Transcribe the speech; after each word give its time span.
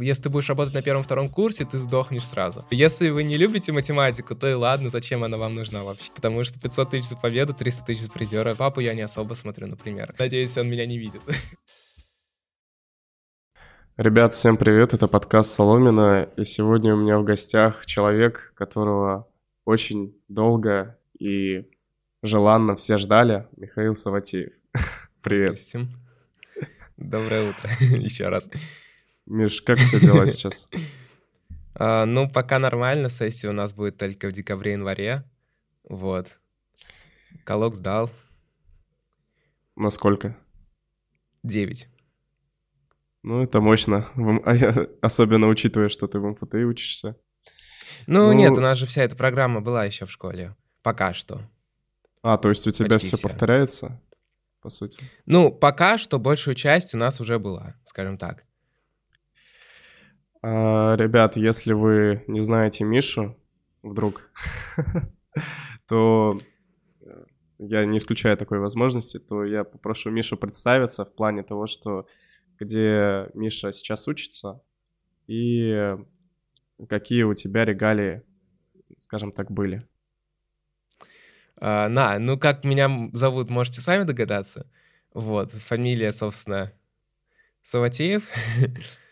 если 0.00 0.24
ты 0.24 0.30
будешь 0.30 0.48
работать 0.48 0.74
на 0.74 0.82
первом-втором 0.82 1.28
курсе, 1.28 1.64
ты 1.64 1.78
сдохнешь 1.78 2.26
сразу. 2.26 2.64
Если 2.70 3.10
вы 3.10 3.24
не 3.24 3.36
любите 3.36 3.72
математику, 3.72 4.34
то 4.34 4.48
и 4.48 4.54
ладно, 4.54 4.88
зачем 4.88 5.24
она 5.24 5.36
вам 5.36 5.54
нужна 5.54 5.84
вообще? 5.84 6.10
Потому 6.14 6.44
что 6.44 6.60
500 6.60 6.90
тысяч 6.90 7.08
за 7.08 7.16
победу, 7.16 7.54
300 7.54 7.84
тысяч 7.84 8.02
за 8.02 8.10
призера. 8.10 8.54
Папу 8.54 8.80
я 8.80 8.94
не 8.94 9.02
особо 9.02 9.34
смотрю, 9.34 9.66
например. 9.66 10.14
Надеюсь, 10.18 10.56
он 10.56 10.68
меня 10.68 10.86
не 10.86 10.98
видит. 10.98 11.20
Ребят, 13.96 14.34
всем 14.34 14.58
привет, 14.58 14.92
это 14.92 15.08
подкаст 15.08 15.54
Соломина, 15.54 16.28
и 16.36 16.44
сегодня 16.44 16.94
у 16.94 16.98
меня 16.98 17.18
в 17.18 17.24
гостях 17.24 17.86
человек, 17.86 18.52
которого 18.54 19.26
очень 19.64 20.14
долго 20.28 20.98
и 21.18 21.66
желанно 22.22 22.76
все 22.76 22.98
ждали, 22.98 23.46
Михаил 23.56 23.94
Саватеев. 23.94 24.52
Привет. 25.22 25.52
Допустим. 25.54 25.88
Доброе 26.98 27.50
утро 27.50 27.70
еще 27.80 28.28
раз. 28.28 28.50
Миш, 29.26 29.60
как 29.62 29.78
у 29.78 29.82
тебя 29.82 30.00
дела 30.00 30.26
сейчас? 30.28 30.68
А, 31.74 32.06
ну, 32.06 32.30
пока 32.30 32.58
нормально, 32.58 33.10
сессия 33.10 33.48
у 33.48 33.52
нас 33.52 33.72
будет 33.72 33.98
только 33.98 34.28
в 34.28 34.32
декабре-январе, 34.32 35.24
вот. 35.88 36.38
Колок 37.44 37.74
сдал. 37.74 38.10
Насколько? 39.76 40.36
Девять. 41.42 41.88
Ну, 43.22 43.42
это 43.42 43.60
мощно, 43.60 44.08
а 44.44 44.86
особенно 45.02 45.48
учитывая, 45.48 45.88
что 45.88 46.06
ты 46.06 46.20
в 46.20 46.26
МФТИ 46.26 46.64
учишься. 46.64 47.16
Ну, 48.06 48.26
ну, 48.26 48.32
нет, 48.32 48.52
у 48.52 48.60
нас 48.60 48.78
же 48.78 48.86
вся 48.86 49.02
эта 49.02 49.16
программа 49.16 49.60
была 49.60 49.84
еще 49.84 50.06
в 50.06 50.10
школе. 50.12 50.54
Пока 50.82 51.12
что. 51.12 51.42
А, 52.22 52.38
то 52.38 52.48
есть 52.48 52.66
у 52.68 52.70
тебя 52.70 52.98
все, 52.98 53.16
все 53.16 53.18
повторяется, 53.18 54.00
по 54.60 54.68
сути? 54.68 55.02
Ну, 55.26 55.50
пока 55.50 55.98
что 55.98 56.18
большую 56.20 56.54
часть 56.54 56.94
у 56.94 56.98
нас 56.98 57.20
уже 57.20 57.38
была, 57.38 57.74
скажем 57.84 58.16
так. 58.16 58.44
А, 60.42 60.96
ребят, 60.96 61.36
если 61.36 61.72
вы 61.72 62.24
не 62.26 62.40
знаете 62.40 62.84
Мишу, 62.84 63.36
вдруг, 63.82 64.30
то 65.88 66.40
э, 67.00 67.24
я 67.58 67.84
не 67.84 67.98
исключаю 67.98 68.36
такой 68.36 68.58
возможности, 68.58 69.18
то 69.18 69.44
я 69.44 69.64
попрошу 69.64 70.10
Мишу 70.10 70.36
представиться 70.36 71.04
в 71.04 71.14
плане 71.14 71.42
того, 71.42 71.66
что 71.66 72.06
где 72.58 73.28
Миша 73.34 73.72
сейчас 73.72 74.08
учится 74.08 74.62
и 75.26 75.96
какие 76.88 77.22
у 77.22 77.34
тебя 77.34 77.64
регалии, 77.64 78.22
скажем 78.98 79.32
так, 79.32 79.50
были. 79.50 79.86
А, 81.58 81.88
на, 81.88 82.18
ну 82.18 82.38
как 82.38 82.64
меня 82.64 83.10
зовут, 83.12 83.50
можете 83.50 83.80
сами 83.80 84.04
догадаться. 84.04 84.70
Вот, 85.14 85.52
фамилия, 85.52 86.12
собственно, 86.12 86.72
Саватеев. 87.62 88.28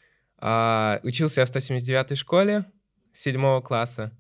а, 0.46 1.00
учился 1.02 1.40
я 1.40 1.46
в 1.46 1.50
179-й 1.50 2.16
школе 2.16 2.66
7 3.14 3.62
класса. 3.62 4.12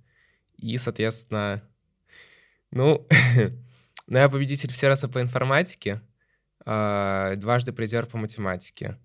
И, 0.56 0.78
соответственно, 0.78 1.62
ну, 2.70 3.06
ну, 4.06 4.18
я 4.18 4.30
победитель 4.30 4.72
все 4.72 4.88
раза 4.88 5.06
по 5.06 5.20
информатике, 5.20 6.00
а, 6.64 7.36
дважды 7.36 7.74
призер 7.74 8.06
по 8.06 8.16
математике. 8.16 8.98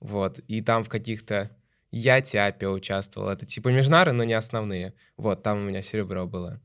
Вот, 0.00 0.40
и 0.48 0.62
там 0.62 0.82
в 0.82 0.88
каких-то... 0.88 1.56
Я 1.92 2.20
Тиапе 2.20 2.66
участвовал. 2.66 3.28
Это 3.28 3.46
типа 3.46 3.68
межнары, 3.68 4.10
но 4.10 4.24
не 4.24 4.34
основные. 4.34 4.94
Вот, 5.16 5.44
там 5.44 5.58
у 5.58 5.60
меня 5.60 5.80
серебро 5.80 6.26
было. 6.26 6.60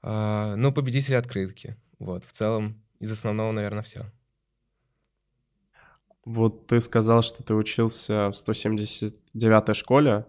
А, 0.00 0.54
ну, 0.54 0.72
победитель 0.72 1.16
открытки. 1.16 1.76
Вот, 1.98 2.24
в 2.24 2.30
целом, 2.30 2.80
из 3.00 3.10
основного, 3.10 3.50
наверное, 3.50 3.82
все. 3.82 4.04
Вот 6.28 6.66
ты 6.66 6.78
сказал, 6.80 7.22
что 7.22 7.42
ты 7.42 7.54
учился 7.54 8.28
в 8.28 8.32
179-й 8.32 9.74
школе. 9.74 10.26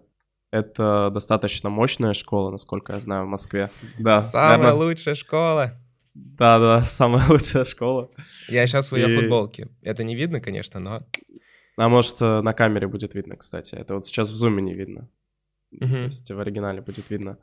Это 0.50 1.10
достаточно 1.12 1.68
мощная 1.68 2.14
школа, 2.14 2.50
насколько 2.50 2.94
я 2.94 3.00
знаю, 3.00 3.26
в 3.26 3.28
Москве. 3.28 3.70
Да, 3.98 4.18
Самая 4.18 4.56
наверное... 4.56 4.86
лучшая 4.86 5.14
школа. 5.14 5.72
Да, 6.14 6.58
да, 6.58 6.82
самая 6.84 7.22
лучшая 7.28 7.66
школа. 7.66 8.10
Я 8.48 8.66
сейчас 8.66 8.90
в 8.90 8.96
ее 8.96 9.12
И... 9.12 9.20
футболке. 9.20 9.68
Это 9.82 10.02
не 10.02 10.16
видно, 10.16 10.40
конечно, 10.40 10.80
но 10.80 11.02
а 11.76 11.88
может, 11.90 12.16
э, 12.22 12.40
на 12.40 12.54
камере 12.54 12.88
будет 12.88 13.14
видно, 13.14 13.36
кстати. 13.36 13.74
Это 13.74 13.94
вот 13.94 14.06
сейчас 14.06 14.30
в 14.30 14.34
зуме 14.34 14.62
не 14.62 14.72
видно. 14.72 15.10
Uh-huh. 15.74 15.88
То 15.88 15.98
есть 16.04 16.30
в 16.30 16.40
оригинале 16.40 16.80
будет 16.80 17.10
видно. 17.10 17.36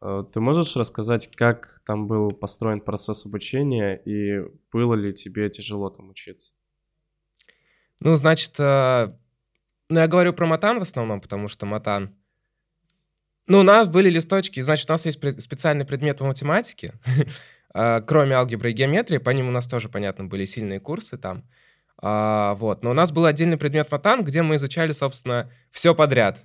Э, 0.00 0.24
ты 0.32 0.40
можешь 0.40 0.76
рассказать, 0.76 1.30
как 1.36 1.82
там 1.84 2.06
был 2.06 2.30
построен 2.30 2.80
процесс 2.80 3.26
обучения 3.26 3.96
и 3.96 4.46
было 4.72 4.94
ли 4.94 5.12
тебе 5.12 5.50
тяжело 5.50 5.90
там 5.90 6.08
учиться? 6.08 6.54
Ну, 8.04 8.16
значит, 8.16 8.54
э, 8.58 9.12
ну, 9.88 10.00
я 10.00 10.08
говорю 10.08 10.32
про 10.32 10.46
матан 10.46 10.78
в 10.78 10.82
основном, 10.82 11.20
потому 11.20 11.48
что 11.48 11.66
матан... 11.66 12.14
Ну, 13.46 13.60
у 13.60 13.62
нас 13.62 13.86
были 13.88 14.08
листочки, 14.08 14.60
значит, 14.60 14.88
у 14.90 14.92
нас 14.92 15.06
есть 15.06 15.18
специальный 15.40 15.84
предмет 15.84 16.18
по 16.18 16.24
математике, 16.24 16.94
кроме 17.72 18.34
алгебры 18.34 18.70
и 18.70 18.74
геометрии, 18.74 19.18
по 19.18 19.30
ним 19.30 19.48
у 19.48 19.50
нас 19.50 19.66
тоже, 19.66 19.88
понятно, 19.88 20.24
были 20.24 20.44
сильные 20.44 20.80
курсы 20.80 21.16
там. 21.16 21.44
А, 22.00 22.54
вот. 22.54 22.82
Но 22.82 22.90
у 22.90 22.94
нас 22.94 23.12
был 23.12 23.24
отдельный 23.26 23.56
предмет 23.56 23.90
матан, 23.90 24.24
где 24.24 24.42
мы 24.42 24.56
изучали, 24.56 24.92
собственно, 24.92 25.50
все 25.70 25.94
подряд. 25.94 26.44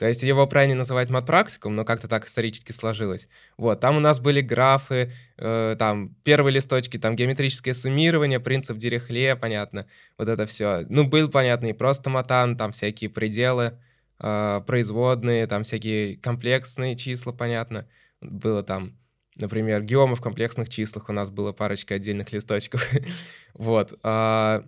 То 0.00 0.08
есть 0.08 0.22
его 0.22 0.46
правильно 0.46 0.76
называть 0.76 1.10
матпрактикум, 1.10 1.76
но 1.76 1.84
как-то 1.84 2.08
так 2.08 2.24
исторически 2.24 2.72
сложилось. 2.72 3.28
Вот, 3.58 3.80
там 3.80 3.98
у 3.98 4.00
нас 4.00 4.18
были 4.18 4.40
графы, 4.40 5.12
э, 5.36 5.76
там 5.78 6.14
первые 6.24 6.54
листочки, 6.54 6.96
там 6.96 7.16
геометрическое 7.16 7.74
суммирование, 7.74 8.40
принцип 8.40 8.78
Дирихле, 8.78 9.36
понятно, 9.36 9.86
вот 10.16 10.28
это 10.28 10.46
все. 10.46 10.86
Ну, 10.88 11.06
был 11.06 11.28
понятно 11.28 11.66
и 11.66 11.74
просто 11.74 12.08
матан, 12.08 12.56
там 12.56 12.72
всякие 12.72 13.10
пределы, 13.10 13.78
э, 14.18 14.62
производные, 14.66 15.46
там 15.46 15.64
всякие 15.64 16.16
комплексные 16.16 16.96
числа, 16.96 17.32
понятно. 17.32 17.86
Было 18.22 18.62
там, 18.62 18.96
например, 19.36 19.82
геомы 19.82 20.16
в 20.16 20.22
комплексных 20.22 20.70
числах, 20.70 21.10
у 21.10 21.12
нас 21.12 21.30
было 21.30 21.52
парочка 21.52 21.96
отдельных 21.96 22.32
листочков. 22.32 22.88
вот. 23.52 23.92
А, 24.02 24.64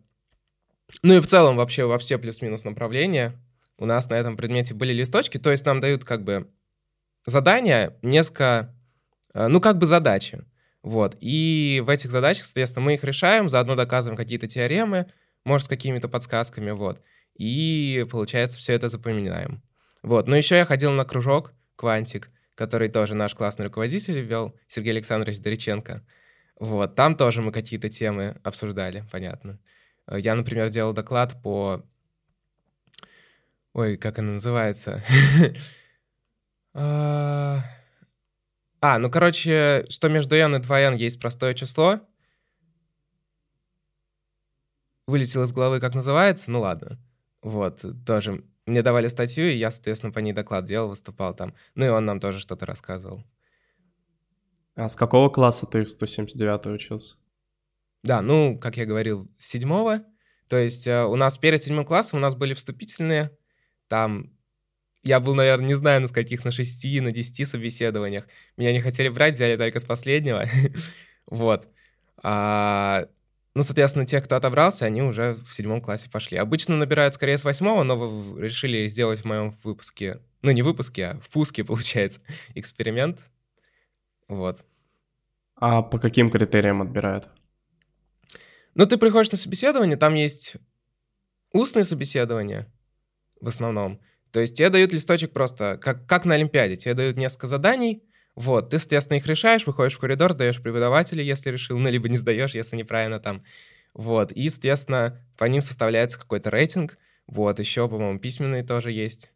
ну 1.02 1.14
и 1.14 1.20
в 1.20 1.26
целом 1.26 1.56
вообще 1.56 1.86
во 1.86 1.98
все 1.98 2.18
плюс-минус 2.18 2.64
направления 2.64 3.34
у 3.82 3.84
нас 3.84 4.08
на 4.08 4.14
этом 4.14 4.36
предмете 4.36 4.74
были 4.74 4.92
листочки, 4.92 5.38
то 5.38 5.50
есть 5.50 5.66
нам 5.66 5.80
дают 5.80 6.04
как 6.04 6.22
бы 6.22 6.48
задания, 7.26 7.98
несколько, 8.02 8.72
э, 9.34 9.48
ну 9.48 9.60
как 9.60 9.78
бы 9.78 9.86
задачи. 9.86 10.44
Вот. 10.84 11.16
И 11.20 11.82
в 11.84 11.88
этих 11.88 12.12
задачах, 12.12 12.44
соответственно, 12.44 12.86
мы 12.86 12.94
их 12.94 13.02
решаем, 13.02 13.48
заодно 13.48 13.74
доказываем 13.74 14.16
какие-то 14.16 14.46
теоремы, 14.46 15.06
может, 15.44 15.66
с 15.66 15.68
какими-то 15.68 16.08
подсказками, 16.08 16.70
вот. 16.70 17.00
И, 17.34 18.06
получается, 18.08 18.58
все 18.58 18.74
это 18.74 18.88
запоминаем. 18.88 19.62
Вот. 20.02 20.28
Но 20.28 20.36
еще 20.36 20.56
я 20.56 20.64
ходил 20.64 20.92
на 20.92 21.04
кружок 21.04 21.52
«Квантик», 21.74 22.28
который 22.54 22.88
тоже 22.88 23.16
наш 23.16 23.34
классный 23.34 23.64
руководитель 23.64 24.20
вел, 24.20 24.54
Сергей 24.68 24.92
Александрович 24.92 25.40
Дориченко. 25.40 26.06
Вот. 26.60 26.94
Там 26.94 27.16
тоже 27.16 27.42
мы 27.42 27.50
какие-то 27.50 27.88
темы 27.88 28.36
обсуждали, 28.44 29.04
понятно. 29.10 29.58
Э, 30.06 30.20
я, 30.20 30.36
например, 30.36 30.68
делал 30.68 30.92
доклад 30.92 31.42
по... 31.42 31.82
Ой, 33.72 33.96
как 33.96 34.18
она 34.18 34.32
называется? 34.32 35.02
А, 36.74 37.62
а, 38.80 38.98
ну, 38.98 39.10
короче, 39.10 39.84
что 39.90 40.08
между 40.08 40.36
n 40.36 40.56
и 40.56 40.58
2n 40.58 40.96
есть 40.96 41.20
простое 41.20 41.52
число. 41.52 42.00
Вылетел 45.06 45.42
из 45.42 45.52
головы, 45.52 45.80
как 45.80 45.94
называется, 45.94 46.50
ну 46.50 46.60
ладно. 46.60 46.98
Вот, 47.42 47.84
тоже. 48.06 48.42
Мне 48.64 48.82
давали 48.82 49.08
статью, 49.08 49.50
и 49.50 49.56
я, 49.56 49.70
соответственно, 49.70 50.12
по 50.12 50.20
ней 50.20 50.32
доклад 50.32 50.64
делал, 50.64 50.88
выступал 50.88 51.34
там. 51.34 51.54
Ну 51.74 51.84
и 51.84 51.88
он 51.88 52.06
нам 52.06 52.20
тоже 52.20 52.38
что-то 52.38 52.64
рассказывал. 52.64 53.22
А 54.74 54.88
с 54.88 54.96
какого 54.96 55.28
класса 55.28 55.66
ты 55.66 55.84
в 55.84 55.90
179 55.90 56.66
учился? 56.66 57.16
Да, 58.02 58.22
ну, 58.22 58.58
как 58.58 58.76
я 58.76 58.86
говорил, 58.86 59.30
с 59.38 59.46
седьмого. 59.46 60.04
То 60.48 60.56
есть 60.56 60.86
э, 60.86 61.04
у 61.04 61.16
нас 61.16 61.38
перед 61.38 61.62
седьмым 61.62 61.84
классом 61.84 62.18
у 62.18 62.22
нас 62.22 62.34
были 62.34 62.54
вступительные. 62.54 63.36
Там 63.92 64.30
я 65.02 65.20
был, 65.20 65.34
наверное, 65.34 65.66
не 65.66 65.74
знаю, 65.74 66.00
на 66.00 66.06
скольких, 66.06 66.46
на 66.46 66.50
шести, 66.50 66.98
на 67.02 67.10
десяти 67.10 67.44
собеседованиях. 67.44 68.26
Меня 68.56 68.72
не 68.72 68.80
хотели 68.80 69.10
брать, 69.10 69.34
взяли 69.34 69.58
только 69.58 69.80
с 69.80 69.84
последнего. 69.84 70.46
вот. 71.26 71.68
А, 72.22 73.06
ну, 73.52 73.62
соответственно, 73.62 74.06
те, 74.06 74.22
кто 74.22 74.36
отобрался, 74.36 74.86
они 74.86 75.02
уже 75.02 75.34
в 75.46 75.52
седьмом 75.52 75.82
классе 75.82 76.08
пошли. 76.08 76.38
Обычно 76.38 76.74
набирают 76.78 77.12
скорее 77.12 77.36
с 77.36 77.44
восьмого, 77.44 77.82
но 77.82 77.98
вы 77.98 78.40
решили 78.40 78.86
сделать 78.86 79.20
в 79.20 79.24
моем 79.26 79.54
выпуске, 79.62 80.22
ну, 80.40 80.52
не 80.52 80.62
выпуске, 80.62 81.08
а 81.08 81.20
в 81.20 81.28
пуске, 81.28 81.62
получается, 81.64 82.22
эксперимент. 82.54 83.18
Вот. 84.26 84.64
А 85.56 85.82
по 85.82 85.98
каким 85.98 86.30
критериям 86.30 86.80
отбирают? 86.80 87.28
Ну, 88.74 88.86
ты 88.86 88.96
приходишь 88.96 89.32
на 89.32 89.36
собеседование, 89.36 89.98
там 89.98 90.14
есть 90.14 90.56
устные 91.52 91.84
собеседования 91.84 92.72
в 93.42 93.48
основном. 93.48 94.00
То 94.30 94.40
есть 94.40 94.56
тебе 94.56 94.70
дают 94.70 94.94
листочек 94.94 95.32
просто, 95.32 95.76
как, 95.76 96.06
как 96.06 96.24
на 96.24 96.36
Олимпиаде, 96.36 96.76
тебе 96.76 96.94
дают 96.94 97.18
несколько 97.18 97.46
заданий, 97.46 98.02
вот, 98.34 98.70
ты, 98.70 98.78
соответственно, 98.78 99.18
их 99.18 99.26
решаешь, 99.26 99.66
выходишь 99.66 99.96
в 99.96 99.98
коридор, 100.00 100.32
сдаешь 100.32 100.62
преподавателя, 100.62 101.22
если 101.22 101.50
решил, 101.50 101.78
ну, 101.78 101.90
либо 101.90 102.08
не 102.08 102.16
сдаешь, 102.16 102.54
если 102.54 102.76
неправильно 102.76 103.20
там. 103.20 103.44
Вот, 103.92 104.32
и, 104.32 104.48
соответственно, 104.48 105.20
по 105.36 105.44
ним 105.44 105.60
составляется 105.60 106.18
какой-то 106.18 106.48
рейтинг. 106.48 106.96
Вот, 107.26 107.58
еще, 107.58 107.86
по-моему, 107.90 108.18
письменные 108.18 108.62
тоже 108.64 108.90
есть. 108.90 109.30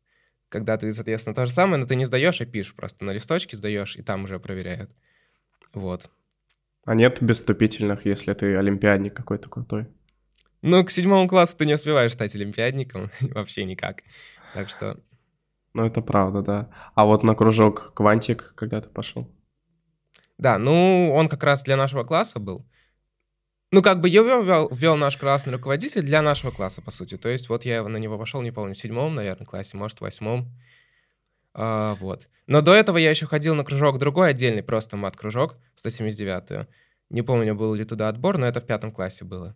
когда 0.48 0.76
ты, 0.78 0.92
соответственно, 0.92 1.34
то 1.34 1.46
же 1.46 1.52
самое, 1.52 1.78
но 1.78 1.86
ты 1.86 1.96
не 1.96 2.04
сдаешь, 2.04 2.40
а 2.40 2.46
пишешь 2.46 2.74
просто 2.74 3.04
на 3.04 3.10
листочке 3.12 3.56
сдаешь, 3.56 3.96
и 3.96 4.02
там 4.02 4.24
уже 4.24 4.38
проверяют. 4.38 4.90
Вот. 5.74 6.10
А 6.84 6.94
нет 6.94 7.18
без 7.22 7.36
вступительных, 7.38 8.06
если 8.06 8.32
ты 8.34 8.56
олимпиадник 8.56 9.14
какой-то 9.14 9.50
крутой? 9.50 9.88
Ну, 10.68 10.84
к 10.84 10.90
седьмому 10.90 11.28
классу 11.28 11.56
ты 11.56 11.64
не 11.64 11.74
успеваешь 11.74 12.12
стать 12.12 12.34
олимпиадником, 12.34 13.12
вообще 13.20 13.64
никак. 13.64 14.02
Так 14.52 14.68
что... 14.68 14.98
Ну, 15.74 15.86
это 15.86 16.00
правда, 16.00 16.42
да. 16.42 16.70
А 16.96 17.06
вот 17.06 17.22
на 17.22 17.36
кружок 17.36 17.92
«Квантик» 17.94 18.52
когда 18.56 18.80
ты 18.80 18.88
пошел? 18.88 19.30
Да, 20.38 20.58
ну, 20.58 21.12
он 21.14 21.28
как 21.28 21.44
раз 21.44 21.62
для 21.62 21.76
нашего 21.76 22.02
класса 22.02 22.40
был. 22.40 22.66
Ну, 23.70 23.80
как 23.80 24.00
бы 24.00 24.08
его 24.08 24.40
ввел, 24.40 24.68
ввел 24.72 24.96
наш 24.96 25.16
классный 25.16 25.52
руководитель 25.52 26.02
для 26.02 26.20
нашего 26.20 26.50
класса, 26.50 26.82
по 26.82 26.90
сути. 26.90 27.16
То 27.16 27.28
есть 27.28 27.48
вот 27.48 27.64
я 27.64 27.84
на 27.84 27.98
него 27.98 28.18
пошел, 28.18 28.42
не 28.42 28.50
помню, 28.50 28.74
в 28.74 28.78
седьмом, 28.78 29.14
наверное, 29.14 29.46
классе, 29.46 29.76
может, 29.76 29.98
в 29.98 30.00
восьмом. 30.00 30.52
А, 31.54 31.94
вот. 32.00 32.28
Но 32.48 32.60
до 32.60 32.74
этого 32.74 32.96
я 32.96 33.10
еще 33.10 33.26
ходил 33.26 33.54
на 33.54 33.64
кружок 33.64 33.98
другой, 34.00 34.30
отдельный, 34.30 34.64
просто 34.64 34.96
мат-кружок, 34.96 35.54
179-ю. 35.76 36.66
Не 37.10 37.22
помню, 37.22 37.54
был 37.54 37.72
ли 37.74 37.84
туда 37.84 38.08
отбор, 38.08 38.36
но 38.36 38.46
это 38.46 38.60
в 38.60 38.66
пятом 38.66 38.90
классе 38.90 39.24
было. 39.24 39.54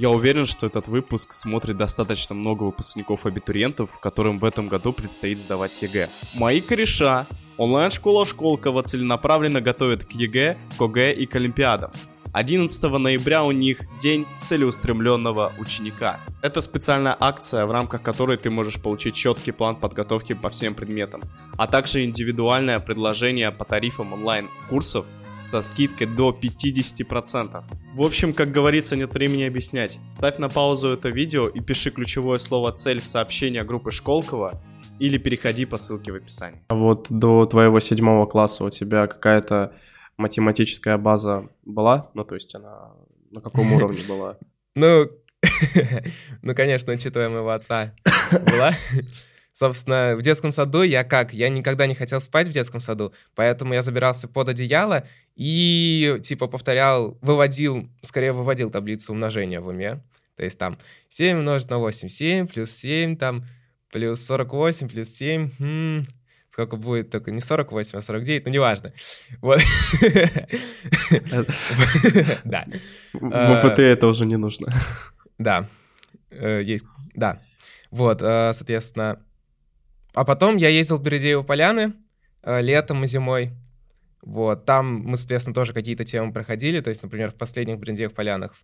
Я 0.00 0.10
уверен, 0.10 0.46
что 0.46 0.68
этот 0.68 0.86
выпуск 0.86 1.32
смотрит 1.32 1.76
достаточно 1.76 2.32
много 2.32 2.62
выпускников-абитуриентов, 2.62 3.98
которым 3.98 4.38
в 4.38 4.44
этом 4.44 4.68
году 4.68 4.92
предстоит 4.92 5.40
сдавать 5.40 5.82
ЕГЭ. 5.82 6.08
Мои 6.34 6.60
кореша, 6.60 7.26
онлайн-школа 7.56 8.24
Школково 8.24 8.84
целенаправленно 8.84 9.60
готовит 9.60 10.04
к 10.04 10.12
ЕГЭ, 10.12 10.56
к 10.78 10.80
ОГЭ 10.80 11.14
и 11.14 11.26
к 11.26 11.34
Олимпиадам. 11.34 11.90
11 12.32 12.82
ноября 12.84 13.42
у 13.42 13.50
них 13.50 13.86
День 13.98 14.24
целеустремленного 14.40 15.52
ученика. 15.58 16.20
Это 16.42 16.60
специальная 16.60 17.16
акция, 17.18 17.66
в 17.66 17.72
рамках 17.72 18.00
которой 18.02 18.36
ты 18.36 18.50
можешь 18.50 18.80
получить 18.80 19.16
четкий 19.16 19.50
план 19.50 19.74
подготовки 19.74 20.34
по 20.34 20.48
всем 20.48 20.74
предметам, 20.74 21.22
а 21.56 21.66
также 21.66 22.04
индивидуальное 22.04 22.78
предложение 22.78 23.50
по 23.50 23.64
тарифам 23.64 24.12
онлайн-курсов 24.12 25.06
со 25.48 25.62
скидкой 25.62 26.06
до 26.06 26.30
50%. 26.30 27.64
В 27.94 28.02
общем, 28.02 28.34
как 28.34 28.50
говорится, 28.50 28.96
нет 28.96 29.14
времени 29.14 29.44
объяснять. 29.44 29.98
Ставь 30.10 30.36
на 30.36 30.50
паузу 30.50 30.90
это 30.90 31.08
видео 31.08 31.48
и 31.48 31.60
пиши 31.60 31.90
ключевое 31.90 32.38
слово 32.38 32.72
«цель» 32.72 33.00
в 33.00 33.06
сообщение 33.06 33.64
группы 33.64 33.90
Школкова 33.90 34.60
или 34.98 35.16
переходи 35.16 35.64
по 35.64 35.78
ссылке 35.78 36.12
в 36.12 36.16
описании. 36.16 36.60
А 36.68 36.74
вот 36.74 37.06
до 37.08 37.46
твоего 37.46 37.80
седьмого 37.80 38.26
класса 38.26 38.64
у 38.64 38.70
тебя 38.70 39.06
какая-то 39.06 39.72
математическая 40.18 40.98
база 40.98 41.48
была? 41.64 42.10
Ну, 42.12 42.24
то 42.24 42.34
есть 42.34 42.54
она 42.54 42.92
на 43.30 43.40
каком 43.40 43.72
уровне 43.72 44.02
была? 44.06 44.36
Ну, 44.74 45.08
ну, 46.42 46.54
конечно, 46.54 46.92
учитывая 46.92 47.28
моего 47.28 47.50
отца, 47.50 47.94
была. 48.30 48.72
Собственно, 49.58 50.14
в 50.14 50.22
детском 50.22 50.52
саду 50.52 50.82
я 50.82 51.02
как? 51.02 51.32
Я 51.32 51.48
никогда 51.48 51.88
не 51.88 51.96
хотел 51.96 52.20
спать 52.20 52.46
в 52.46 52.52
детском 52.52 52.78
саду, 52.78 53.12
поэтому 53.34 53.74
я 53.74 53.82
забирался 53.82 54.28
под 54.28 54.50
одеяло 54.50 55.04
и, 55.34 56.20
типа, 56.22 56.46
повторял, 56.46 57.18
выводил, 57.22 57.88
скорее 58.02 58.32
выводил 58.32 58.70
таблицу 58.70 59.10
умножения 59.10 59.60
в 59.60 59.66
уме. 59.66 60.00
То 60.36 60.44
есть 60.44 60.60
там 60.60 60.78
7 61.08 61.38
умножить 61.38 61.68
на 61.70 61.78
8, 61.78 62.08
7 62.08 62.46
плюс 62.46 62.70
7, 62.70 63.16
там 63.16 63.46
плюс 63.90 64.24
48 64.26 64.88
плюс 64.88 65.08
7, 65.08 65.50
хм, 65.58 66.04
сколько 66.50 66.76
будет, 66.76 67.10
только 67.10 67.32
не 67.32 67.40
48, 67.40 67.98
а 67.98 68.02
49, 68.02 68.44
ну 68.44 68.52
неважно. 68.52 68.92
Вот. 69.40 69.60
Да. 72.44 72.64
В 73.12 73.58
ВПТ 73.58 73.80
это 73.80 74.06
уже 74.06 74.24
не 74.24 74.36
нужно. 74.36 74.72
Да. 75.36 75.68
Э, 76.30 76.62
есть, 76.62 76.84
да. 77.14 77.42
Вот, 77.90 78.22
э, 78.22 78.52
соответственно. 78.54 79.18
А 80.18 80.24
потом 80.24 80.56
я 80.56 80.68
ездил 80.68 80.98
в 80.98 81.02
Бередеево 81.02 81.44
поляны 81.44 81.92
э, 82.42 82.60
летом 82.60 83.04
и 83.04 83.06
зимой. 83.06 83.52
Вот, 84.20 84.64
там 84.64 84.94
мы, 84.94 85.16
соответственно, 85.16 85.54
тоже 85.54 85.72
какие-то 85.72 86.04
темы 86.04 86.32
проходили. 86.32 86.80
То 86.80 86.90
есть, 86.90 87.04
например, 87.04 87.30
в 87.30 87.36
последних 87.36 87.78
Бередеевых 87.78 88.16
полянах 88.16 88.56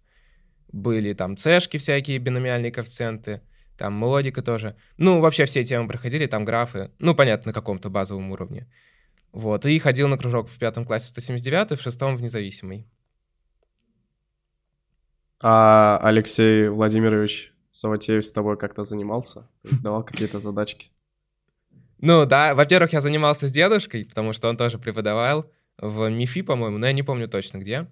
были 0.73 1.13
там 1.13 1.37
цешки 1.37 1.77
всякие, 1.77 2.19
биномиальные 2.19 2.73
коэффициенты 2.73 3.41
там 3.79 3.95
мелодика 3.95 4.43
тоже. 4.43 4.75
Ну, 4.97 5.21
вообще 5.21 5.45
все 5.45 5.63
темы 5.63 5.87
проходили, 5.87 6.27
там 6.27 6.45
графы, 6.45 6.91
ну, 6.99 7.15
понятно, 7.15 7.51
на 7.51 7.53
каком-то 7.53 7.89
базовом 7.89 8.33
уровне. 8.33 8.69
Вот, 9.31 9.65
и 9.65 9.79
ходил 9.79 10.09
на 10.09 10.19
кружок 10.19 10.49
в 10.49 10.59
пятом 10.59 10.85
классе 10.85 11.07
в 11.07 11.11
179 11.11 11.79
в 11.79 11.81
шестом 11.81 12.17
в 12.17 12.21
независимый. 12.21 12.89
А 15.41 16.01
Алексей 16.03 16.67
Владимирович 16.67 17.53
Саватеев 17.71 18.27
с 18.27 18.33
тобой 18.33 18.59
как-то 18.59 18.83
занимался? 18.83 19.43
То 19.63 19.69
есть 19.69 19.83
давал 19.85 20.03
какие-то 20.03 20.41
задачки? 20.41 20.91
Ну 22.07 22.27
да, 22.27 22.55
во-первых, 22.55 22.93
я 22.93 23.01
занимался 23.01 23.49
с 23.49 23.53
дедушкой, 23.53 24.05
потому 24.05 24.35
что 24.35 24.51
он 24.51 24.59
тоже 24.59 24.79
преподавал 24.79 25.51
в 25.79 26.07
МИФИ, 26.11 26.43
по-моему, 26.43 26.77
но 26.77 26.87
я 26.87 26.93
не 26.93 27.03
помню 27.03 27.29
точно 27.29 27.57
где. 27.57 27.87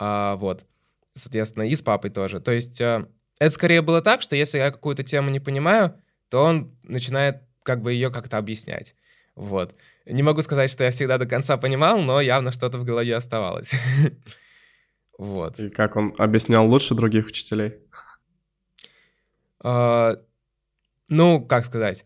А, 0.00 0.34
вот, 0.34 0.66
соответственно, 1.14 1.62
и 1.62 1.76
с 1.76 1.80
папой 1.80 2.10
тоже. 2.10 2.40
То 2.40 2.50
есть 2.50 2.80
э, 2.80 3.06
это 3.38 3.54
скорее 3.54 3.82
было 3.82 4.02
так, 4.02 4.22
что 4.22 4.34
если 4.34 4.58
я 4.58 4.72
какую-то 4.72 5.04
тему 5.04 5.30
не 5.30 5.38
понимаю, 5.38 5.94
то 6.28 6.42
он 6.42 6.76
начинает 6.82 7.36
как 7.62 7.82
бы 7.82 7.92
ее 7.92 8.10
как-то 8.10 8.36
объяснять. 8.36 8.96
Вот. 9.36 9.76
Не 10.06 10.24
могу 10.24 10.42
сказать, 10.42 10.68
что 10.68 10.82
я 10.82 10.90
всегда 10.90 11.16
до 11.16 11.26
конца 11.26 11.56
понимал, 11.56 12.02
но 12.02 12.20
явно 12.20 12.50
что-то 12.50 12.78
в 12.78 12.84
голове 12.84 13.14
оставалось. 13.14 13.70
Вот. 15.18 15.58
И 15.60 15.70
как 15.70 15.96
он 15.96 16.14
объяснял 16.18 16.68
лучше 16.68 16.94
других 16.94 17.28
учителей? 17.28 17.78
А, 19.60 20.16
ну, 21.08 21.40
как 21.40 21.64
сказать? 21.64 22.04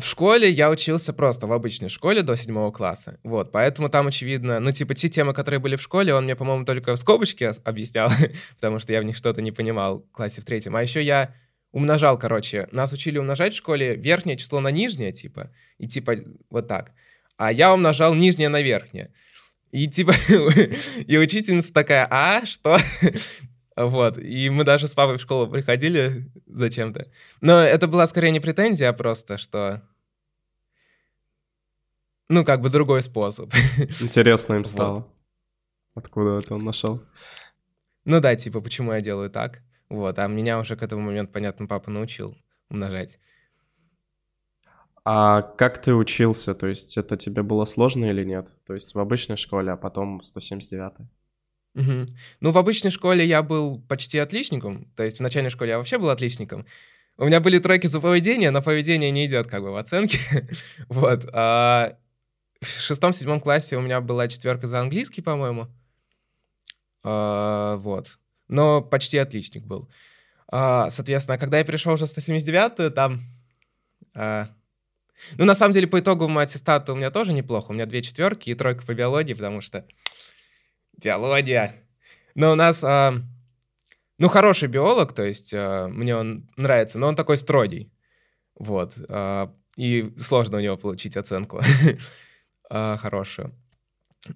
В 0.00 0.04
школе 0.06 0.48
я 0.48 0.70
учился 0.70 1.12
просто 1.12 1.46
в 1.46 1.52
обычной 1.52 1.90
школе 1.90 2.22
до 2.22 2.34
седьмого 2.34 2.70
класса. 2.70 3.18
Вот, 3.22 3.52
поэтому 3.52 3.90
там, 3.90 4.06
очевидно, 4.06 4.58
ну, 4.58 4.72
типа, 4.72 4.94
те 4.94 5.10
темы, 5.10 5.34
которые 5.34 5.60
были 5.60 5.76
в 5.76 5.82
школе, 5.82 6.14
он 6.14 6.24
мне, 6.24 6.34
по-моему, 6.34 6.64
только 6.64 6.92
в 6.92 6.96
скобочке 6.96 7.52
объяснял, 7.64 8.10
потому 8.54 8.78
что 8.78 8.94
я 8.94 9.00
в 9.02 9.04
них 9.04 9.16
что-то 9.16 9.42
не 9.42 9.52
понимал 9.52 9.98
в 9.98 10.12
классе 10.12 10.40
в 10.40 10.46
третьем. 10.46 10.74
А 10.74 10.82
еще 10.82 11.02
я 11.02 11.34
умножал, 11.72 12.18
короче. 12.18 12.66
Нас 12.72 12.94
учили 12.94 13.18
умножать 13.18 13.52
в 13.52 13.58
школе 13.58 13.94
верхнее 13.94 14.38
число 14.38 14.60
на 14.60 14.70
нижнее, 14.70 15.12
типа, 15.12 15.52
и 15.76 15.86
типа 15.86 16.16
вот 16.48 16.66
так. 16.66 16.92
А 17.36 17.52
я 17.52 17.72
умножал 17.72 18.14
нижнее 18.14 18.48
на 18.48 18.62
верхнее. 18.62 19.12
И 19.70 19.86
типа, 19.86 20.14
и 21.06 21.18
учительница 21.18 21.74
такая, 21.74 22.06
а, 22.10 22.46
что? 22.46 22.78
Вот, 23.76 24.18
и 24.18 24.50
мы 24.50 24.64
даже 24.64 24.88
с 24.88 24.94
папой 24.94 25.16
в 25.16 25.20
школу 25.20 25.48
приходили 25.48 26.30
зачем-то. 26.46 27.10
Но 27.40 27.60
это 27.60 27.86
была 27.86 28.06
скорее 28.06 28.30
не 28.30 28.40
претензия, 28.40 28.90
а 28.90 28.92
просто, 28.92 29.38
что 29.38 29.82
ну, 32.30 32.44
как 32.44 32.60
бы 32.60 32.70
другой 32.70 33.02
способ. 33.02 33.52
Интересно 34.00 34.54
им 34.54 34.64
стало. 34.64 34.94
Вот. 34.94 35.10
Откуда 35.94 36.38
это 36.38 36.54
он 36.54 36.64
нашел? 36.64 37.02
Ну 38.04 38.20
да, 38.20 38.36
типа, 38.36 38.60
почему 38.60 38.92
я 38.92 39.00
делаю 39.00 39.30
так. 39.30 39.62
Вот, 39.88 40.16
а 40.20 40.28
меня 40.28 40.60
уже 40.60 40.76
к 40.76 40.82
этому 40.84 41.02
моменту, 41.02 41.32
понятно, 41.32 41.66
папа 41.66 41.90
научил 41.90 42.38
умножать. 42.70 43.18
А 45.04 45.42
как 45.42 45.82
ты 45.82 45.92
учился? 45.92 46.54
То 46.54 46.68
есть 46.68 46.96
это 46.96 47.16
тебе 47.16 47.42
было 47.42 47.64
сложно 47.64 48.04
или 48.04 48.22
нет? 48.22 48.52
То 48.64 48.74
есть 48.74 48.94
в 48.94 49.00
обычной 49.00 49.36
школе, 49.36 49.72
а 49.72 49.76
потом 49.76 50.20
в 50.20 50.22
179-й? 50.22 51.08
Угу. 51.74 52.06
Ну, 52.40 52.50
в 52.50 52.58
обычной 52.58 52.90
школе 52.90 53.24
я 53.24 53.42
был 53.42 53.80
почти 53.88 54.18
отличником. 54.18 54.86
То 54.96 55.02
есть 55.02 55.18
в 55.18 55.22
начальной 55.22 55.50
школе 55.50 55.70
я 55.70 55.78
вообще 55.78 55.98
был 55.98 56.10
отличником. 56.10 56.66
У 57.16 57.26
меня 57.26 57.40
были 57.40 57.58
тройки 57.58 57.86
за 57.86 58.00
поведение, 58.00 58.50
но 58.50 58.62
поведение 58.62 59.10
не 59.10 59.26
идет 59.26 59.46
как 59.46 59.62
бы 59.62 59.72
в 59.72 59.76
оценке. 59.76 60.18
вот. 60.88 61.28
А 61.32 61.96
в 62.60 62.66
шестом-седьмом 62.66 63.40
классе 63.40 63.76
у 63.76 63.80
меня 63.80 64.00
была 64.00 64.28
четверка 64.28 64.66
за 64.66 64.80
английский, 64.80 65.22
по-моему. 65.22 65.68
А, 67.04 67.76
вот. 67.76 68.18
Но 68.48 68.82
почти 68.82 69.18
отличник 69.18 69.64
был. 69.64 69.88
А, 70.48 70.90
соответственно, 70.90 71.38
когда 71.38 71.58
я 71.58 71.64
перешел 71.64 71.92
уже 71.92 72.06
в 72.06 72.08
179 72.08 72.94
там... 72.94 73.22
А, 74.14 74.48
ну, 75.36 75.44
на 75.44 75.54
самом 75.54 75.72
деле, 75.72 75.86
по 75.86 76.00
итоговому 76.00 76.38
аттестату 76.38 76.94
у 76.94 76.96
меня 76.96 77.10
тоже 77.10 77.32
неплохо. 77.32 77.70
У 77.70 77.74
меня 77.74 77.86
две 77.86 78.02
четверки 78.02 78.50
и 78.50 78.54
тройка 78.54 78.84
по 78.84 78.94
биологии, 78.94 79.34
потому 79.34 79.60
что... 79.60 79.84
Биология. 81.02 81.74
Но 82.34 82.52
у 82.52 82.54
нас... 82.54 82.82
А, 82.84 83.14
ну, 84.18 84.28
хороший 84.28 84.68
биолог, 84.68 85.14
то 85.14 85.24
есть 85.24 85.52
а, 85.54 85.88
мне 85.88 86.14
он 86.14 86.48
нравится, 86.56 86.98
но 86.98 87.08
он 87.08 87.16
такой 87.16 87.36
строгий. 87.36 87.90
Вот. 88.58 88.94
А, 89.08 89.52
и 89.76 90.12
сложно 90.18 90.58
у 90.58 90.60
него 90.60 90.76
получить 90.76 91.16
оценку. 91.16 91.60
э, 92.70 92.96
хорошую. 92.98 93.54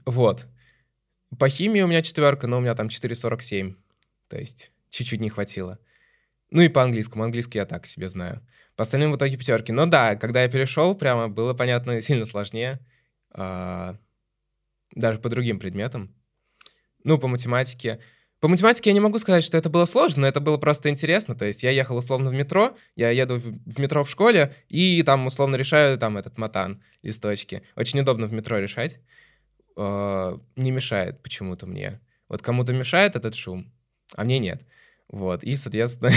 Вот. 0.06 0.46
По 1.38 1.48
химии 1.48 1.82
у 1.82 1.86
меня 1.86 2.02
четверка, 2.02 2.46
но 2.46 2.58
у 2.58 2.60
меня 2.60 2.74
там 2.74 2.86
4,47. 2.86 3.74
То 4.28 4.38
есть 4.38 4.70
чуть-чуть 4.90 5.20
не 5.20 5.28
хватило. 5.28 5.78
Ну 6.50 6.62
и 6.62 6.68
по 6.68 6.82
английскому. 6.82 7.24
Английский 7.24 7.58
я 7.58 7.66
так 7.66 7.86
себе 7.86 8.08
знаю. 8.08 8.40
По 8.76 8.84
остальным 8.84 9.12
в 9.12 9.16
итоге 9.16 9.36
пятерки. 9.36 9.72
Но 9.72 9.86
да, 9.86 10.16
когда 10.16 10.42
я 10.42 10.48
перешел, 10.48 10.94
прямо 10.94 11.28
было 11.28 11.52
понятно 11.52 12.00
сильно 12.02 12.24
сложнее. 12.24 12.80
Э, 13.34 13.94
даже 14.92 15.18
по 15.18 15.28
другим 15.28 15.58
предметам. 15.58 16.14
Ну, 17.04 17.18
по 17.18 17.28
математике. 17.28 18.00
По 18.40 18.48
математике 18.48 18.90
я 18.90 18.94
не 18.94 19.00
могу 19.00 19.18
сказать, 19.18 19.44
что 19.44 19.56
это 19.56 19.70
было 19.70 19.86
сложно, 19.86 20.22
но 20.22 20.26
это 20.26 20.40
было 20.40 20.56
просто 20.58 20.90
интересно. 20.90 21.34
То 21.34 21.44
есть 21.44 21.62
я 21.62 21.70
ехал 21.70 21.96
условно 21.96 22.30
в 22.30 22.34
метро, 22.34 22.76
я 22.96 23.10
еду 23.10 23.36
в 23.36 23.80
метро 23.80 24.04
в 24.04 24.10
школе, 24.10 24.54
и 24.68 25.02
там 25.02 25.26
условно 25.26 25.56
решаю 25.56 25.98
там 25.98 26.18
этот 26.18 26.36
матан, 26.36 26.82
листочки. 27.02 27.62
Очень 27.76 28.00
удобно 28.00 28.26
в 28.26 28.32
метро 28.32 28.58
решать. 28.58 29.00
Э, 29.76 30.36
не 30.56 30.70
мешает 30.70 31.22
почему-то 31.22 31.66
мне. 31.66 32.00
Вот 32.28 32.42
кому-то 32.42 32.72
мешает 32.72 33.16
этот 33.16 33.34
шум, 33.34 33.72
а 34.14 34.24
мне 34.24 34.38
нет. 34.38 34.62
Вот, 35.08 35.42
и, 35.42 35.56
соответственно, 35.56 36.10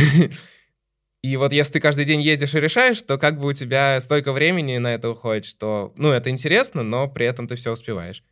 и 1.21 1.37
вот 1.37 1.53
если 1.53 1.73
ты 1.73 1.79
каждый 1.79 2.05
день 2.05 2.21
ездишь 2.21 2.55
и 2.55 2.59
решаешь, 2.59 3.01
то 3.01 3.17
как 3.17 3.39
бы 3.39 3.47
у 3.49 3.53
тебя 3.53 3.99
столько 3.99 4.31
времени 4.31 4.77
на 4.77 4.93
это 4.93 5.09
уходит, 5.09 5.45
что, 5.45 5.93
ну, 5.97 6.11
это 6.11 6.29
интересно, 6.29 6.83
но 6.83 7.07
при 7.07 7.25
этом 7.25 7.47
ты 7.47 7.55
все 7.55 7.71
успеваешь. 7.71 8.23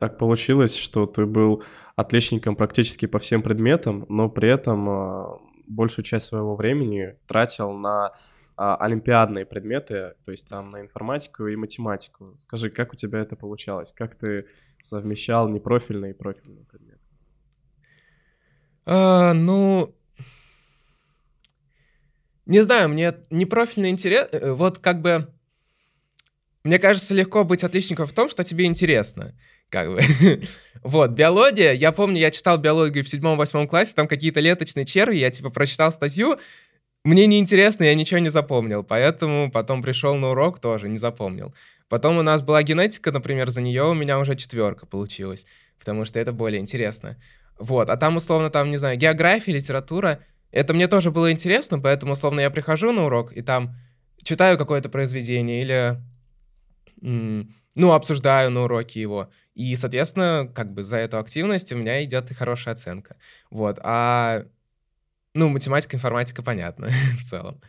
Так 0.00 0.16
получилось, 0.16 0.76
что 0.76 1.04
ты 1.04 1.26
был 1.26 1.62
отличником 1.94 2.56
практически 2.56 3.04
по 3.04 3.18
всем 3.18 3.42
предметам, 3.42 4.06
но 4.08 4.30
при 4.30 4.48
этом 4.48 4.88
э, 4.88 5.24
большую 5.66 6.06
часть 6.06 6.24
своего 6.24 6.56
времени 6.56 7.16
тратил 7.26 7.72
на 7.72 8.08
э, 8.08 8.12
олимпиадные 8.56 9.44
предметы, 9.44 10.14
то 10.24 10.30
есть 10.32 10.48
там 10.48 10.70
на 10.70 10.80
информатику 10.80 11.48
и 11.48 11.54
математику. 11.54 12.32
Скажи, 12.36 12.70
как 12.70 12.94
у 12.94 12.96
тебя 12.96 13.18
это 13.18 13.36
получалось? 13.36 13.92
Как 13.92 14.14
ты 14.14 14.46
совмещал 14.78 15.50
непрофильные 15.50 16.12
и 16.12 16.16
профильные 16.16 16.64
предметы? 16.64 17.00
А, 18.86 19.34
ну, 19.34 19.94
не 22.46 22.62
знаю, 22.62 22.88
мне 22.88 23.16
непрофильный 23.28 23.90
интерес... 23.90 24.28
Э, 24.32 24.52
вот 24.52 24.78
как 24.78 25.02
бы... 25.02 25.28
Мне 26.64 26.78
кажется, 26.78 27.12
легко 27.12 27.44
быть 27.44 27.64
отличником 27.64 28.06
в 28.06 28.14
том, 28.14 28.30
что 28.30 28.44
тебе 28.44 28.64
интересно. 28.64 29.34
Как 29.70 29.88
бы. 29.88 30.00
вот, 30.82 31.12
биология. 31.12 31.72
Я 31.72 31.92
помню, 31.92 32.18
я 32.18 32.30
читал 32.30 32.58
биологию 32.58 33.04
в 33.04 33.08
седьмом-восьмом 33.08 33.68
классе, 33.68 33.92
там 33.94 34.08
какие-то 34.08 34.40
леточные 34.40 34.84
черви, 34.84 35.16
я 35.16 35.30
типа 35.30 35.50
прочитал 35.50 35.92
статью, 35.92 36.38
мне 37.04 37.26
неинтересно, 37.26 37.84
я 37.84 37.94
ничего 37.94 38.18
не 38.18 38.28
запомнил, 38.28 38.82
поэтому 38.82 39.50
потом 39.50 39.80
пришел 39.80 40.16
на 40.16 40.30
урок, 40.30 40.60
тоже 40.60 40.88
не 40.88 40.98
запомнил. 40.98 41.54
Потом 41.88 42.18
у 42.18 42.22
нас 42.22 42.42
была 42.42 42.62
генетика, 42.62 43.10
например, 43.10 43.48
за 43.48 43.62
нее 43.62 43.84
у 43.84 43.94
меня 43.94 44.18
уже 44.18 44.36
четверка 44.36 44.86
получилась, 44.86 45.46
потому 45.78 46.04
что 46.04 46.18
это 46.20 46.32
более 46.32 46.60
интересно. 46.60 47.16
Вот, 47.58 47.88
а 47.88 47.96
там 47.96 48.16
условно, 48.16 48.50
там, 48.50 48.70
не 48.70 48.76
знаю, 48.76 48.98
география, 48.98 49.52
литература, 49.52 50.20
это 50.50 50.74
мне 50.74 50.88
тоже 50.88 51.10
было 51.10 51.32
интересно, 51.32 51.78
поэтому 51.78 52.12
условно 52.12 52.40
я 52.40 52.50
прихожу 52.50 52.92
на 52.92 53.06
урок 53.06 53.32
и 53.32 53.40
там 53.40 53.76
читаю 54.22 54.58
какое-то 54.58 54.88
произведение 54.88 55.62
или, 55.62 55.96
ну, 57.74 57.92
обсуждаю 57.92 58.50
на 58.50 58.64
уроке 58.64 59.00
его. 59.00 59.30
И, 59.54 59.74
соответственно, 59.76 60.50
как 60.54 60.72
бы 60.72 60.82
за 60.82 60.96
эту 60.96 61.18
активность 61.18 61.72
у 61.72 61.76
меня 61.76 62.02
идет 62.04 62.30
и 62.30 62.34
хорошая 62.34 62.74
оценка. 62.74 63.16
Вот, 63.50 63.78
а, 63.82 64.44
ну, 65.34 65.48
математика, 65.48 65.96
информатика, 65.96 66.42
понятно 66.42 66.88
в 67.18 67.22
целом. 67.22 67.60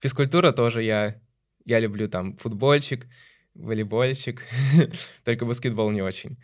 Физкультура 0.00 0.52
тоже 0.52 0.82
я, 0.82 1.20
я 1.64 1.80
люблю 1.80 2.08
там 2.08 2.36
футбольчик, 2.36 3.06
волейбольчик, 3.54 4.42
только 5.24 5.44
баскетбол 5.44 5.90
не 5.90 6.02
очень. 6.02 6.36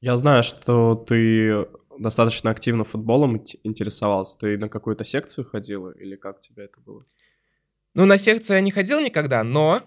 Я 0.00 0.16
знаю, 0.16 0.42
что 0.42 0.94
ты 0.94 1.66
достаточно 1.98 2.50
активно 2.50 2.84
футболом 2.84 3.44
интересовался. 3.62 4.38
Ты 4.38 4.58
на 4.58 4.68
какую-то 4.68 5.04
секцию 5.04 5.44
ходил 5.44 5.90
или 5.90 6.16
как 6.16 6.38
у 6.38 6.40
тебя 6.40 6.64
это 6.64 6.80
было? 6.80 7.04
Ну, 7.92 8.06
на 8.06 8.16
секцию 8.16 8.56
я 8.56 8.62
не 8.62 8.70
ходил 8.70 9.00
никогда, 9.00 9.44
но 9.44 9.82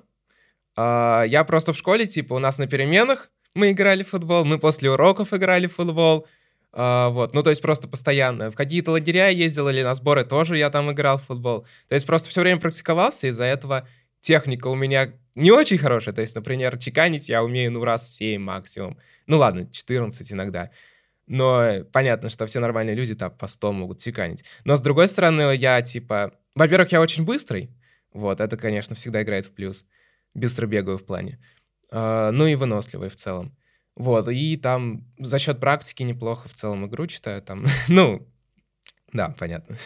э, 0.78 1.24
я 1.28 1.44
просто 1.44 1.74
в 1.74 1.78
школе, 1.78 2.06
типа, 2.06 2.34
у 2.34 2.40
нас 2.40 2.58
на 2.58 2.68
переменах 2.68 3.30
мы 3.56 3.72
играли 3.72 4.04
в 4.04 4.10
футбол, 4.10 4.46
мы 4.46 4.60
после 4.60 4.90
уроков 4.90 5.34
играли 5.34 5.68
в 5.68 5.76
футбол. 5.76 6.28
Uh, 6.76 7.12
вот, 7.12 7.36
ну 7.36 7.44
то 7.44 7.52
есть 7.52 7.62
просто 7.62 7.88
постоянно. 7.88 8.50
В 8.50 8.56
какие-то 8.56 8.94
лагеря 8.94 9.28
ездил 9.28 9.70
или 9.70 9.84
на 9.84 9.94
сборы 9.94 10.26
тоже 10.26 10.58
я 10.58 10.72
там 10.72 10.92
играл 10.92 11.20
в 11.20 11.26
футбол. 11.26 11.68
То 11.88 11.94
есть 11.94 12.04
просто 12.08 12.30
все 12.30 12.42
время 12.42 12.60
практиковался, 12.60 13.28
из-за 13.28 13.44
этого 13.44 13.88
техника 14.22 14.68
у 14.68 14.76
меня 14.76 15.14
не 15.36 15.52
очень 15.52 15.78
хорошая. 15.78 16.16
То 16.16 16.22
есть, 16.22 16.34
например, 16.34 16.80
чеканить 16.80 17.30
я 17.30 17.44
умею 17.44 17.72
ну 17.72 17.84
раз 17.84 18.12
7 18.16 18.42
максимум. 18.42 18.98
Ну 19.28 19.38
ладно, 19.38 19.70
14 19.72 20.32
иногда. 20.32 20.72
Но 21.28 21.84
понятно, 21.92 22.30
что 22.30 22.48
все 22.48 22.60
нормальные 22.60 22.96
люди 22.96 23.14
там 23.14 23.32
по 23.32 23.46
100 23.48 23.72
могут 23.72 24.00
чеканить. 24.00 24.44
Но 24.66 24.76
с 24.76 24.82
другой 24.82 25.08
стороны, 25.08 25.56
я 25.56 25.82
типа... 25.82 26.34
Во-первых, 26.56 26.92
я 26.92 27.02
очень 27.02 27.24
быстрый. 27.24 27.70
Вот, 28.14 28.40
это, 28.40 28.58
конечно, 28.58 28.96
всегда 28.96 29.22
играет 29.22 29.46
в 29.46 29.54
плюс. 29.54 29.86
Быстро 30.34 30.68
бегаю 30.68 30.98
в 30.98 31.06
плане. 31.06 31.40
Uh, 31.92 32.32
ну 32.32 32.48
и 32.48 32.56
выносливый 32.56 33.10
в 33.10 33.16
целом. 33.16 33.56
Вот, 33.96 34.28
и 34.28 34.58
там 34.58 35.06
за 35.20 35.38
счет 35.38 35.60
практики 35.60 36.02
неплохо 36.02 36.50
в 36.50 36.54
целом 36.54 36.88
игру 36.88 37.06
читаю. 37.08 37.42
Там, 37.42 37.66
ну, 37.88 38.28
да, 39.12 39.36
понятно. 39.38 39.78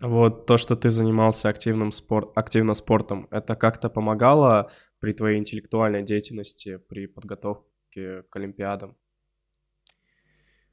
Вот 0.00 0.46
то, 0.46 0.58
что 0.58 0.76
ты 0.76 0.90
занимался 0.90 1.48
активным 1.48 1.92
спорт, 1.92 2.30
активно 2.34 2.74
спортом, 2.74 3.26
это 3.30 3.54
как-то 3.54 3.88
помогало 3.88 4.70
при 4.98 5.12
твоей 5.12 5.38
интеллектуальной 5.38 6.02
деятельности, 6.02 6.78
при 6.88 7.06
подготовке 7.06 8.22
к 8.30 8.36
Олимпиадам? 8.36 8.96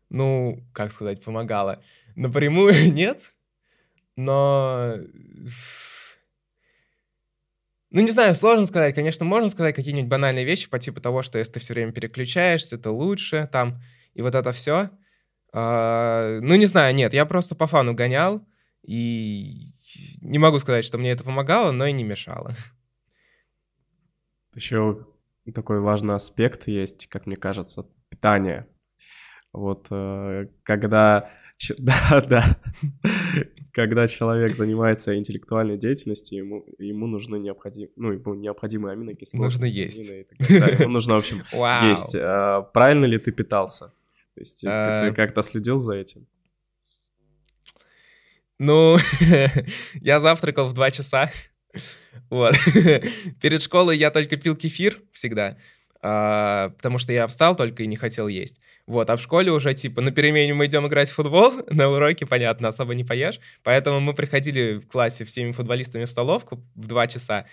ну, 0.10 0.66
как 0.74 0.92
сказать, 0.92 1.24
помогала. 1.24 1.82
Напрямую 2.16 2.74
нет, 2.94 3.34
но... 4.16 4.96
Ну, 7.90 8.02
не 8.02 8.12
знаю, 8.12 8.36
сложно 8.36 8.66
сказать. 8.66 8.96
Конечно, 8.96 9.26
можно 9.26 9.48
сказать 9.48 9.76
какие-нибудь 9.76 10.10
банальные 10.10 10.46
вещи 10.46 10.70
по 10.70 10.78
типу 10.78 11.00
того, 11.00 11.22
что 11.22 11.40
если 11.40 11.54
ты 11.54 11.60
все 11.60 11.74
время 11.74 11.94
переключаешься, 11.94 12.78
то 12.78 12.92
лучше, 12.92 13.50
там, 13.52 13.82
и 14.14 14.22
вот 14.22 14.36
это 14.36 14.52
все. 14.52 14.90
А, 15.54 16.40
ну, 16.42 16.56
не 16.56 16.66
знаю, 16.66 16.94
нет, 16.94 17.14
я 17.14 17.26
просто 17.26 17.56
по 17.56 17.68
фану 17.68 17.94
гонял, 17.94 18.46
и 18.84 19.74
не 20.22 20.38
могу 20.38 20.60
сказать, 20.60 20.86
что 20.86 20.98
мне 20.98 21.12
это 21.12 21.24
помогало, 21.24 21.72
но 21.72 21.86
и 21.86 21.94
не 21.94 22.04
мешало. 22.04 22.56
Еще 24.56 25.06
такой 25.54 25.80
важный 25.80 26.16
аспект 26.16 26.68
есть, 26.68 27.08
как 27.08 27.26
мне 27.26 27.38
кажется, 27.38 27.86
питание. 28.10 28.68
Вот 29.54 29.88
э, 29.92 30.48
когда... 30.64 31.30
Да, 31.80 32.22
да. 32.22 32.58
Когда 33.78 34.08
человек 34.08 34.56
занимается 34.56 35.16
интеллектуальной 35.16 35.78
деятельностью, 35.78 36.40
ему, 36.40 36.66
ему 36.80 37.06
нужны 37.06 37.38
необходимые, 37.38 37.92
ну, 37.96 38.12
ему 38.12 38.34
необходимые 38.34 38.94
аминокислоты. 38.94 39.44
Нужно 39.44 39.66
есть. 39.66 40.10
Ему 40.50 40.90
нужно, 40.90 41.14
в 41.14 41.18
общем, 41.20 41.44
есть. 41.88 42.16
А, 42.16 42.64
правильно 42.74 43.06
ли 43.06 43.20
ты 43.20 43.32
питался? 43.32 43.94
То 44.34 44.42
есть 44.42 44.62
ты 44.62 44.68
а. 44.68 45.12
как-то 45.12 45.44
следил 45.44 45.78
за 45.78 45.94
этим? 45.94 46.26
Ну, 48.58 48.98
я 50.02 50.20
завтракал 50.20 50.66
в 50.70 50.74
2 50.74 50.90
часа. 50.90 51.32
Вот. 52.32 52.56
Перед 53.42 53.62
школой 53.62 53.96
я 53.96 54.10
только 54.10 54.38
пил 54.38 54.56
кефир 54.56 55.04
всегда, 55.14 55.56
а, 56.02 56.70
потому 56.78 56.98
что 56.98 57.14
я 57.14 57.28
встал 57.28 57.56
только 57.56 57.84
и 57.84 57.88
не 57.88 57.96
хотел 57.96 58.28
есть. 58.28 58.60
Вот, 58.86 59.10
а 59.10 59.18
в 59.18 59.22
школе 59.22 59.52
уже, 59.52 59.74
типа, 59.74 60.02
на 60.02 60.12
перемене 60.12 60.54
мы 60.54 60.66
идем 60.68 60.88
играть 60.88 61.10
в 61.10 61.14
футбол, 61.14 61.54
на 61.70 61.90
уроке, 61.90 62.26
понятно, 62.26 62.70
особо 62.70 62.96
не 62.96 63.04
поешь, 63.04 63.40
поэтому 63.64 64.00
мы 64.00 64.14
приходили 64.14 64.78
в 64.78 64.88
классе 64.88 65.26
всеми 65.26 65.52
футболистами 65.52 66.06
в 66.06 66.10
столовку 66.10 66.64
в 66.76 66.88
2 66.88 67.08
часа, 67.08 67.46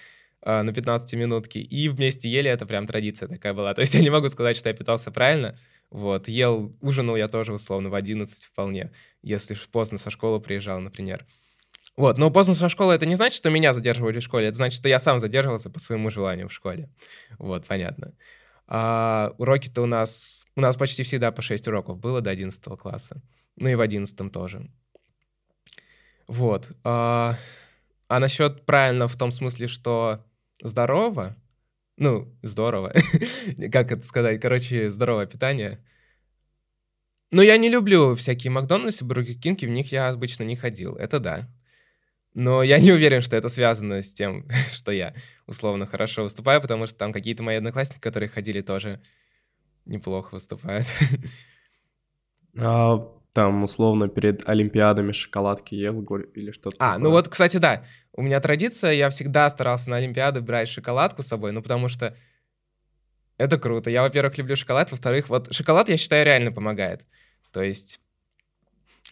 э, 0.42 0.62
на 0.62 0.72
15 0.72 1.14
минутки, 1.14 1.58
и 1.58 1.88
вместе 1.88 2.28
ели, 2.30 2.50
это 2.50 2.66
прям 2.66 2.86
традиция 2.86 3.28
такая 3.28 3.54
была. 3.54 3.74
То 3.74 3.80
есть 3.80 3.94
я 3.94 4.00
не 4.00 4.10
могу 4.10 4.28
сказать, 4.28 4.56
что 4.56 4.68
я 4.68 4.74
питался 4.74 5.10
правильно, 5.10 5.58
вот, 5.90 6.28
ел, 6.28 6.76
ужинал 6.80 7.16
я 7.16 7.28
тоже 7.28 7.52
условно 7.52 7.88
в 7.90 7.94
11 7.94 8.44
вполне, 8.44 8.90
если 9.22 9.56
поздно 9.70 9.98
со 9.98 10.10
школы 10.10 10.40
приезжал, 10.40 10.80
например. 10.80 11.26
Вот, 11.96 12.18
но 12.18 12.30
поздно 12.30 12.54
со 12.54 12.68
школы 12.68 12.94
это 12.94 13.06
не 13.06 13.14
значит, 13.14 13.36
что 13.36 13.50
меня 13.50 13.72
задерживали 13.72 14.18
в 14.18 14.22
школе, 14.22 14.48
это 14.48 14.56
значит, 14.56 14.78
что 14.78 14.88
я 14.88 14.98
сам 14.98 15.20
задерживался 15.20 15.70
по 15.70 15.78
своему 15.78 16.10
желанию 16.10 16.48
в 16.48 16.52
школе. 16.52 16.90
Вот, 17.38 17.66
понятно. 17.66 18.14
А 18.66 19.34
уроки-то 19.38 19.82
у 19.82 19.86
нас... 19.86 20.40
У 20.56 20.60
нас 20.60 20.76
почти 20.76 21.02
всегда 21.02 21.32
по 21.32 21.42
6 21.42 21.66
уроков 21.68 21.98
было 21.98 22.20
до 22.20 22.30
11 22.30 22.62
класса. 22.78 23.20
Ну 23.56 23.68
и 23.68 23.74
в 23.74 23.80
11 23.80 24.32
тоже. 24.32 24.70
Вот. 26.26 26.70
А, 26.84 27.36
а 28.08 28.18
насчет 28.20 28.64
правильно 28.64 29.08
в 29.08 29.16
том 29.16 29.32
смысле, 29.32 29.68
что 29.68 30.24
здорово, 30.62 31.36
ну, 31.96 32.32
здорово, 32.42 32.92
как 33.72 33.92
это 33.92 34.06
сказать, 34.06 34.40
короче, 34.40 34.90
здоровое 34.90 35.26
питание. 35.26 35.84
Но 37.30 37.42
я 37.42 37.56
не 37.56 37.68
люблю 37.68 38.14
всякие 38.14 38.50
Макдональдсы, 38.50 39.04
Бургер 39.04 39.36
Кинги, 39.36 39.66
в 39.66 39.70
них 39.70 39.90
я 39.92 40.08
обычно 40.08 40.44
не 40.44 40.56
ходил, 40.56 40.94
это 40.94 41.18
да. 41.18 41.48
Но 42.34 42.62
я 42.62 42.78
не 42.80 42.92
уверен, 42.92 43.22
что 43.22 43.36
это 43.36 43.48
связано 43.48 44.02
с 44.02 44.12
тем, 44.12 44.48
что 44.72 44.92
я 44.92 45.14
условно 45.46 45.86
хорошо 45.86 46.22
выступаю, 46.24 46.60
потому 46.60 46.86
что 46.86 46.96
там 46.98 47.12
какие-то 47.12 47.42
мои 47.42 47.56
одноклассники, 47.56 48.00
которые 48.00 48.28
ходили, 48.28 48.60
тоже 48.60 49.00
неплохо 49.86 50.34
выступают. 50.34 50.86
А, 52.56 52.98
там, 53.32 53.64
условно, 53.64 54.08
перед 54.08 54.48
Олимпиадами 54.48 55.12
шоколадки 55.12 55.74
ел 55.74 56.02
или 56.34 56.52
что-то 56.52 56.76
А, 56.78 56.92
такое. 56.92 57.02
ну 57.02 57.10
вот, 57.10 57.28
кстати, 57.28 57.56
да. 57.56 57.84
У 58.12 58.22
меня 58.22 58.40
традиция, 58.40 58.92
я 58.92 59.10
всегда 59.10 59.50
старался 59.50 59.90
на 59.90 59.96
Олимпиады 59.96 60.40
брать 60.40 60.68
шоколадку 60.68 61.22
с 61.22 61.26
собой, 61.26 61.50
ну 61.52 61.62
потому 61.62 61.88
что 61.88 62.16
Это 63.36 63.58
круто. 63.58 63.90
Я, 63.90 64.02
во-первых, 64.02 64.38
люблю 64.38 64.54
шоколад, 64.54 64.92
во-вторых, 64.92 65.28
вот 65.28 65.52
шоколад, 65.52 65.88
я 65.88 65.96
считаю, 65.96 66.24
реально 66.24 66.52
помогает. 66.52 67.02
То 67.52 67.62
есть 67.62 68.00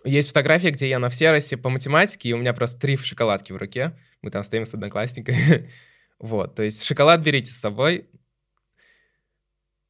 есть 0.05 0.29
фотография, 0.29 0.71
где 0.71 0.89
я 0.89 0.99
на 0.99 1.09
всеросе 1.09 1.57
по 1.57 1.71
математике, 1.71 2.31
и 2.31 2.33
у 2.33 2.39
меня 2.39 2.53
просто 2.55 2.81
три 2.81 2.97
шоколадки 2.97 3.53
в 3.53 3.57
руке. 3.57 3.99
Мы 4.23 4.31
там 4.31 4.43
стоим 4.43 4.65
с 4.65 4.75
одноклассниками. 4.75 5.71
вот, 6.19 6.55
то 6.55 6.63
есть 6.63 6.85
шоколад 6.85 7.21
берите 7.21 7.53
с 7.53 7.59
собой. 7.59 8.09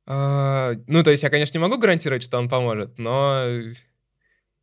А, 0.07 0.73
ну, 0.87 1.03
то 1.03 1.11
есть 1.11 1.23
я, 1.23 1.31
конечно, 1.31 1.57
не 1.57 1.63
могу 1.63 1.79
гарантировать, 1.79 2.25
что 2.25 2.39
он 2.39 2.49
поможет, 2.49 2.99
но 2.99 3.47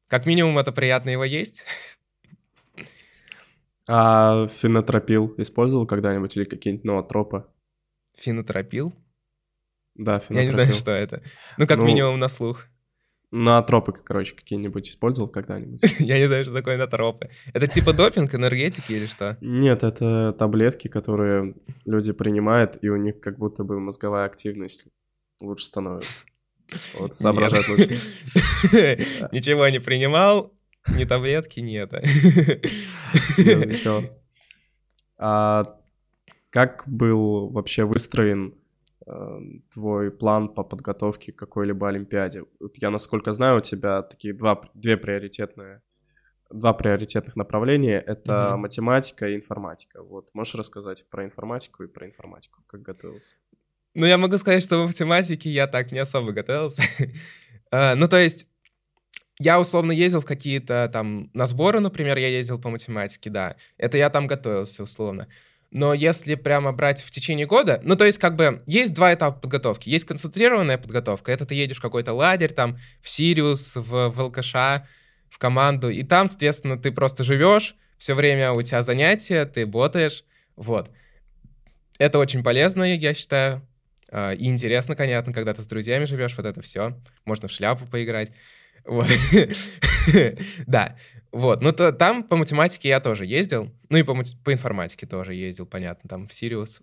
как 0.07 0.25
минимум 0.25 0.57
это 0.57 0.71
приятно 0.71 1.09
его 1.09 1.23
есть. 1.23 1.63
А 3.87 4.47
фенотропил 4.47 5.33
использовал 5.37 5.87
когда-нибудь 5.87 6.35
или 6.35 6.43
какие-нибудь 6.43 6.85
ноотропы? 6.85 7.45
Фенотропил? 8.17 8.93
Да, 9.95 10.19
фенотропил. 10.19 10.37
Я 10.37 10.45
не 10.45 10.51
знаю, 10.51 10.73
что 10.73 10.91
это. 10.91 11.23
Ну, 11.57 11.65
как 11.65 11.79
ну, 11.79 11.85
минимум 11.85 12.19
на 12.19 12.27
слух. 12.27 12.65
Ноотропы, 13.31 13.93
короче, 13.93 14.35
какие-нибудь 14.35 14.89
использовал 14.89 15.29
когда-нибудь? 15.29 15.81
Я 15.99 16.17
не 16.17 16.25
знаю, 16.25 16.43
что 16.43 16.53
такое 16.53 16.77
ноотропы. 16.77 17.29
Это 17.53 17.67
типа 17.67 17.93
допинг, 17.93 18.33
энергетики 18.33 18.91
или 18.91 19.05
что? 19.05 19.37
Нет, 19.39 19.83
это 19.83 20.33
таблетки, 20.33 20.87
которые 20.87 21.53
люди 21.85 22.11
принимают, 22.11 22.79
и 22.81 22.89
у 22.89 22.97
них 22.97 23.19
как 23.19 23.37
будто 23.37 23.63
бы 23.63 23.79
мозговая 23.79 24.25
активность 24.25 24.87
лучше 25.41 25.65
становится. 25.65 26.25
Вот, 26.97 27.13
соображать 27.13 27.67
лучше. 27.69 27.99
Ничего 29.31 29.67
не 29.69 29.79
принимал, 29.79 30.53
ни 30.87 31.05
таблетки, 31.05 31.59
ни 31.59 31.77
это. 31.77 32.03
А 35.19 35.77
как 36.49 36.83
был 36.87 37.49
вообще 37.49 37.83
выстроен 37.83 38.53
твой 39.73 40.11
план 40.11 40.49
по 40.49 40.63
подготовке 40.63 41.31
к 41.31 41.37
какой-либо 41.37 41.87
Олимпиаде? 41.87 42.43
Вот 42.59 42.77
я, 42.77 42.89
насколько 42.89 43.31
знаю, 43.31 43.57
у 43.57 43.61
тебя 43.61 44.01
такие 44.01 44.33
два, 44.33 44.61
две 44.73 44.97
приоритетные 44.97 45.81
два 46.49 46.73
приоритетных 46.73 47.35
направления— 47.35 47.99
это 48.07 48.31
mm-hmm. 48.31 48.57
математика 48.57 49.27
и 49.27 49.35
информатика. 49.35 50.01
Вот, 50.01 50.29
можешь 50.33 50.55
рассказать 50.55 51.05
про 51.09 51.23
информатику 51.23 51.83
и 51.83 51.87
про 51.87 52.07
информатику, 52.07 52.63
как 52.67 52.81
готовился? 52.81 53.35
Ну, 53.93 54.05
я 54.05 54.17
могу 54.17 54.37
сказать, 54.37 54.63
что 54.63 54.83
в 54.83 54.87
математике 54.87 55.49
я 55.49 55.67
так 55.67 55.91
не 55.91 55.99
особо 55.99 56.31
готовился. 56.31 56.83
uh, 57.71 57.93
ну, 57.95 58.07
то 58.07 58.17
есть, 58.17 58.47
я 59.39 59.59
условно 59.59 59.91
ездил 59.91 60.21
в 60.21 60.25
какие-то 60.25 60.89
там 60.91 61.29
на 61.33 61.47
сборы, 61.47 61.79
например, 61.79 62.17
я 62.17 62.27
ездил 62.27 62.59
по 62.59 62.69
математике, 62.69 63.29
да. 63.29 63.55
Это 63.77 63.97
я 63.97 64.09
там 64.09 64.27
готовился 64.27 64.83
условно. 64.83 65.27
Но 65.71 65.93
если 65.93 66.35
прямо 66.35 66.71
брать 66.71 67.03
в 67.03 67.11
течение 67.11 67.45
года, 67.45 67.79
ну, 67.83 67.95
то 67.95 68.05
есть, 68.05 68.17
как 68.17 68.35
бы, 68.35 68.63
есть 68.65 68.93
два 68.93 69.13
этапа 69.13 69.39
подготовки. 69.39 69.89
Есть 69.89 70.05
концентрированная 70.05 70.79
подготовка, 70.79 71.31
это 71.31 71.45
ты 71.45 71.53
едешь 71.53 71.77
в 71.77 71.81
какой-то 71.81 72.13
лагерь, 72.13 72.51
там, 72.51 72.79
в 73.01 73.09
Сириус, 73.09 73.75
в, 73.75 74.09
в 74.09 74.19
ЛКШ, 74.19 74.53
в 75.29 75.37
команду, 75.37 75.89
и 75.89 76.03
там, 76.03 76.27
соответственно, 76.27 76.77
ты 76.77 76.91
просто 76.91 77.23
живешь, 77.23 77.75
все 77.99 78.15
время 78.15 78.51
у 78.51 78.61
тебя 78.63 78.81
занятия, 78.81 79.45
ты 79.45 79.67
ботаешь, 79.67 80.23
вот. 80.55 80.89
Это 81.99 82.17
очень 82.17 82.43
полезно, 82.43 82.83
я 82.95 83.13
считаю. 83.13 83.61
А, 84.11 84.31
и 84.31 84.47
интересно, 84.47 84.95
понятно, 84.95 85.33
когда 85.33 85.53
ты 85.53 85.61
с 85.61 85.67
друзьями 85.67 86.05
живешь, 86.05 86.35
вот 86.35 86.45
это 86.45 86.61
все. 86.61 86.97
Можно 87.25 87.47
в 87.47 87.51
шляпу 87.51 87.85
поиграть. 87.85 88.31
Вот. 88.85 89.07
да, 90.67 90.95
вот. 91.31 91.61
Ну, 91.61 91.71
то, 91.71 91.91
там 91.91 92.23
по 92.23 92.35
математике 92.35 92.89
я 92.89 92.99
тоже 92.99 93.25
ездил. 93.25 93.71
Ну, 93.89 93.97
и 93.97 94.03
по, 94.03 94.15
по 94.43 94.53
информатике 94.53 95.05
тоже 95.05 95.33
ездил, 95.33 95.65
понятно. 95.65 96.09
Там 96.09 96.27
в 96.27 96.33
Сириус, 96.33 96.81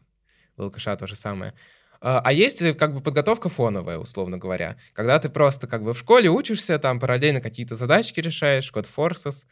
в 0.56 0.62
ЛКШ 0.62 0.84
то 0.98 1.06
же 1.06 1.16
самое. 1.16 1.54
А, 2.00 2.20
а 2.24 2.32
есть 2.32 2.62
э, 2.62 2.74
как 2.74 2.94
бы 2.94 3.00
подготовка 3.00 3.48
фоновая, 3.48 3.98
условно 3.98 4.38
говоря. 4.38 4.76
Когда 4.92 5.18
ты 5.18 5.28
просто 5.28 5.66
как 5.66 5.82
бы 5.82 5.94
в 5.94 5.98
школе 5.98 6.28
учишься, 6.28 6.78
там 6.78 7.00
параллельно 7.00 7.40
какие-то 7.40 7.74
задачки 7.74 8.20
решаешь, 8.20 8.70
код 8.70 8.86
Форсес, 8.86 9.46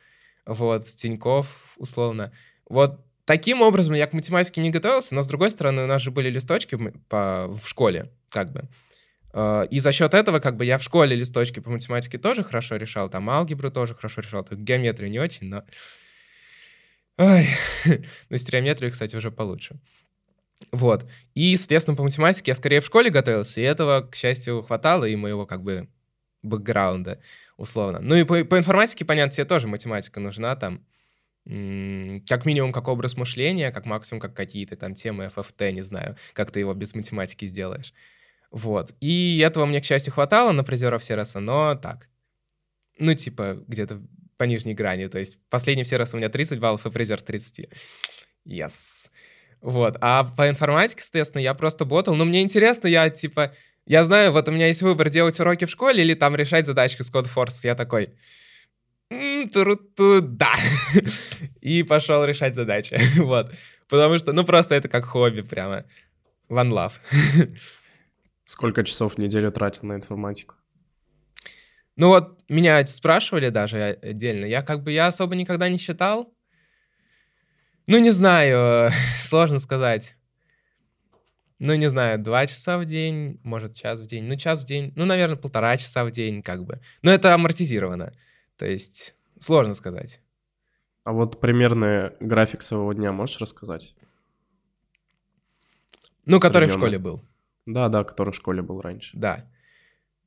вот, 0.47 0.87
Тиньков, 0.87 1.49
условно. 1.77 2.33
Вот 2.69 3.01
таким 3.25 3.63
образом 3.63 3.95
я 3.95 4.07
к 4.07 4.13
математике 4.13 4.61
не 4.61 4.71
готовился, 4.71 5.15
но 5.15 5.23
с 5.23 5.27
другой 5.27 5.51
стороны 5.51 5.83
у 5.83 5.87
нас 5.87 6.03
же 6.03 6.11
были 6.11 6.31
листочки 6.31 6.77
по, 7.09 7.49
в 7.49 7.67
школе, 7.67 8.13
как 8.31 8.53
бы. 8.53 8.69
А, 9.37 9.63
и 9.63 9.81
за 9.81 9.91
счет 9.91 10.15
этого, 10.15 10.39
как 10.39 10.57
бы, 10.57 10.65
я 10.65 10.79
в 10.79 10.83
школе 10.85 11.17
листочки 11.17 11.59
по 11.59 11.69
математике 11.69 12.19
тоже 12.19 12.45
хорошо 12.45 12.77
решал, 12.77 13.11
там 13.11 13.29
алгебру 13.29 13.71
тоже 13.71 13.95
хорошо 13.95 14.21
решал, 14.21 14.45
так 14.45 14.63
геометрию 14.63 15.11
не 15.11 15.19
очень, 15.19 15.49
но... 15.49 15.65
Ой, 17.19 17.49
ну, 18.31 18.37
стереометрию, 18.37 18.93
кстати, 18.93 19.17
уже 19.17 19.33
получше. 19.33 19.81
Вот. 20.71 21.05
И, 21.35 21.57
соответственно, 21.57 21.97
по 21.97 22.05
математике 22.05 22.53
я 22.53 22.55
скорее 22.55 22.81
в 22.81 22.87
школе 22.87 23.11
готовился, 23.11 23.61
и 23.61 23.65
этого, 23.65 24.03
к 24.03 24.15
счастью, 24.15 24.63
хватало, 24.63 25.05
и 25.05 25.17
моего, 25.17 25.47
как 25.47 25.65
бы, 25.65 25.89
бэкграунда, 26.43 27.21
условно. 27.57 27.99
Ну 28.01 28.15
и 28.15 28.23
по, 28.23 28.45
по 28.45 28.57
информатике, 28.57 29.05
понятно, 29.05 29.33
тебе 29.33 29.47
тоже 29.47 29.67
математика 29.67 30.21
нужна, 30.21 30.55
там, 30.55 30.87
как 31.45 32.47
минимум 32.47 32.73
как 32.73 32.87
образ 32.87 33.17
мышления, 33.17 33.73
как 33.73 33.85
максимум 33.85 34.21
как 34.21 34.35
какие-то 34.35 34.77
там 34.77 34.95
темы 34.95 35.31
FFT, 35.35 35.73
не 35.73 35.83
знаю, 35.83 36.17
как 36.35 36.53
ты 36.53 36.61
его 36.61 36.73
без 36.73 36.95
математики 36.95 37.47
сделаешь. 37.47 37.93
Вот. 38.55 38.95
И 39.01 39.41
этого 39.45 39.67
мне, 39.67 39.81
к 39.81 39.85
счастью, 39.85 40.13
хватало 40.13 40.53
на 40.53 40.63
призеров 40.63 41.03
Сероса, 41.03 41.41
но 41.41 41.75
так. 41.75 42.07
Ну, 43.01 43.13
типа, 43.13 43.65
где-то 43.67 44.01
по 44.37 44.45
нижней 44.45 44.75
грани. 44.75 45.09
То 45.09 45.19
есть 45.19 45.39
последний 45.51 45.85
Серос 45.85 46.15
у 46.15 46.19
меня 46.19 46.29
30 46.29 46.61
баллов 46.61 46.87
и 46.87 46.91
призер 46.91 47.21
30. 47.21 47.69
Yes. 48.47 49.11
Вот. 49.61 49.97
А 50.01 50.23
по 50.23 50.49
информатике, 50.49 51.03
соответственно, 51.03 51.43
я 51.43 51.53
просто 51.55 51.85
ботал. 51.85 52.15
Но 52.15 52.25
мне 52.25 52.43
интересно, 52.43 52.87
я, 52.87 53.11
типа, 53.11 53.53
я 53.87 54.05
знаю, 54.05 54.31
вот 54.31 54.49
у 54.49 54.53
меня 54.53 54.69
есть 54.69 54.83
выбор 54.83 55.11
делать 55.11 55.41
уроки 55.41 55.65
в 55.65 55.71
школе 55.71 56.05
или 56.05 56.15
там 56.15 56.37
решать 56.37 56.65
задачки 56.65 57.03
с 57.03 57.13
Code 57.13 57.29
Force. 57.35 57.59
Я 57.65 57.75
такой, 57.75 58.11
да. 59.11 60.55
И 61.61 61.83
пошел 61.83 62.25
решать 62.25 62.55
задачи. 62.55 63.01
вот. 63.17 63.53
Потому 63.89 64.17
что, 64.21 64.33
ну, 64.33 64.45
просто 64.45 64.77
это 64.77 64.89
как 64.89 65.07
хобби 65.07 65.41
прямо. 65.41 65.87
One 66.49 66.71
love. 66.71 66.93
Сколько 68.45 68.85
часов 68.85 69.15
в 69.15 69.19
неделю 69.19 69.51
тратил 69.51 69.89
на 69.89 69.95
информатику? 69.95 70.57
Ну 71.97 72.09
вот, 72.09 72.41
меня 72.49 72.85
спрашивали 72.87 73.49
даже 73.49 73.99
отдельно. 74.03 74.45
Я 74.45 74.63
как 74.63 74.83
бы, 74.83 74.93
я 74.93 75.07
особо 75.07 75.35
никогда 75.35 75.69
не 75.69 75.79
считал. 75.79 76.35
Ну, 77.87 77.99
не 77.99 78.11
знаю, 78.11 78.93
сложно 79.21 79.59
сказать. 79.59 80.17
Ну, 81.59 81.75
не 81.75 81.89
знаю, 81.89 82.19
два 82.19 82.47
часа 82.47 82.79
в 82.79 82.85
день, 82.85 83.41
может, 83.45 83.75
час 83.75 84.01
в 84.01 84.07
день. 84.07 84.25
Ну, 84.25 84.37
час 84.37 84.63
в 84.63 84.67
день, 84.67 84.93
ну, 84.97 85.05
наверное, 85.05 85.37
полтора 85.37 85.77
часа 85.77 86.05
в 86.05 86.11
день, 86.11 86.43
как 86.43 86.65
бы. 86.65 86.81
Но 87.03 87.11
это 87.13 87.33
амортизировано. 87.33 88.13
То 88.57 88.67
есть, 88.67 89.15
сложно 89.39 89.75
сказать. 89.75 90.21
А 91.05 91.13
вот 91.13 91.41
примерный 91.41 92.11
график 92.21 92.61
своего 92.61 92.93
дня 92.93 93.13
можешь 93.13 93.39
рассказать? 93.39 93.95
Ну, 96.27 96.41
который 96.41 96.69
в 96.69 96.73
школе 96.73 96.99
был. 96.99 97.25
Да, 97.67 97.89
да, 97.89 98.05
который 98.05 98.33
в 98.33 98.37
школе 98.37 98.63
был 98.63 98.81
раньше. 98.81 99.17
Да. 99.17 99.51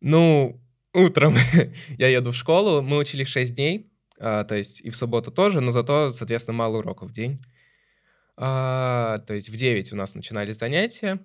Ну, 0.01 0.59
утром 0.93 1.35
я 1.97 2.07
еду 2.07 2.31
в 2.31 2.35
школу, 2.35 2.81
мы 2.81 2.97
учили 2.97 3.23
6 3.23 3.55
дней, 3.55 3.91
а, 4.19 4.43
то 4.43 4.55
есть 4.55 4.81
и 4.81 4.89
в 4.89 4.95
субботу 4.95 5.31
тоже, 5.31 5.61
но 5.61 5.71
зато, 5.71 6.11
соответственно, 6.11 6.57
мало 6.57 6.77
уроков 6.77 7.09
в 7.09 7.13
день. 7.13 7.41
А, 8.35 9.19
то 9.19 9.33
есть 9.33 9.49
в 9.49 9.55
9 9.55 9.93
у 9.93 9.95
нас 9.95 10.15
начинались 10.15 10.57
занятия, 10.57 11.19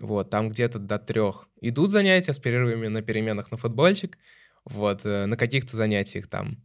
вот, 0.00 0.30
там 0.30 0.50
где-то 0.50 0.78
до 0.78 0.98
трех 0.98 1.48
идут 1.60 1.90
занятия 1.90 2.32
с 2.32 2.38
перерывами 2.38 2.88
на 2.88 3.02
переменах 3.02 3.50
на 3.50 3.56
футбольчик, 3.56 4.18
вот, 4.64 5.04
э, 5.04 5.26
на 5.26 5.36
каких-то 5.36 5.76
занятиях 5.76 6.28
там 6.28 6.58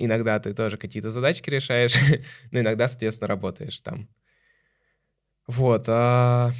иногда 0.00 0.38
ты 0.40 0.54
тоже 0.54 0.76
какие-то 0.76 1.10
задачки 1.10 1.50
решаешь, 1.50 1.94
но 2.50 2.60
иногда, 2.60 2.88
соответственно, 2.88 3.28
работаешь 3.28 3.80
там. 3.80 4.08
Вот, 5.46 5.84
а... 5.88 6.52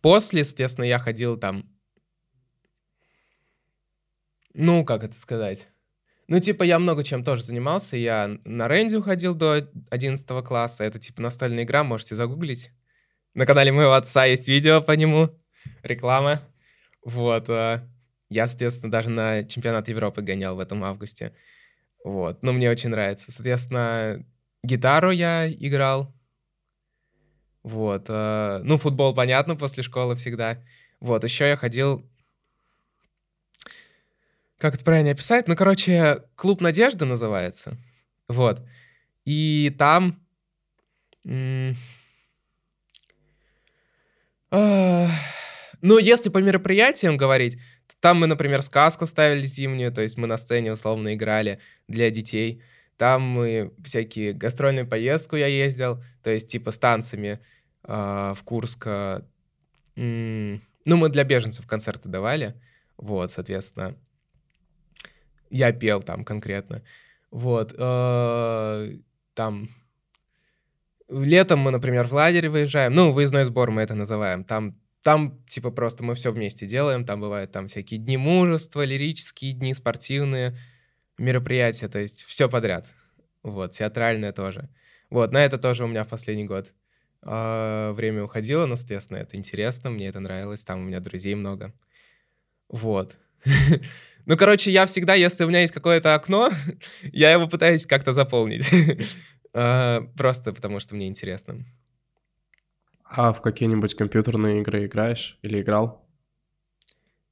После, 0.00 0.44
соответственно, 0.44 0.84
я 0.84 0.98
ходил 0.98 1.36
там... 1.36 1.64
Ну, 4.52 4.84
как 4.84 5.04
это 5.04 5.18
сказать? 5.18 5.68
Ну, 6.30 6.38
типа, 6.38 6.62
я 6.62 6.78
много 6.78 7.02
чем 7.02 7.24
тоже 7.24 7.42
занимался. 7.42 7.96
Я 7.96 8.38
на 8.44 8.68
Рэнди 8.68 8.96
уходил 8.96 9.34
до 9.34 9.68
11 9.90 10.44
класса. 10.44 10.84
Это, 10.84 10.98
типа, 10.98 11.22
настольная 11.22 11.64
игра, 11.64 11.82
можете 11.82 12.14
загуглить. 12.14 12.70
На 13.34 13.46
канале 13.46 13.72
моего 13.72 13.94
отца 13.94 14.24
есть 14.24 14.48
видео 14.48 14.80
по 14.80 14.92
нему. 14.92 15.30
Реклама. 15.82 16.40
Вот. 17.04 17.48
А, 17.48 17.84
я, 18.28 18.46
соответственно, 18.46 18.92
даже 18.92 19.10
на 19.10 19.44
чемпионат 19.44 19.88
Европы 19.88 20.22
гонял 20.22 20.54
в 20.54 20.60
этом 20.60 20.84
августе. 20.84 21.34
Вот. 22.04 22.42
Ну, 22.42 22.52
мне 22.52 22.70
очень 22.70 22.90
нравится. 22.90 23.32
Соответственно, 23.32 24.24
гитару 24.62 25.10
я 25.10 25.50
играл. 25.50 26.14
Вот. 27.62 28.06
Э, 28.08 28.60
ну, 28.64 28.78
футбол, 28.78 29.14
понятно, 29.14 29.56
после 29.56 29.82
школы 29.82 30.16
всегда. 30.16 30.62
Вот, 31.00 31.24
еще 31.24 31.48
я 31.48 31.56
ходил... 31.56 32.04
Как 34.58 34.74
это 34.74 34.84
правильно 34.84 35.12
описать? 35.12 35.48
Ну, 35.48 35.56
короче, 35.56 36.24
клуб 36.36 36.60
«Надежда» 36.60 37.06
называется. 37.06 37.76
Вот. 38.28 38.62
И 39.24 39.74
там... 39.78 40.20
Ну, 41.24 41.76
если 45.98 46.28
по 46.28 46.38
мероприятиям 46.38 47.16
говорить, 47.16 47.58
там 48.00 48.18
мы, 48.18 48.26
например, 48.26 48.62
сказку 48.62 49.06
ставили 49.06 49.46
зимнюю, 49.46 49.92
то 49.92 50.02
есть 50.02 50.18
мы 50.18 50.26
на 50.26 50.36
сцене 50.36 50.72
условно 50.72 51.14
играли 51.14 51.60
для 51.88 52.10
детей. 52.10 52.62
Там 53.00 53.22
мы 53.22 53.72
всякие 53.82 54.34
гастрольную 54.34 54.86
поездку 54.86 55.34
я 55.36 55.46
ездил, 55.46 56.04
то 56.22 56.28
есть 56.28 56.48
типа 56.48 56.70
с 56.70 56.76
танцами 56.76 57.40
э, 57.82 58.34
в 58.36 58.42
Курск. 58.44 58.86
Э, 58.86 59.22
ну, 59.96 60.60
мы 60.84 61.08
для 61.08 61.24
беженцев 61.24 61.66
концерты 61.66 62.10
давали, 62.10 62.60
вот, 62.98 63.32
соответственно. 63.32 63.96
Я 65.48 65.72
пел 65.72 66.02
там 66.02 66.26
конкретно. 66.26 66.82
Вот. 67.30 67.74
Э, 67.74 68.98
там 69.32 69.70
летом 71.08 71.60
мы, 71.60 71.70
например, 71.70 72.06
в 72.06 72.12
лагере 72.12 72.50
выезжаем. 72.50 72.92
Ну, 72.92 73.12
выездной 73.12 73.44
сбор 73.44 73.70
мы 73.70 73.80
это 73.80 73.94
называем. 73.94 74.44
Там 74.44 74.78
там, 75.02 75.42
типа, 75.48 75.70
просто 75.70 76.04
мы 76.04 76.14
все 76.14 76.32
вместе 76.32 76.66
делаем. 76.66 77.06
Там 77.06 77.22
бывают 77.22 77.50
там 77.50 77.68
всякие 77.68 77.98
дни 77.98 78.18
мужества, 78.18 78.84
лирические 78.84 79.54
дни, 79.54 79.72
спортивные 79.72 80.54
мероприятия. 81.20 81.88
То 81.88 81.98
есть 81.98 82.24
все 82.24 82.48
подряд. 82.48 82.86
Вот, 83.42 83.72
театральное 83.72 84.32
тоже. 84.32 84.68
Вот, 85.10 85.32
на 85.32 85.44
это 85.44 85.58
тоже 85.58 85.84
у 85.84 85.88
меня 85.88 86.04
в 86.04 86.08
последний 86.08 86.44
год 86.44 86.72
э, 87.22 87.92
время 87.92 88.24
уходило, 88.24 88.66
но, 88.66 88.76
соответственно, 88.76 89.18
это 89.18 89.36
интересно, 89.36 89.90
мне 89.90 90.08
это 90.08 90.20
нравилось. 90.20 90.62
Там 90.62 90.80
у 90.80 90.84
меня 90.84 91.00
друзей 91.00 91.34
много. 91.34 91.72
Вот. 92.68 93.16
Ну, 94.26 94.36
короче, 94.36 94.70
я 94.70 94.84
всегда, 94.86 95.14
если 95.14 95.44
у 95.44 95.48
меня 95.48 95.62
есть 95.62 95.72
какое-то 95.72 96.14
окно, 96.14 96.50
я 97.02 97.32
его 97.32 97.48
пытаюсь 97.48 97.86
как-то 97.86 98.12
заполнить. 98.12 98.70
А, 99.52 100.02
просто 100.16 100.52
потому 100.52 100.78
что 100.78 100.94
мне 100.94 101.08
интересно. 101.08 101.64
А 103.02 103.32
в 103.32 103.42
какие-нибудь 103.42 103.94
компьютерные 103.94 104.60
игры 104.60 104.86
играешь 104.86 105.40
или 105.42 105.60
играл? 105.60 106.08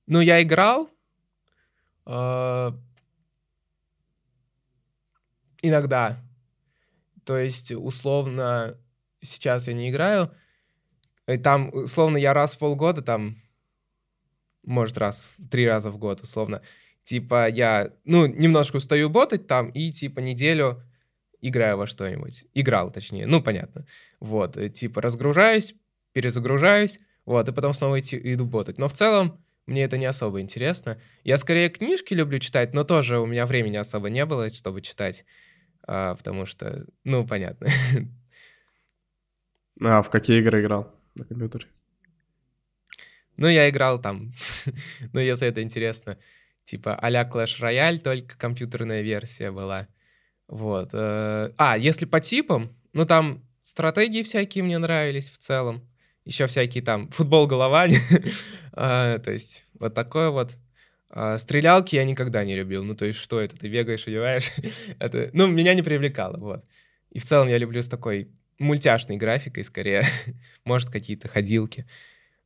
Ну, 0.08 0.20
я 0.20 0.42
играл. 0.42 0.90
Иногда. 5.62 6.22
То 7.24 7.38
есть, 7.38 7.72
условно, 7.72 8.78
сейчас 9.20 9.68
я 9.68 9.74
не 9.74 9.90
играю. 9.90 10.30
И 11.26 11.36
там, 11.36 11.70
условно, 11.74 12.16
я 12.16 12.32
раз 12.32 12.54
в 12.54 12.58
полгода, 12.58 13.02
там, 13.02 13.36
может, 14.64 14.98
раз, 14.98 15.28
три 15.50 15.66
раза 15.66 15.90
в 15.90 15.98
год, 15.98 16.20
условно. 16.22 16.62
Типа, 17.04 17.48
я, 17.48 17.92
ну, 18.04 18.26
немножко 18.26 18.76
устаю 18.76 19.10
ботать 19.10 19.46
там, 19.46 19.68
и, 19.68 19.90
типа, 19.92 20.20
неделю 20.20 20.82
играю 21.40 21.78
во 21.78 21.86
что-нибудь. 21.86 22.44
Играл, 22.54 22.90
точнее, 22.90 23.26
ну, 23.26 23.42
понятно. 23.42 23.86
Вот, 24.20 24.56
э, 24.56 24.68
типа, 24.68 25.00
разгружаюсь, 25.00 25.74
перезагружаюсь, 26.12 27.00
вот, 27.24 27.48
и 27.48 27.52
потом 27.52 27.72
снова 27.72 28.00
идти, 28.00 28.20
иду 28.22 28.44
ботать. 28.44 28.78
Но 28.78 28.88
в 28.88 28.92
целом 28.92 29.42
мне 29.66 29.84
это 29.84 29.98
не 29.98 30.06
особо 30.06 30.40
интересно. 30.40 31.00
Я 31.24 31.36
скорее 31.36 31.68
книжки 31.68 32.14
люблю 32.14 32.38
читать, 32.38 32.72
но 32.72 32.84
тоже 32.84 33.18
у 33.18 33.26
меня 33.26 33.46
времени 33.46 33.76
особо 33.76 34.08
не 34.08 34.24
было, 34.24 34.48
чтобы 34.50 34.80
читать, 34.80 35.24
а, 35.88 36.14
потому 36.14 36.46
что, 36.46 36.86
ну, 37.04 37.26
понятно. 37.26 37.68
А 39.80 40.02
в 40.02 40.10
какие 40.10 40.40
игры 40.40 40.60
играл 40.60 40.92
на 41.14 41.24
компьютере? 41.24 41.66
Ну, 43.36 43.46
я 43.46 43.70
играл 43.70 44.00
там, 44.00 44.32
ну, 45.12 45.20
если 45.20 45.46
это 45.46 45.62
интересно, 45.62 46.18
типа 46.64 46.96
а-ля 46.96 47.22
Clash 47.22 47.60
Royale, 47.60 48.00
только 48.00 48.36
компьютерная 48.36 49.02
версия 49.02 49.52
была. 49.52 49.86
Вот. 50.48 50.90
Э, 50.94 51.52
а, 51.56 51.78
если 51.78 52.06
по 52.06 52.18
типам, 52.18 52.76
ну 52.92 53.06
там 53.06 53.44
стратегии 53.62 54.24
всякие 54.24 54.64
мне 54.64 54.78
нравились 54.78 55.30
в 55.30 55.38
целом. 55.38 55.88
Еще 56.24 56.46
всякие 56.48 56.82
там 56.82 57.08
футбол 57.10 57.46
голова. 57.46 57.86
а, 58.72 59.18
то 59.18 59.30
есть 59.30 59.64
вот 59.78 59.94
такое 59.94 60.30
вот. 60.30 60.56
А, 61.10 61.38
стрелялки 61.38 61.96
я 61.96 62.04
никогда 62.04 62.44
не 62.44 62.56
любил. 62.56 62.84
Ну, 62.84 62.94
то 62.94 63.04
есть, 63.04 63.18
что 63.18 63.40
это? 63.40 63.56
Ты 63.56 63.68
бегаешь, 63.68 64.06
одеваешь? 64.06 64.50
это, 64.98 65.30
ну, 65.32 65.46
меня 65.46 65.74
не 65.74 65.82
привлекало, 65.82 66.36
вот. 66.36 66.64
И 67.10 67.18
в 67.18 67.24
целом 67.24 67.48
я 67.48 67.58
люблю 67.58 67.82
с 67.82 67.88
такой 67.88 68.28
мультяшной 68.58 69.16
графикой 69.16 69.64
скорее. 69.64 70.04
Может, 70.64 70.90
какие-то 70.90 71.28
ходилки. 71.28 71.86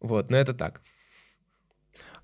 Вот, 0.01 0.31
но 0.31 0.37
это 0.37 0.55
так. 0.55 0.83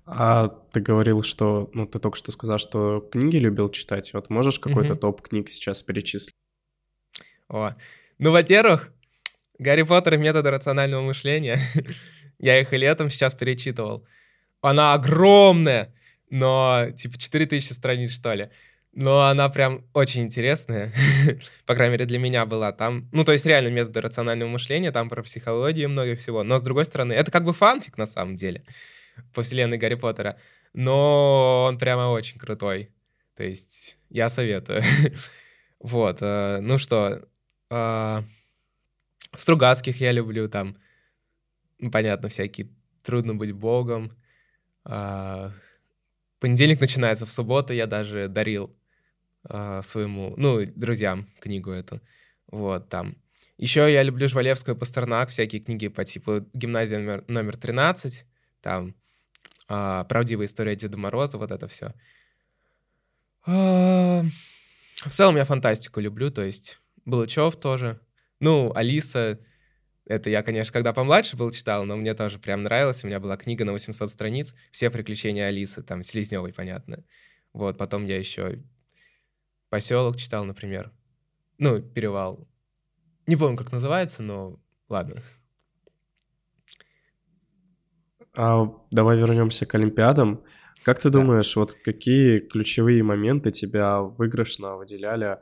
А 0.05 0.47
ты 0.71 0.79
говорил, 0.79 1.21
что, 1.21 1.69
ну, 1.73 1.85
ты 1.85 1.99
только 1.99 2.17
что 2.17 2.31
сказал, 2.31 2.57
что 2.57 2.99
книги 3.11 3.37
любил 3.37 3.69
читать. 3.69 4.11
Вот 4.13 4.31
можешь 4.31 4.57
какой-то 4.57 4.95
топ 4.95 5.21
книг 5.21 5.51
сейчас 5.51 5.83
перечислить? 5.83 6.33
О, 7.47 7.75
ну, 8.17 8.31
во-первых, 8.31 8.91
Гарри 9.59 9.83
Поттер 9.83 10.15
и 10.15 10.17
методы 10.17 10.49
рационального 10.49 11.03
мышления. 11.03 11.59
Я 12.39 12.59
их 12.59 12.73
и 12.73 12.77
летом 12.77 13.11
сейчас 13.11 13.35
перечитывал. 13.35 14.07
Она 14.61 14.93
огромная, 14.93 15.93
но 16.29 16.87
типа 16.95 17.17
4000 17.17 17.73
страниц, 17.73 18.11
что 18.11 18.33
ли. 18.33 18.49
Но 18.91 19.27
она 19.27 19.49
прям 19.49 19.85
очень 19.93 20.23
интересная, 20.23 20.91
по 21.65 21.75
крайней 21.75 21.93
мере, 21.93 22.05
для 22.05 22.17
меня 22.19 22.45
была. 22.45 22.71
Там, 22.71 23.07
ну, 23.11 23.23
то 23.23 23.31
есть 23.31 23.45
реально 23.45 23.69
методы 23.69 24.01
рационального 24.01 24.49
мышления, 24.49 24.91
там 24.91 25.09
про 25.09 25.21
психологию 25.21 25.89
много 25.89 26.15
всего. 26.15 26.43
Но, 26.43 26.57
с 26.57 26.63
другой 26.63 26.85
стороны, 26.85 27.13
это 27.13 27.31
как 27.31 27.43
бы 27.43 27.53
фанфик 27.53 27.97
на 27.97 28.07
самом 28.07 28.35
деле 28.35 28.63
по 29.33 29.43
вселенной 29.43 29.77
Гарри 29.77 29.95
Поттера. 29.95 30.39
Но 30.73 31.65
он 31.67 31.77
прямо 31.77 32.09
очень 32.09 32.39
крутой. 32.39 32.89
То 33.35 33.43
есть 33.43 33.97
я 34.09 34.27
советую. 34.29 34.81
вот. 35.79 36.17
Э, 36.21 36.59
ну 36.61 36.77
что, 36.77 37.27
э, 37.69 38.21
Стругацких 39.35 40.01
я 40.01 40.11
люблю 40.11 40.49
там. 40.49 40.77
Понятно, 41.91 42.29
всякие 42.29 42.69
«Трудно 43.03 43.35
быть 43.35 43.53
богом». 43.53 44.11
Э, 44.85 45.51
понедельник 46.39 46.81
начинается 46.81 47.25
в 47.25 47.31
субботу. 47.31 47.73
Я 47.73 47.87
даже 47.87 48.27
дарил 48.27 48.75
своему, 49.43 50.33
ну, 50.35 50.65
друзьям 50.65 51.29
книгу 51.39 51.71
эту. 51.71 52.01
Вот, 52.47 52.89
там. 52.89 53.15
Еще 53.57 53.91
я 53.91 54.03
люблю 54.03 54.27
Жвалевскую 54.27 54.77
Пастернак, 54.77 55.29
всякие 55.29 55.61
книги 55.61 55.87
по 55.89 56.05
типу 56.05 56.45
«Гимназия 56.53 56.97
номер, 56.99 57.25
номер 57.27 57.55
13», 57.55 58.23
там 58.61 58.95
а, 59.67 60.05
правдивая 60.05 60.45
история 60.45 60.75
Деда 60.75 60.97
Мороза, 60.97 61.37
вот 61.37 61.51
это 61.51 61.67
все. 61.67 61.93
А, 63.45 64.23
в 64.95 65.09
целом 65.09 65.37
я 65.37 65.45
фантастику 65.45 65.99
люблю, 65.99 66.31
то 66.31 66.41
есть 66.41 66.79
Балычев 67.05 67.57
тоже. 67.57 67.99
Ну, 68.39 68.71
Алиса, 68.73 69.39
это 70.09 70.31
я, 70.31 70.41
конечно, 70.41 70.73
когда 70.73 70.91
помладше 70.91 71.37
был, 71.37 71.51
читал, 71.51 71.85
но 71.85 71.95
мне 71.95 72.15
тоже 72.15 72.39
прям 72.39 72.63
нравилось. 72.63 73.03
У 73.03 73.07
меня 73.07 73.19
была 73.19 73.37
книга 73.37 73.63
на 73.63 73.73
800 73.73 74.09
страниц, 74.09 74.55
все 74.71 74.89
приключения 74.89 75.45
Алисы, 75.45 75.83
там, 75.83 76.01
Слизневой, 76.01 76.51
понятно. 76.51 77.05
Вот, 77.53 77.77
потом 77.77 78.05
я 78.05 78.17
еще 78.17 78.63
поселок 79.69 80.17
читал, 80.17 80.45
например. 80.45 80.91
Ну, 81.59 81.79
перевал. 81.79 82.47
Не 83.27 83.35
помню, 83.35 83.55
как 83.55 83.71
называется, 83.71 84.23
но 84.23 84.59
ладно. 84.89 85.21
А, 88.35 88.65
давай 88.89 89.15
вернемся 89.15 89.67
к 89.67 89.75
Олимпиадам. 89.75 90.43
Как 90.81 90.99
ты 90.99 91.11
думаешь, 91.11 91.55
вот 91.55 91.75
какие 91.75 92.39
ключевые 92.39 93.03
моменты 93.03 93.51
тебя 93.51 93.99
выигрышно 94.01 94.75
выделяли 94.75 95.37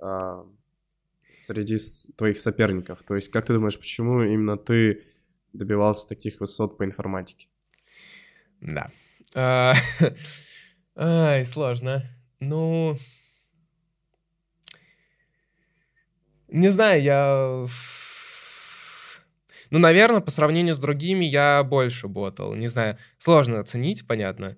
а, 0.00 0.44
среди 1.40 1.76
твоих 2.16 2.38
соперников? 2.38 3.02
То 3.02 3.14
есть, 3.14 3.30
как 3.30 3.46
ты 3.46 3.54
думаешь, 3.54 3.78
почему 3.78 4.22
именно 4.22 4.56
ты 4.56 5.04
добивался 5.52 6.06
таких 6.08 6.40
высот 6.40 6.78
по 6.78 6.84
информатике? 6.84 7.48
Да. 8.60 8.90
А, 9.34 9.74
ай, 10.96 11.44
сложно. 11.46 12.04
Ну, 12.40 12.96
не 16.48 16.68
знаю, 16.68 17.02
я 17.02 17.66
ну, 19.70 19.78
наверное, 19.78 20.20
по 20.20 20.32
сравнению 20.32 20.74
с 20.74 20.80
другими 20.80 21.24
я 21.24 21.62
больше 21.62 22.08
ботал. 22.08 22.54
Не 22.54 22.66
знаю, 22.66 22.98
сложно 23.18 23.60
оценить, 23.60 24.04
понятно, 24.06 24.56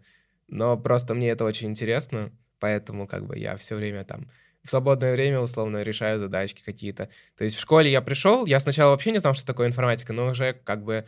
но 0.48 0.78
просто 0.78 1.14
мне 1.14 1.28
это 1.28 1.44
очень 1.44 1.68
интересно, 1.68 2.32
поэтому 2.58 3.06
как 3.06 3.26
бы 3.26 3.38
я 3.38 3.56
все 3.58 3.76
время 3.76 4.04
там 4.04 4.30
в 4.64 4.70
свободное 4.70 5.12
время 5.12 5.40
условно 5.40 5.82
решаю 5.82 6.20
задачки 6.20 6.62
какие-то. 6.64 7.08
То 7.36 7.44
есть 7.44 7.56
в 7.56 7.60
школе 7.60 7.90
я 7.90 8.00
пришел, 8.00 8.46
я 8.46 8.60
сначала 8.60 8.90
вообще 8.90 9.10
не 9.12 9.18
знал, 9.18 9.34
что 9.34 9.46
такое 9.46 9.66
информатика, 9.68 10.12
но 10.12 10.26
уже 10.26 10.54
как 10.64 10.84
бы 10.84 11.04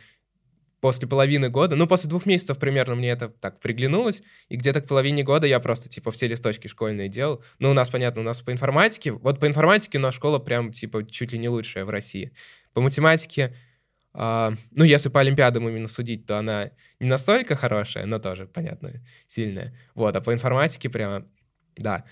после 0.81 1.07
половины 1.07 1.49
года, 1.49 1.75
ну, 1.75 1.87
после 1.87 2.09
двух 2.09 2.25
месяцев 2.27 2.59
примерно 2.59 2.95
мне 2.95 3.09
это 3.09 3.29
так 3.29 3.59
приглянулось, 3.59 4.21
и 4.49 4.55
где-то 4.55 4.81
к 4.81 4.87
половине 4.87 5.23
года 5.23 5.47
я 5.47 5.59
просто, 5.59 5.89
типа, 5.89 6.11
все 6.11 6.27
листочки 6.27 6.67
школьные 6.67 7.09
делал. 7.09 7.43
Ну, 7.57 7.71
у 7.71 7.73
нас, 7.73 7.89
понятно, 7.89 8.21
у 8.21 8.23
нас 8.23 8.41
по 8.41 8.51
информатике, 8.51 9.13
вот 9.13 9.39
по 9.39 9.47
информатике 9.47 9.97
у 9.97 10.01
нас 10.01 10.13
школа 10.13 10.37
прям, 10.37 10.71
типа, 10.71 11.03
чуть 11.09 11.31
ли 11.31 11.39
не 11.39 11.49
лучшая 11.49 11.85
в 11.85 11.89
России. 11.89 12.33
По 12.73 12.81
математике 12.81 13.55
а, 14.17 14.53
ну, 14.71 14.85
если 14.85 15.09
по 15.09 15.19
Олимпиадам 15.19 15.67
именно 15.67 15.87
судить, 15.87 16.25
то 16.25 16.37
она 16.37 16.71
не 16.99 17.09
настолько 17.09 17.55
хорошая, 17.55 18.05
но 18.05 18.17
тоже, 18.17 18.45
понятно, 18.45 18.93
сильная. 19.27 19.75
Вот, 19.93 20.15
а 20.15 20.21
по 20.21 20.33
информатике 20.33 20.89
прямо, 20.89 21.25
да. 21.75 22.05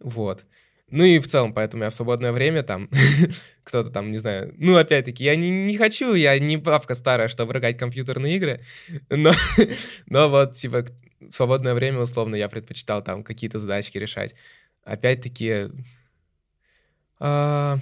Вот. 0.00 0.44
Ну 0.88 1.02
и 1.02 1.18
в 1.18 1.26
целом, 1.26 1.52
поэтому 1.52 1.82
я 1.82 1.90
в 1.90 1.94
свободное 1.94 2.30
время 2.30 2.62
там, 2.62 2.88
кто-то 3.64 3.90
там, 3.90 4.12
не 4.12 4.18
знаю, 4.18 4.54
ну 4.56 4.76
опять-таки, 4.76 5.24
я 5.24 5.34
не, 5.34 5.50
не 5.50 5.76
хочу, 5.76 6.14
я 6.14 6.38
не 6.38 6.56
бабка 6.56 6.94
старая, 6.94 7.26
чтобы 7.26 7.54
играть 7.54 7.76
компьютерные 7.76 8.36
игры, 8.36 8.60
но, 9.10 9.32
но 10.06 10.28
вот, 10.28 10.54
типа, 10.54 10.84
в 11.20 11.32
свободное 11.32 11.74
время, 11.74 12.00
условно, 12.00 12.36
я 12.36 12.48
предпочитал 12.48 13.02
там 13.02 13.24
какие-то 13.24 13.58
задачки 13.58 13.98
решать. 13.98 14.34
Опять-таки, 14.84 15.70
э, 17.18 17.76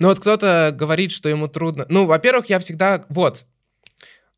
ну 0.00 0.08
вот 0.08 0.18
кто-то 0.18 0.74
говорит, 0.76 1.12
что 1.12 1.28
ему 1.28 1.46
трудно. 1.46 1.86
Ну, 1.88 2.06
во-первых, 2.06 2.46
я 2.46 2.58
всегда, 2.58 3.04
вот, 3.08 3.46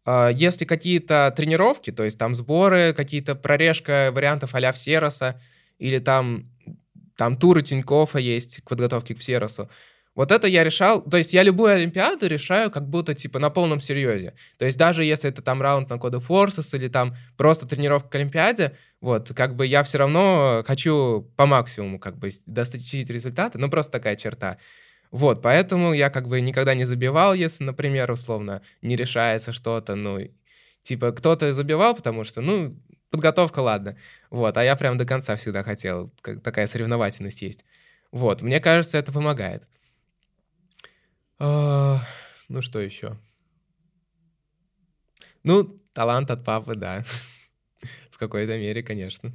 э, 0.05 0.31
если 0.35 0.67
какие-то 0.67 1.33
тренировки, 1.35 1.91
то 1.91 2.05
есть 2.05 2.19
там 2.19 2.35
сборы, 2.35 2.93
какие-то 2.93 3.35
прорежка 3.35 4.11
вариантов 4.13 4.55
а-ля 4.55 4.73
Всероса, 4.73 5.41
или 5.79 5.99
там 5.99 6.51
там 7.17 7.37
туры 7.37 7.63
Тинькоффа 7.63 8.19
есть 8.19 8.63
к 8.63 8.69
подготовке 8.69 9.15
к 9.15 9.21
Всеросу. 9.21 9.71
Вот 10.15 10.31
это 10.31 10.47
я 10.47 10.63
решал, 10.63 11.03
то 11.03 11.17
есть 11.17 11.33
я 11.35 11.43
любую 11.43 11.73
Олимпиаду 11.73 12.29
решаю 12.29 12.71
как 12.71 12.89
будто 12.89 13.15
типа 13.15 13.41
на 13.41 13.51
полном 13.51 13.81
серьезе. 13.81 14.35
То 14.59 14.65
есть 14.65 14.79
даже 14.79 15.05
если 15.05 15.31
это 15.31 15.43
там 15.43 15.61
раунд 15.61 15.91
на 15.91 15.99
коды 15.99 16.19
Forces 16.19 16.77
или 16.77 16.87
там 16.87 17.17
просто 17.37 17.67
тренировка 17.67 18.11
к 18.11 18.15
Олимпиаде, 18.15 18.77
вот, 19.01 19.33
как 19.35 19.57
бы 19.57 19.67
я 19.67 19.83
все 19.83 19.99
равно 19.99 20.63
хочу 20.67 21.29
по 21.37 21.47
максимуму 21.47 21.99
как 21.99 22.17
бы 22.17 22.31
достичь 22.47 23.11
результаты, 23.11 23.59
ну 23.59 23.69
просто 23.69 23.91
такая 23.91 24.15
черта. 24.15 24.59
Вот, 25.11 25.43
поэтому 25.43 25.93
я 25.93 26.11
как 26.11 26.29
бы 26.29 26.41
никогда 26.41 26.75
не 26.75 26.85
забивал, 26.85 27.35
если, 27.35 27.65
например, 27.65 28.11
условно 28.11 28.63
не 28.83 28.97
решается 28.97 29.53
что-то, 29.53 29.95
ну, 29.95 30.19
типа 30.83 31.13
кто-то 31.13 31.53
забивал, 31.53 31.95
потому 31.95 32.25
что, 32.25 32.41
ну, 32.41 32.77
подготовка, 33.15 33.61
ладно. 33.61 33.97
Вот, 34.29 34.57
а 34.57 34.65
я 34.65 34.75
прям 34.75 34.99
до 34.99 35.07
конца 35.07 35.37
всегда 35.37 35.63
хотел. 35.63 36.11
Как, 36.21 36.43
такая 36.43 36.67
соревновательность 36.67 37.43
есть. 37.43 37.65
Вот, 38.11 38.43
мне 38.43 38.59
кажется, 38.59 38.99
это 38.99 39.13
помогает. 39.13 39.69
А, 41.39 42.01
ну, 42.49 42.61
что 42.61 42.81
еще? 42.81 43.17
Ну, 45.45 45.65
талант 45.93 46.33
от 46.33 46.45
папы, 46.45 46.75
да. 46.75 47.05
В 48.11 48.19
какой-то 48.19 48.59
мере, 48.59 48.83
конечно. 48.83 49.31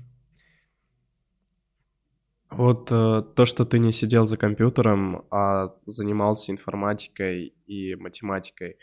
Вот 2.49 2.91
э, 2.91 3.23
то, 3.35 3.45
что 3.45 3.63
ты 3.63 3.79
не 3.79 3.93
сидел 3.93 4.25
за 4.25 4.35
компьютером, 4.35 5.25
а 5.31 5.73
занимался 5.85 6.51
информатикой 6.51 7.53
и 7.65 7.95
математикой, 7.95 8.77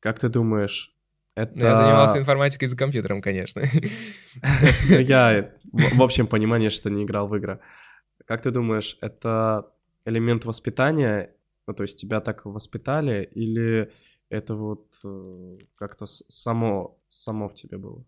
как 0.00 0.20
ты 0.20 0.30
думаешь, 0.30 0.96
это... 1.34 1.58
Я 1.58 1.74
занимался 1.74 2.18
информатикой 2.18 2.68
за 2.68 2.76
компьютером, 2.76 3.22
конечно. 3.22 3.62
Ну, 4.88 4.98
я 4.98 5.50
в 5.72 6.02
общем 6.02 6.26
понимании, 6.26 6.68
что 6.68 6.90
не 6.90 7.04
играл 7.04 7.28
в 7.28 7.36
игры. 7.36 7.60
Как 8.26 8.42
ты 8.42 8.50
думаешь, 8.50 8.96
это 9.00 9.70
элемент 10.04 10.44
воспитания? 10.44 11.34
Ну, 11.66 11.74
то 11.74 11.82
есть 11.82 11.98
тебя 11.98 12.20
так 12.20 12.44
воспитали 12.44 13.24
или 13.34 13.90
это 14.28 14.54
вот 14.54 14.86
э, 15.04 15.58
как-то 15.76 16.06
само, 16.06 16.98
само 17.08 17.48
в 17.48 17.54
тебе 17.54 17.78
было? 17.78 18.04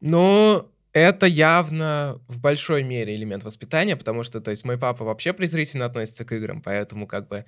Ну, 0.00 0.68
это 0.92 1.26
явно 1.26 2.20
в 2.28 2.40
большой 2.40 2.82
мере 2.82 3.14
элемент 3.14 3.44
воспитания, 3.44 3.96
потому 3.96 4.22
что, 4.22 4.40
то 4.40 4.50
есть, 4.50 4.64
мой 4.64 4.78
папа 4.78 5.04
вообще 5.04 5.32
презрительно 5.32 5.86
относится 5.86 6.24
к 6.24 6.32
играм, 6.32 6.60
поэтому 6.62 7.06
как 7.06 7.28
бы 7.28 7.44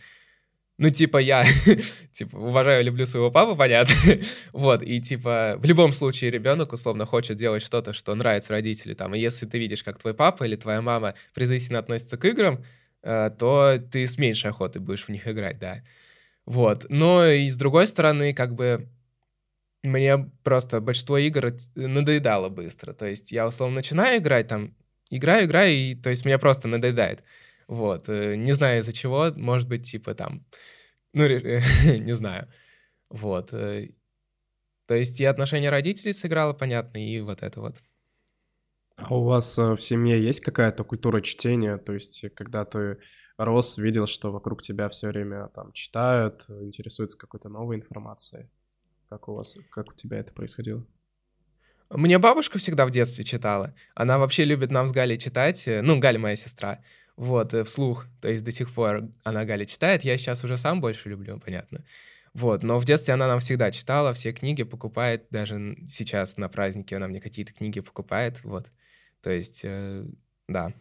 ну, 0.77 0.91
типа, 0.91 1.19
я, 1.19 1.45
типа, 2.13 2.37
уважаю, 2.37 2.85
люблю 2.85 3.07
своего 3.07 3.31
папу, 3.31 3.57
понятно. 3.57 3.95
вот, 4.53 4.83
и, 4.83 5.01
типа, 5.01 5.57
в 5.59 5.65
любом 5.65 5.93
случае 5.93 6.31
ребенок, 6.33 6.73
условно, 6.73 7.07
хочет 7.07 7.37
делать 7.37 7.63
что-то, 7.63 7.93
что 7.93 8.15
нравится 8.15 8.53
родителю, 8.53 8.97
там, 8.97 9.15
и 9.15 9.21
если 9.21 9.47
ты 9.47 9.59
видишь, 9.59 9.85
как 9.85 9.99
твой 9.99 10.15
папа 10.15 10.45
или 10.45 10.57
твоя 10.57 10.83
мама 10.83 11.15
презрительно 11.33 11.79
относятся 11.79 12.17
к 12.17 12.25
играм, 12.25 12.65
э, 13.03 13.31
то 13.39 13.79
ты 13.93 14.07
с 14.07 14.19
меньшей 14.19 14.51
охотой 14.51 14.83
будешь 14.83 15.05
в 15.05 15.11
них 15.11 15.29
играть, 15.29 15.59
да. 15.61 15.83
Вот, 16.45 16.87
но 16.89 17.27
и 17.27 17.49
с 17.49 17.57
другой 17.57 17.87
стороны, 17.87 18.35
как 18.35 18.55
бы, 18.55 18.89
мне 19.85 20.19
просто 20.43 20.81
большинство 20.81 21.19
игр 21.19 21.53
надоедало 21.77 22.49
быстро, 22.49 22.95
то 22.95 23.07
есть 23.07 23.31
я, 23.31 23.47
условно, 23.47 23.77
начинаю 23.77 24.19
играть, 24.19 24.49
там, 24.49 24.75
играю, 25.09 25.47
играю, 25.47 25.73
и, 25.73 25.95
то 25.95 26.11
есть, 26.11 26.25
мне 26.25 26.37
просто 26.39 26.67
надоедает. 26.67 27.23
Вот, 27.68 28.09
э, 28.09 28.37
не 28.37 28.53
знаю 28.53 28.81
из-за 28.81 28.92
чего, 28.92 29.33
может 29.37 29.68
быть, 29.68 29.90
типа 29.90 30.14
там, 30.14 30.44
ну, 31.12 31.27
не 31.98 32.14
знаю. 32.14 32.48
Вот. 33.11 33.53
Э, 33.53 33.88
то 34.87 34.94
есть 34.94 35.20
и 35.20 35.24
отношение 35.24 35.70
родителей 35.70 36.12
сыграло, 36.12 36.53
понятно, 36.53 36.98
и 36.98 37.20
вот 37.20 37.42
это 37.42 37.61
вот. 37.61 37.77
А 38.96 39.14
у 39.14 39.24
вас 39.24 39.59
э, 39.59 39.72
в 39.72 39.81
семье 39.81 40.22
есть 40.22 40.40
какая-то 40.40 40.85
культура 40.85 41.20
чтения? 41.20 41.79
То 41.79 41.94
есть, 41.94 42.24
когда 42.35 42.64
ты 42.64 42.98
рос, 43.37 43.79
видел, 43.79 44.07
что 44.07 44.31
вокруг 44.31 44.62
тебя 44.62 44.88
все 44.88 45.09
время 45.09 45.48
там 45.48 45.72
читают, 45.72 46.44
интересуются 46.48 47.18
какой-то 47.18 47.48
новой 47.48 47.77
информацией? 47.77 48.48
Как 49.09 49.29
у 49.29 49.35
вас, 49.35 49.57
как 49.70 49.90
у 49.90 49.94
тебя 49.94 50.18
это 50.18 50.33
происходило? 50.33 50.87
Мне 51.90 52.18
бабушка 52.18 52.59
всегда 52.59 52.87
в 52.87 52.90
детстве 52.90 53.24
читала. 53.24 53.74
Она 53.94 54.18
вообще 54.18 54.44
любит 54.44 54.70
нам 54.70 54.87
с 54.87 54.92
Галей 54.92 55.18
читать. 55.18 55.64
Ну, 55.66 55.98
Галя 55.98 56.18
моя 56.18 56.37
сестра. 56.37 56.81
Вот, 57.16 57.55
э, 57.55 57.64
вслух. 57.64 58.07
То 58.20 58.29
есть 58.29 58.44
до 58.44 58.50
сих 58.50 58.72
пор 58.72 59.09
она 59.22 59.44
Галя 59.44 59.66
читает. 59.66 60.03
Я 60.03 60.18
сейчас 60.18 60.44
уже 60.44 60.57
сам 60.57 60.81
больше 60.81 61.09
люблю, 61.09 61.38
понятно. 61.38 61.85
Вот, 62.35 62.64
но 62.64 62.81
в 62.81 62.85
детстве 62.85 63.14
она 63.14 63.29
нам 63.29 63.38
всегда 63.38 63.70
читала, 63.70 64.12
все 64.12 64.33
книги 64.33 64.64
покупает, 64.64 65.29
даже 65.31 65.77
сейчас 65.88 66.37
на 66.37 66.48
празднике 66.48 66.96
она 66.96 67.07
мне 67.07 67.20
какие-то 67.20 67.53
книги 67.53 67.79
покупает, 67.79 68.42
вот. 68.42 68.66
То 69.22 69.31
есть, 69.31 69.61
э, 69.62 70.05
да. 70.48 70.72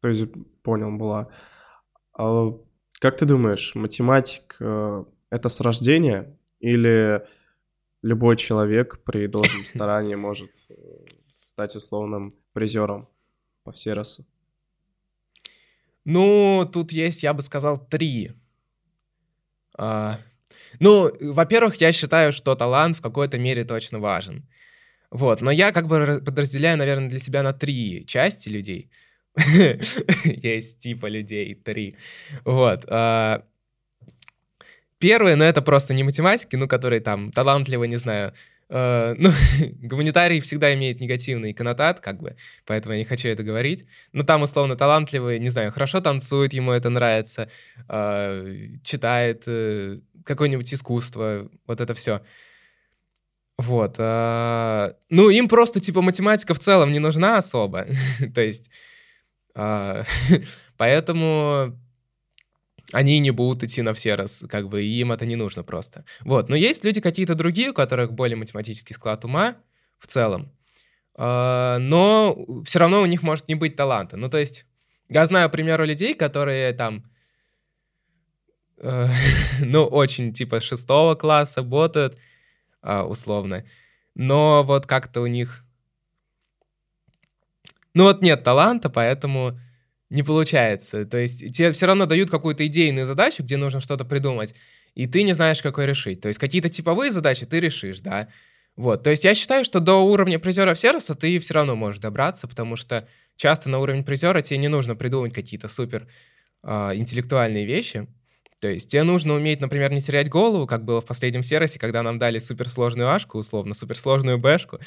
То 0.00 0.08
есть, 0.08 0.26
понял, 0.62 0.92
была. 0.92 1.28
А 2.12 2.50
как 3.00 3.16
ты 3.16 3.24
думаешь, 3.24 3.74
математик 3.74 4.56
э, 4.60 5.04
это 5.30 5.48
с 5.48 5.60
рождения 5.62 6.36
или 6.60 7.26
любой 8.02 8.36
человек 8.36 9.02
при 9.04 9.26
должном 9.26 9.64
старании 9.64 10.16
может 10.16 10.50
э, 10.68 10.74
стать 11.40 11.74
условным 11.76 12.34
призером 12.52 13.08
по 13.64 13.72
всей 13.72 13.94
расе? 13.94 14.24
Ну, 16.10 16.66
тут 16.72 16.90
есть, 16.90 17.22
я 17.22 17.34
бы 17.34 17.42
сказал, 17.42 17.76
три. 17.76 18.32
А, 19.76 20.18
ну, 20.80 21.10
во-первых, 21.20 21.82
я 21.82 21.92
считаю, 21.92 22.32
что 22.32 22.54
талант 22.54 22.96
в 22.96 23.02
какой-то 23.02 23.36
мере 23.38 23.64
точно 23.64 23.98
важен. 23.98 24.48
Вот, 25.10 25.42
но 25.42 25.50
я 25.50 25.70
как 25.70 25.86
бы 25.86 26.22
подразделяю, 26.24 26.78
наверное, 26.78 27.10
для 27.10 27.18
себя 27.18 27.42
на 27.42 27.52
три 27.52 28.06
части 28.06 28.48
людей. 28.48 28.90
Есть 30.24 30.78
типа 30.78 31.08
людей, 31.10 31.54
три. 31.54 31.94
Вот. 32.46 32.86
А, 32.88 33.42
первые, 34.98 35.36
ну, 35.36 35.44
это 35.44 35.60
просто 35.60 35.92
не 35.92 36.04
математики, 36.04 36.56
ну, 36.56 36.68
которые 36.68 37.00
там 37.00 37.32
талантливы, 37.32 37.86
не 37.86 37.96
знаю, 37.98 38.32
Э, 38.70 39.14
ну, 39.18 39.30
гуманитарий 39.82 40.40
всегда 40.40 40.74
имеет 40.74 41.00
негативный 41.00 41.54
коннотат, 41.54 42.00
как 42.00 42.20
бы, 42.20 42.36
поэтому 42.66 42.94
я 42.94 43.00
не 43.00 43.04
хочу 43.04 43.28
это 43.28 43.42
говорить. 43.42 43.86
Но 44.12 44.24
там, 44.24 44.42
условно, 44.42 44.76
талантливый, 44.76 45.38
не 45.38 45.48
знаю, 45.48 45.72
хорошо 45.72 46.00
танцует, 46.00 46.52
ему 46.52 46.72
это 46.72 46.90
нравится, 46.90 47.48
э, 47.88 48.68
читает 48.84 49.44
э, 49.46 50.00
какое-нибудь 50.24 50.72
искусство, 50.72 51.50
вот 51.66 51.80
это 51.80 51.94
все. 51.94 52.22
Вот. 53.56 53.96
Э, 53.98 54.94
ну, 55.08 55.30
им 55.30 55.48
просто, 55.48 55.80
типа, 55.80 56.02
математика 56.02 56.54
в 56.54 56.58
целом 56.60 56.92
не 56.92 56.98
нужна 56.98 57.38
особо. 57.38 57.86
То 58.34 58.40
есть, 58.40 58.70
э, 59.54 60.02
поэтому 60.76 61.78
они 62.92 63.18
не 63.18 63.30
будут 63.30 63.64
идти 63.64 63.82
на 63.82 63.92
все 63.92 64.14
раз, 64.14 64.44
как 64.48 64.68
бы, 64.68 64.82
им 64.82 65.12
это 65.12 65.26
не 65.26 65.36
нужно 65.36 65.62
просто. 65.62 66.04
Вот, 66.20 66.48
но 66.48 66.56
есть 66.56 66.84
люди 66.84 67.00
какие-то 67.00 67.34
другие, 67.34 67.70
у 67.70 67.74
которых 67.74 68.12
более 68.12 68.36
математический 68.36 68.94
склад 68.94 69.24
ума 69.24 69.56
в 69.98 70.06
целом, 70.06 70.52
а, 71.14 71.78
но 71.78 72.46
все 72.64 72.78
равно 72.78 73.02
у 73.02 73.06
них 73.06 73.22
может 73.22 73.48
не 73.48 73.54
быть 73.54 73.76
таланта. 73.76 74.16
Ну, 74.16 74.30
то 74.30 74.38
есть, 74.38 74.64
я 75.08 75.26
знаю, 75.26 75.48
к 75.48 75.52
примеру, 75.52 75.84
людей, 75.84 76.14
которые 76.14 76.72
там, 76.72 77.04
э, 78.78 79.06
ну, 79.60 79.84
очень, 79.84 80.32
типа, 80.32 80.60
шестого 80.60 81.14
класса 81.14 81.60
работают, 81.60 82.16
а, 82.80 83.04
условно, 83.04 83.64
но 84.14 84.62
вот 84.62 84.86
как-то 84.86 85.20
у 85.20 85.26
них, 85.26 85.64
ну, 87.92 88.04
вот 88.04 88.22
нет 88.22 88.44
таланта, 88.44 88.88
поэтому 88.88 89.58
не 90.10 90.22
получается. 90.22 91.04
То 91.04 91.18
есть 91.18 91.40
тебе 91.54 91.72
все 91.72 91.86
равно 91.86 92.06
дают 92.06 92.30
какую-то 92.30 92.66
идейную 92.66 93.06
задачу, 93.06 93.42
где 93.42 93.56
нужно 93.56 93.80
что-то 93.80 94.04
придумать, 94.04 94.54
и 94.94 95.06
ты 95.06 95.22
не 95.22 95.32
знаешь, 95.32 95.62
какой 95.62 95.86
решить. 95.86 96.20
То 96.20 96.28
есть 96.28 96.38
какие-то 96.38 96.68
типовые 96.68 97.10
задачи 97.10 97.46
ты 97.46 97.60
решишь, 97.60 98.00
да. 98.00 98.28
Вот, 98.76 99.02
то 99.02 99.10
есть 99.10 99.24
я 99.24 99.34
считаю, 99.34 99.64
что 99.64 99.80
до 99.80 99.96
уровня 99.96 100.38
призера 100.38 100.74
сервиса 100.74 101.16
ты 101.16 101.38
все 101.40 101.54
равно 101.54 101.74
можешь 101.74 102.00
добраться, 102.00 102.46
потому 102.46 102.76
что 102.76 103.08
часто 103.36 103.68
на 103.70 103.80
уровень 103.80 104.04
призера 104.04 104.40
тебе 104.40 104.58
не 104.58 104.68
нужно 104.68 104.94
придумать 104.94 105.34
какие-то 105.34 105.66
супер 105.66 106.06
э, 106.62 106.94
интеллектуальные 106.94 107.66
вещи. 107.66 108.06
То 108.60 108.68
есть 108.68 108.90
тебе 108.90 109.02
нужно 109.02 109.34
уметь, 109.34 109.60
например, 109.60 109.92
не 109.92 110.00
терять 110.00 110.28
голову, 110.28 110.66
как 110.66 110.84
было 110.84 111.00
в 111.00 111.06
последнем 111.06 111.42
сервисе, 111.42 111.78
когда 111.78 112.02
нам 112.02 112.18
дали 112.18 112.38
суперсложную 112.38 113.08
ашку, 113.10 113.38
условно, 113.38 113.74
суперсложную 113.74 114.38
бэшку, 114.38 114.78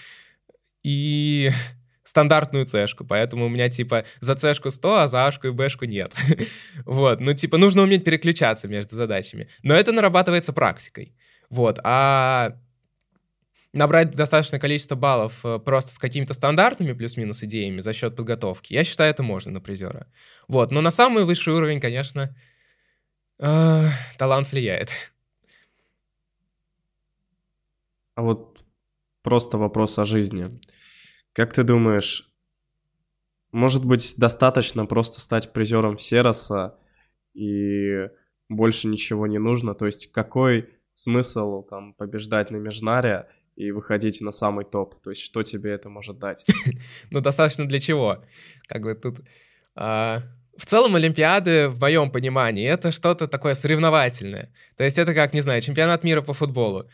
и 0.84 1.51
стандартную 2.12 2.65
цешку, 2.65 3.06
поэтому 3.06 3.45
у 3.45 3.50
меня, 3.50 3.69
типа, 3.69 4.04
за 4.19 4.36
цешку 4.36 4.69
100, 4.69 5.00
а 5.00 5.08
за 5.08 5.26
ашку 5.26 5.47
и 5.47 5.52
бэшку 5.52 5.86
нет. 5.86 6.13
вот, 6.86 7.21
ну, 7.21 7.34
типа, 7.34 7.58
нужно 7.58 7.84
уметь 7.84 8.04
переключаться 8.04 8.67
между 8.67 8.97
задачами. 8.97 9.47
Но 9.63 9.74
это 9.74 9.93
нарабатывается 9.93 10.52
практикой. 10.52 11.15
Вот, 11.50 11.80
а 11.84 12.58
набрать 13.71 14.12
достаточное 14.12 14.60
количество 14.60 14.95
баллов 14.95 15.39
э, 15.45 15.58
просто 15.60 15.93
с 15.93 15.97
какими-то 15.97 16.34
стандартными 16.34 16.91
плюс-минус 16.91 17.43
идеями 17.43 17.80
за 17.80 17.93
счет 17.93 18.17
подготовки, 18.17 18.74
я 18.74 18.84
считаю, 18.84 19.10
это 19.10 19.24
можно 19.24 19.54
на 19.54 19.62
призера. 19.62 20.08
Вот, 20.50 20.71
но 20.71 20.82
на 20.82 20.91
самый 20.91 21.24
высший 21.24 21.54
уровень, 21.54 21.80
конечно, 21.80 22.36
э, 23.39 23.86
талант 24.17 24.52
влияет. 24.52 24.89
А 28.15 28.24
вот 28.24 28.62
просто 29.24 29.58
вопрос 29.58 29.97
о 29.97 30.04
жизни. 30.04 30.45
Как 31.33 31.53
ты 31.53 31.63
думаешь, 31.63 32.29
может 33.51 33.85
быть, 33.85 34.15
достаточно 34.17 34.85
просто 34.85 35.21
стать 35.21 35.53
призером 35.53 35.97
Сероса 35.97 36.77
и 37.33 38.09
больше 38.49 38.87
ничего 38.87 39.27
не 39.27 39.39
нужно? 39.39 39.73
То 39.73 39.85
есть 39.85 40.11
какой 40.11 40.69
смысл 40.93 41.63
там 41.63 41.93
побеждать 41.93 42.51
на 42.51 42.57
Межнаре 42.57 43.27
и 43.55 43.71
выходить 43.71 44.21
на 44.21 44.31
самый 44.31 44.65
топ? 44.65 45.01
То 45.01 45.11
есть 45.11 45.21
что 45.21 45.43
тебе 45.43 45.71
это 45.71 45.89
может 45.89 46.19
дать? 46.19 46.45
Ну, 47.11 47.21
достаточно 47.21 47.67
для 47.67 47.79
чего? 47.79 48.23
Как 48.67 48.81
бы 48.83 48.95
тут... 48.95 49.19
А, 49.75 50.21
в 50.57 50.65
целом 50.65 50.95
Олимпиады, 50.95 51.69
в 51.69 51.79
моем 51.79 52.11
понимании, 52.11 52.67
это 52.67 52.91
что-то 52.91 53.27
такое 53.27 53.53
соревновательное. 53.53 54.53
То 54.77 54.83
есть 54.83 54.97
это 54.97 55.13
как, 55.13 55.33
не 55.33 55.41
знаю, 55.41 55.61
чемпионат 55.61 56.03
мира 56.03 56.21
по 56.21 56.33
футболу. 56.33 56.89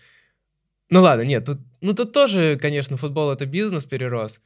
Ну 0.89 1.01
ладно, 1.01 1.23
нет, 1.23 1.45
тут, 1.45 1.57
ну 1.81 1.93
тут 1.93 2.13
тоже, 2.13 2.57
конечно, 2.61 2.97
футбол 2.97 3.31
это 3.31 3.45
бизнес 3.45 3.85
перерос. 3.85 4.41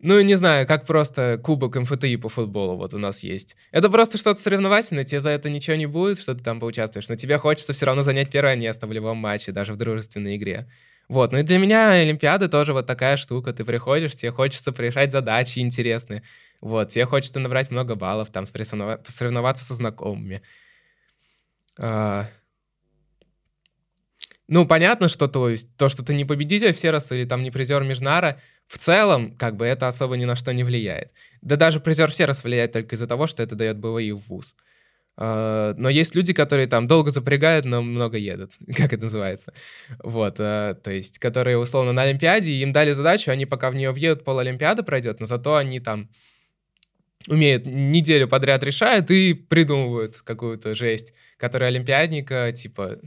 Ну, 0.00 0.20
не 0.20 0.36
знаю, 0.36 0.66
как 0.66 0.86
просто 0.86 1.40
кубок 1.42 1.76
МФТИ 1.76 2.16
по 2.16 2.28
футболу 2.28 2.76
вот 2.76 2.94
у 2.94 2.98
нас 2.98 3.20
есть. 3.24 3.56
Это 3.72 3.90
просто 3.90 4.18
что-то 4.18 4.40
соревновательное, 4.40 5.04
тебе 5.04 5.20
за 5.20 5.30
это 5.30 5.50
ничего 5.50 5.76
не 5.76 5.86
будет, 5.86 6.20
что 6.20 6.34
ты 6.34 6.44
там 6.44 6.60
поучаствуешь, 6.60 7.08
но 7.08 7.16
тебе 7.16 7.38
хочется 7.38 7.72
все 7.72 7.86
равно 7.86 8.02
занять 8.02 8.30
первое 8.30 8.56
место 8.56 8.86
в 8.86 8.92
любом 8.92 9.18
матче, 9.18 9.52
даже 9.52 9.74
в 9.74 9.76
дружественной 9.78 10.36
игре. 10.36 10.70
Вот, 11.08 11.32
ну 11.32 11.38
и 11.38 11.42
для 11.42 11.58
меня 11.58 11.90
Олимпиада 11.92 12.48
тоже 12.48 12.72
вот 12.74 12.86
такая 12.86 13.16
штука. 13.16 13.52
Ты 13.52 13.64
приходишь, 13.64 14.14
тебе 14.16 14.30
хочется 14.32 14.72
решать 14.78 15.12
задачи 15.12 15.58
интересные. 15.60 16.22
Вот, 16.60 16.90
тебе 16.90 17.06
хочется 17.06 17.40
набрать 17.40 17.70
много 17.72 17.94
баллов, 17.96 18.30
там, 18.30 18.46
соревноваться 18.46 19.64
со 19.64 19.74
знакомыми. 19.74 20.42
А, 21.78 22.26
ну, 24.48 24.66
понятно, 24.66 25.08
что 25.08 25.28
то 25.28 25.52
то, 25.76 25.88
что 25.88 26.02
ты 26.02 26.14
не 26.14 26.24
победитель 26.24 26.90
раз 26.90 27.12
или 27.12 27.24
там 27.26 27.42
не 27.42 27.50
призер 27.50 27.84
Межнара, 27.84 28.40
в 28.66 28.78
целом, 28.78 29.36
как 29.36 29.56
бы 29.56 29.66
это 29.66 29.88
особо 29.88 30.16
ни 30.16 30.24
на 30.24 30.36
что 30.36 30.52
не 30.52 30.64
влияет. 30.64 31.12
Да 31.42 31.56
даже 31.56 31.80
призер 31.80 32.10
раз 32.20 32.44
влияет 32.44 32.72
только 32.72 32.96
из-за 32.96 33.06
того, 33.06 33.26
что 33.26 33.42
это 33.42 33.54
дает 33.54 33.78
БВИ 33.78 34.12
в 34.12 34.28
ВУЗ. 34.28 34.56
Uh, 35.18 35.74
но 35.76 35.88
есть 35.88 36.14
люди, 36.14 36.32
которые 36.32 36.68
там 36.68 36.86
долго 36.86 37.10
запрягают, 37.10 37.64
но 37.64 37.82
много 37.82 38.16
едут, 38.16 38.52
как 38.76 38.92
это 38.92 39.02
называется. 39.04 39.52
Вот, 40.02 40.38
uh, 40.38 40.74
то 40.74 40.92
есть, 40.92 41.18
которые 41.18 41.58
условно 41.58 41.90
на 41.90 42.02
Олимпиаде, 42.02 42.52
им 42.52 42.72
дали 42.72 42.92
задачу, 42.92 43.32
они 43.32 43.44
пока 43.44 43.70
в 43.70 43.74
нее 43.74 43.90
въедут, 43.90 44.24
пол 44.24 44.38
Олимпиады 44.38 44.84
пройдет, 44.84 45.18
но 45.18 45.26
зато 45.26 45.56
они 45.56 45.80
там 45.80 46.08
умеют 47.26 47.66
неделю 47.66 48.28
подряд 48.28 48.62
решают 48.62 49.10
и 49.10 49.34
придумывают 49.34 50.22
какую-то 50.22 50.76
жесть, 50.76 51.12
которая 51.36 51.70
олимпиадника, 51.70 52.52
типа, 52.52 52.98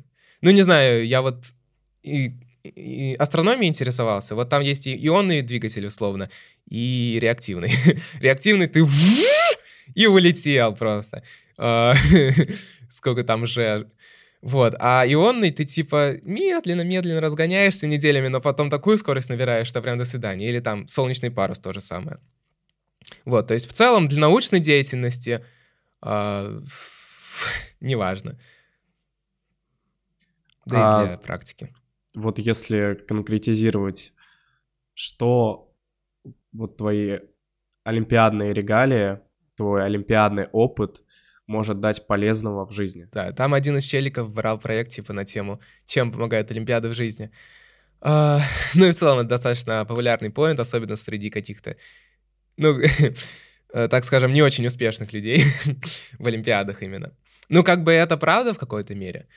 ну, 0.42 0.52
не 0.52 0.64
знаю, 0.64 1.06
я 1.06 1.22
вот 1.22 1.46
и, 2.04 2.34
и 2.64 3.16
астрономией 3.20 3.70
интересовался. 3.70 4.36
Вот 4.36 4.50
там 4.50 4.62
есть 4.62 4.88
и 4.88 5.08
ионные 5.08 5.44
двигатели, 5.44 5.86
условно, 5.86 6.30
и 6.68 7.18
реактивный. 7.22 7.72
реактивный 8.20 8.68
ты 8.68 8.84
и 9.96 10.08
улетел 10.08 10.76
просто. 10.76 11.24
А, 11.58 11.94
сколько 12.90 13.24
там 13.24 13.46
же... 13.46 13.88
Вот, 14.42 14.74
а 14.80 15.06
ионный 15.06 15.52
ты 15.52 15.66
типа 15.66 16.16
медленно-медленно 16.24 17.22
разгоняешься 17.22 17.86
неделями, 17.86 18.28
но 18.28 18.42
потом 18.42 18.72
такую 18.72 18.98
скорость 18.98 19.30
набираешь, 19.30 19.68
что 19.68 19.84
прям 19.84 20.00
до 20.00 20.06
свидания. 20.06 20.50
Или 20.50 20.60
там 20.60 20.88
солнечный 20.88 21.30
парус 21.30 21.60
то 21.60 21.74
же 21.74 21.82
самое. 21.82 22.18
Вот, 23.24 23.48
то 23.48 23.54
есть 23.54 23.70
в 23.70 23.74
целом 23.74 24.08
для 24.08 24.20
научной 24.20 24.60
деятельности 24.60 25.46
э, 26.04 26.62
неважно 27.82 28.40
да 30.66 31.00
а, 31.00 31.04
и 31.04 31.08
для 31.08 31.18
практики. 31.18 31.74
Вот 32.16 32.40
если 32.40 32.96
конкретизировать, 33.08 34.14
что 34.94 35.74
вот 36.52 36.78
твои 36.78 37.20
олимпиадные 37.84 38.54
регалии, 38.54 39.20
твой 39.56 39.86
олимпиадный 39.86 40.48
опыт 40.52 41.04
может 41.48 41.80
дать 41.80 42.08
полезного 42.08 42.66
в 42.66 42.72
жизни? 42.72 43.08
Да, 43.12 43.32
там 43.32 43.54
один 43.54 43.78
из 43.78 43.84
челиков 43.84 44.32
брал 44.32 44.60
проект 44.60 44.92
типа 44.92 45.14
на 45.14 45.26
тему 45.26 45.62
«Чем 45.86 46.12
помогают 46.12 46.52
Олимпиады 46.52 46.90
в 46.90 46.94
жизни?». 46.94 47.32
Uh, 48.02 48.40
ну 48.74 48.88
и 48.88 48.92
в 48.92 48.96
целом 48.96 49.20
это 49.20 49.30
достаточно 49.30 49.86
популярный 49.86 50.32
поинт, 50.32 50.60
особенно 50.60 50.96
среди 50.96 51.30
каких-то, 51.30 51.78
ну, 52.58 52.80
э, 53.74 53.88
так 53.88 54.04
скажем, 54.04 54.34
не 54.34 54.42
очень 54.42 54.66
успешных 54.66 55.14
людей 55.14 55.44
в 56.20 56.26
Олимпиадах 56.26 56.82
именно. 56.82 57.16
Ну, 57.50 57.64
как 57.64 57.84
бы 57.84 57.92
это 57.92 58.18
правда 58.18 58.54
в 58.54 58.58
какой-то 58.58 58.96
мере. 58.96 59.28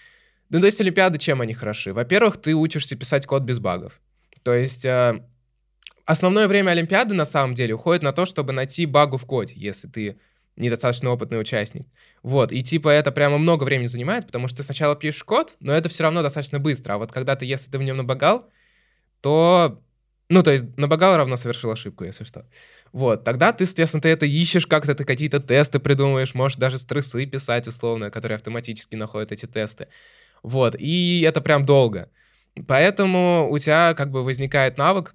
Ну, 0.51 0.61
то 0.61 0.67
есть 0.67 0.81
Олимпиады 0.81 1.19
чем 1.19 1.41
они 1.41 1.55
хороши? 1.55 1.93
Во-первых, 1.93 2.37
ты 2.37 2.55
учишься 2.55 2.97
писать 2.97 3.27
код 3.27 3.43
без 3.43 3.59
багов. 3.59 4.01
То 4.43 4.55
есть 4.55 4.85
э, 4.85 5.23
основное 6.05 6.47
время 6.49 6.73
Олимпиады 6.73 7.15
на 7.15 7.25
самом 7.25 7.55
деле 7.55 7.75
уходит 7.75 8.03
на 8.03 8.13
то, 8.13 8.27
чтобы 8.27 8.53
найти 8.53 8.87
багу 8.87 9.17
в 9.17 9.25
коде, 9.25 9.55
если 9.57 9.89
ты 9.89 10.19
недостаточно 10.57 11.11
опытный 11.11 11.41
участник. 11.41 11.87
Вот, 12.23 12.53
и 12.53 12.63
типа 12.63 12.89
это 12.89 13.11
прямо 13.11 13.39
много 13.39 13.65
времени 13.65 13.87
занимает, 13.87 14.27
потому 14.27 14.49
что 14.49 14.59
ты 14.59 14.63
сначала 14.63 14.95
пишешь 14.95 15.25
код, 15.25 15.57
но 15.61 15.73
это 15.73 15.89
все 15.89 16.05
равно 16.05 16.23
достаточно 16.23 16.61
быстро. 16.61 16.95
А 16.95 16.99
вот 16.99 17.11
когда 17.11 17.35
ты, 17.37 17.45
если 17.45 17.71
ты 17.71 17.79
в 17.79 17.83
нем 17.83 17.97
набагал, 17.97 18.51
то... 19.21 19.81
Ну, 20.31 20.43
то 20.43 20.53
есть 20.53 20.77
набагал 20.79 21.17
равно 21.17 21.37
совершил 21.37 21.71
ошибку, 21.71 22.05
если 22.05 22.25
что. 22.25 22.47
Вот, 22.93 23.25
тогда 23.25 23.53
ты, 23.53 23.67
соответственно, 23.67 24.01
ты 24.01 24.09
это 24.09 24.25
ищешь 24.25 24.67
как-то, 24.67 24.95
ты 24.95 25.05
какие-то 25.05 25.41
тесты 25.41 25.81
придумаешь, 25.81 26.35
можешь 26.35 26.57
даже 26.57 26.79
стрессы 26.79 27.27
писать 27.27 27.67
условно, 27.67 28.11
которые 28.11 28.37
автоматически 28.37 28.95
находят 28.97 29.33
эти 29.33 29.47
тесты. 29.47 29.89
Вот, 30.45 30.77
и 30.79 31.23
это 31.27 31.41
прям 31.41 31.65
долго. 31.65 32.11
Поэтому 32.69 33.49
у 33.51 33.59
тебя 33.59 33.95
как 33.95 34.11
бы 34.11 34.23
возникает 34.23 34.77
навык, 34.77 35.15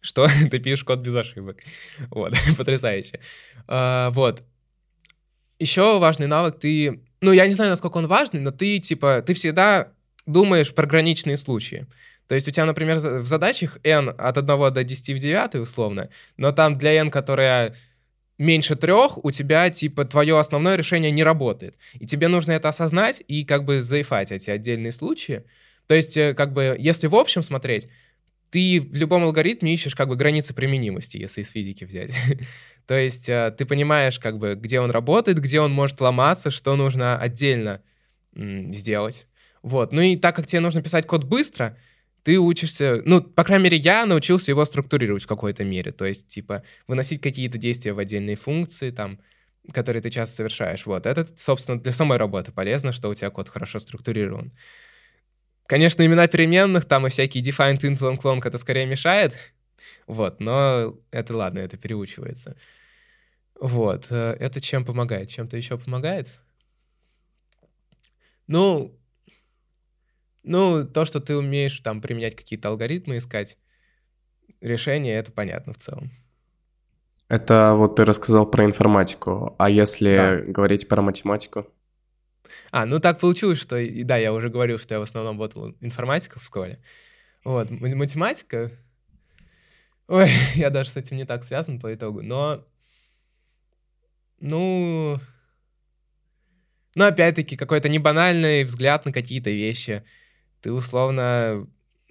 что 0.00 0.26
ты 0.50 0.58
пишешь 0.58 0.84
код 0.84 1.00
без 1.00 1.14
ошибок. 1.14 1.58
Вот, 2.10 2.34
потрясающе. 2.56 3.20
А, 3.68 4.10
вот. 4.10 4.42
Еще 5.58 5.98
важный 6.00 6.26
навык, 6.26 6.58
ты... 6.58 7.04
Ну, 7.20 7.30
я 7.30 7.46
не 7.46 7.52
знаю, 7.52 7.70
насколько 7.70 7.98
он 7.98 8.08
важный, 8.08 8.40
но 8.40 8.50
ты, 8.50 8.80
типа, 8.80 9.22
ты 9.24 9.34
всегда 9.34 9.92
думаешь 10.26 10.74
про 10.74 10.86
граничные 10.86 11.36
случаи. 11.36 11.86
То 12.26 12.34
есть 12.34 12.48
у 12.48 12.50
тебя, 12.50 12.64
например, 12.64 12.96
в 12.96 13.26
задачах 13.26 13.78
n 13.84 14.08
от 14.08 14.38
1 14.38 14.72
до 14.72 14.82
10 14.82 15.10
в 15.10 15.18
9 15.18 15.56
условно, 15.56 16.08
но 16.38 16.52
там 16.52 16.78
для 16.78 16.94
n, 16.94 17.10
которая 17.10 17.76
меньше 18.42 18.76
трех, 18.76 19.24
у 19.24 19.30
тебя, 19.30 19.70
типа, 19.70 20.04
твое 20.04 20.38
основное 20.38 20.76
решение 20.76 21.10
не 21.10 21.22
работает. 21.22 21.76
И 21.94 22.06
тебе 22.06 22.28
нужно 22.28 22.52
это 22.52 22.68
осознать 22.68 23.22
и 23.28 23.44
как 23.44 23.64
бы 23.64 23.80
заифать 23.80 24.32
эти 24.32 24.50
отдельные 24.50 24.92
случаи. 24.92 25.44
То 25.86 25.94
есть, 25.94 26.16
э, 26.16 26.34
как 26.34 26.52
бы, 26.52 26.76
если 26.78 27.06
в 27.06 27.14
общем 27.14 27.42
смотреть, 27.42 27.88
ты 28.50 28.80
в 28.80 28.94
любом 28.94 29.24
алгоритме 29.24 29.72
ищешь 29.72 29.94
как 29.94 30.08
бы 30.08 30.16
границы 30.16 30.54
применимости, 30.54 31.16
если 31.16 31.42
из 31.42 31.50
физики 31.50 31.84
взять. 31.84 32.10
То 32.86 32.96
есть 32.96 33.28
э, 33.28 33.54
ты 33.56 33.64
понимаешь, 33.64 34.18
как 34.18 34.38
бы, 34.38 34.54
где 34.54 34.80
он 34.80 34.90
работает, 34.90 35.38
где 35.38 35.60
он 35.60 35.72
может 35.72 36.00
ломаться, 36.00 36.50
что 36.50 36.76
нужно 36.76 37.16
отдельно 37.16 37.80
сделать. 38.34 39.26
Вот. 39.62 39.92
Ну 39.92 40.00
и 40.00 40.16
так 40.16 40.34
как 40.34 40.46
тебе 40.46 40.60
нужно 40.60 40.82
писать 40.82 41.06
код 41.06 41.24
быстро, 41.24 41.76
ты 42.22 42.38
учишься, 42.38 43.02
ну, 43.04 43.22
по 43.22 43.44
крайней 43.44 43.64
мере, 43.64 43.76
я 43.78 44.06
научился 44.06 44.50
его 44.50 44.64
структурировать 44.64 45.24
в 45.24 45.26
какой-то 45.26 45.64
мере, 45.64 45.92
то 45.92 46.04
есть, 46.04 46.28
типа, 46.28 46.62
выносить 46.86 47.20
какие-то 47.20 47.58
действия 47.58 47.92
в 47.92 47.98
отдельные 47.98 48.36
функции, 48.36 48.90
там, 48.90 49.20
которые 49.72 50.02
ты 50.02 50.10
часто 50.10 50.36
совершаешь. 50.36 50.86
Вот, 50.86 51.06
это, 51.06 51.26
собственно, 51.36 51.80
для 51.80 51.92
самой 51.92 52.18
работы 52.18 52.52
полезно, 52.52 52.92
что 52.92 53.08
у 53.08 53.14
тебя 53.14 53.30
код 53.30 53.48
хорошо 53.48 53.78
структурирован. 53.78 54.52
Конечно, 55.66 56.04
имена 56.04 56.26
переменных, 56.28 56.84
там 56.84 57.06
и 57.06 57.10
всякие 57.10 57.42
defined 57.42 57.80
int 57.80 57.98
long 57.98 58.20
long 58.22 58.40
это 58.44 58.58
скорее 58.58 58.86
мешает, 58.86 59.36
вот, 60.06 60.40
но 60.40 60.98
это 61.10 61.36
ладно, 61.36 61.60
это 61.60 61.76
переучивается. 61.76 62.56
Вот, 63.60 64.08
э, 64.10 64.36
это 64.40 64.60
чем 64.60 64.84
помогает? 64.84 65.30
Чем-то 65.30 65.56
еще 65.56 65.78
помогает? 65.78 66.28
Ну, 68.46 68.98
ну, 70.42 70.86
то, 70.86 71.04
что 71.04 71.20
ты 71.20 71.36
умеешь 71.36 71.78
там 71.80 72.00
применять 72.00 72.36
какие-то 72.36 72.68
алгоритмы, 72.68 73.18
искать 73.18 73.58
решения, 74.60 75.16
это 75.16 75.32
понятно 75.32 75.72
в 75.72 75.78
целом. 75.78 76.10
Это 77.28 77.74
вот 77.74 77.96
ты 77.96 78.04
рассказал 78.04 78.46
про 78.46 78.64
информатику, 78.64 79.54
а 79.58 79.70
если 79.70 80.14
да. 80.14 80.36
говорить 80.36 80.88
про 80.88 81.00
математику? 81.00 81.66
А, 82.70 82.84
ну 82.84 83.00
так 83.00 83.20
получилось, 83.20 83.58
что, 83.58 83.78
и 83.78 84.02
да, 84.02 84.16
я 84.16 84.32
уже 84.32 84.50
говорил, 84.50 84.78
что 84.78 84.94
я 84.94 85.00
в 85.00 85.04
основном 85.04 85.34
работал 85.34 85.74
информатику 85.80 86.40
в 86.40 86.44
школе. 86.44 86.78
Вот, 87.44 87.70
математика, 87.70 88.70
Ой, 90.12 90.28
я 90.54 90.68
даже 90.68 90.90
с 90.90 90.96
этим 90.96 91.16
не 91.16 91.24
так 91.24 91.42
связан 91.44 91.80
по 91.80 91.92
итогу, 91.94 92.22
но... 92.22 92.64
Ну... 94.40 95.18
Ну, 96.94 97.04
опять-таки, 97.06 97.56
какой-то 97.56 97.88
небанальный 97.88 98.64
взгляд 98.64 99.06
на 99.06 99.12
какие-то 99.12 99.48
вещи. 99.48 100.04
Ты 100.62 100.72
условно, 100.72 101.66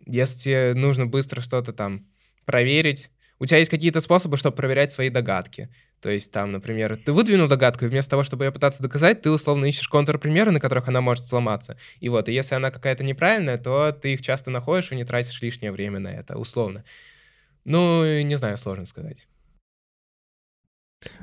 если 0.06 0.38
тебе 0.38 0.74
нужно 0.76 1.08
быстро 1.08 1.42
что-то 1.42 1.74
там 1.74 2.06
проверить, 2.46 3.10
у 3.40 3.46
тебя 3.46 3.58
есть 3.58 3.72
какие-то 3.72 4.02
способы, 4.02 4.38
чтобы 4.38 4.56
проверять 4.56 4.92
свои 4.92 5.10
догадки. 5.10 5.74
То 6.00 6.10
есть 6.10 6.32
там, 6.32 6.52
например, 6.52 6.98
ты 6.98 7.12
выдвинул 7.12 7.48
догадку, 7.48 7.86
и 7.86 7.88
вместо 7.88 8.12
того, 8.12 8.24
чтобы 8.24 8.46
ее 8.46 8.52
пытаться 8.52 8.84
доказать, 8.84 9.22
ты 9.22 9.32
условно 9.32 9.66
ищешь 9.66 9.88
контрпримеры, 9.88 10.52
на 10.52 10.60
которых 10.60 10.88
она 10.88 11.02
может 11.02 11.26
сломаться. 11.26 11.78
И 12.00 12.10
вот, 12.10 12.28
и 12.28 12.34
если 12.34 12.56
она 12.56 12.72
какая-то 12.72 13.04
неправильная, 13.04 13.58
то 13.58 13.92
ты 13.92 14.14
их 14.14 14.22
часто 14.22 14.52
находишь 14.52 14.92
и 14.92 14.96
не 14.96 15.06
тратишь 15.06 15.42
лишнее 15.42 15.72
время 15.72 16.00
на 16.00 16.10
это, 16.10 16.38
условно. 16.38 16.84
Ну, 17.64 18.22
не 18.22 18.36
знаю, 18.36 18.58
сложно 18.58 18.86
сказать. 18.86 19.28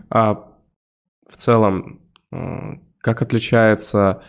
А 0.09 0.35
в 1.29 1.37
целом, 1.37 2.01
как 3.01 3.23
отличается 3.23 4.23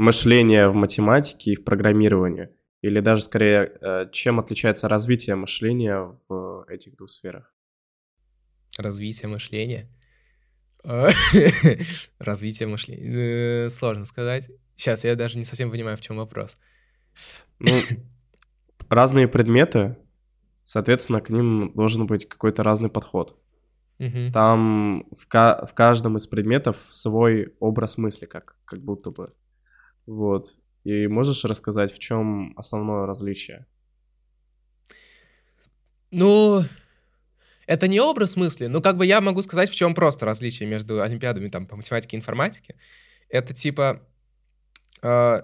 мышление 0.00 0.68
в 0.68 0.74
математике 0.74 1.52
и 1.52 1.56
в 1.56 1.64
программировании? 1.64 2.48
Или 2.82 3.00
даже 3.00 3.22
скорее, 3.22 3.72
э, 3.80 4.10
чем 4.10 4.40
отличается 4.40 4.88
развитие 4.88 5.36
мышления 5.36 6.16
в 6.28 6.64
этих 6.68 6.96
двух 6.96 7.10
сферах? 7.10 7.54
Развитие 8.78 9.28
мышления? 9.28 9.90
Развитие 12.18 12.68
мышления. 12.68 13.66
Э, 13.66 13.68
сложно 13.68 14.06
сказать. 14.06 14.50
Сейчас 14.76 15.04
я 15.04 15.14
даже 15.14 15.36
не 15.36 15.44
совсем 15.44 15.70
понимаю, 15.70 15.98
в 15.98 16.00
чем 16.00 16.16
вопрос. 16.16 16.56
Ну, 17.58 17.72
разные 18.88 19.28
предметы, 19.28 19.98
соответственно, 20.62 21.20
к 21.20 21.28
ним 21.28 21.72
должен 21.74 22.06
быть 22.06 22.26
какой-то 22.26 22.62
разный 22.62 22.88
подход. 22.88 23.38
Угу. 23.98 24.32
Там 24.32 25.04
в, 25.14 25.28
ка- 25.28 25.66
в 25.70 25.74
каждом 25.74 26.16
из 26.16 26.26
предметов 26.26 26.78
свой 26.88 27.52
образ 27.60 27.98
мысли, 27.98 28.24
как, 28.24 28.56
как 28.64 28.82
будто 28.82 29.10
бы. 29.10 29.34
Вот. 30.06 30.56
И 30.84 31.06
можешь 31.06 31.44
рассказать, 31.44 31.92
в 31.92 31.98
чем 31.98 32.54
основное 32.56 33.06
различие? 33.06 33.66
Ну, 36.10 36.64
это 37.66 37.86
не 37.86 38.00
образ 38.00 38.36
мысли, 38.36 38.66
но 38.66 38.80
как 38.80 38.96
бы 38.96 39.06
я 39.06 39.20
могу 39.20 39.42
сказать, 39.42 39.70
в 39.70 39.74
чем 39.74 39.94
просто 39.94 40.26
различие 40.26 40.68
между 40.68 41.02
олимпиадами 41.02 41.48
там 41.48 41.66
по 41.66 41.76
математике 41.76 42.16
и 42.16 42.20
информатике. 42.20 42.74
Это 43.28 43.54
типа 43.54 44.02
э, 45.02 45.42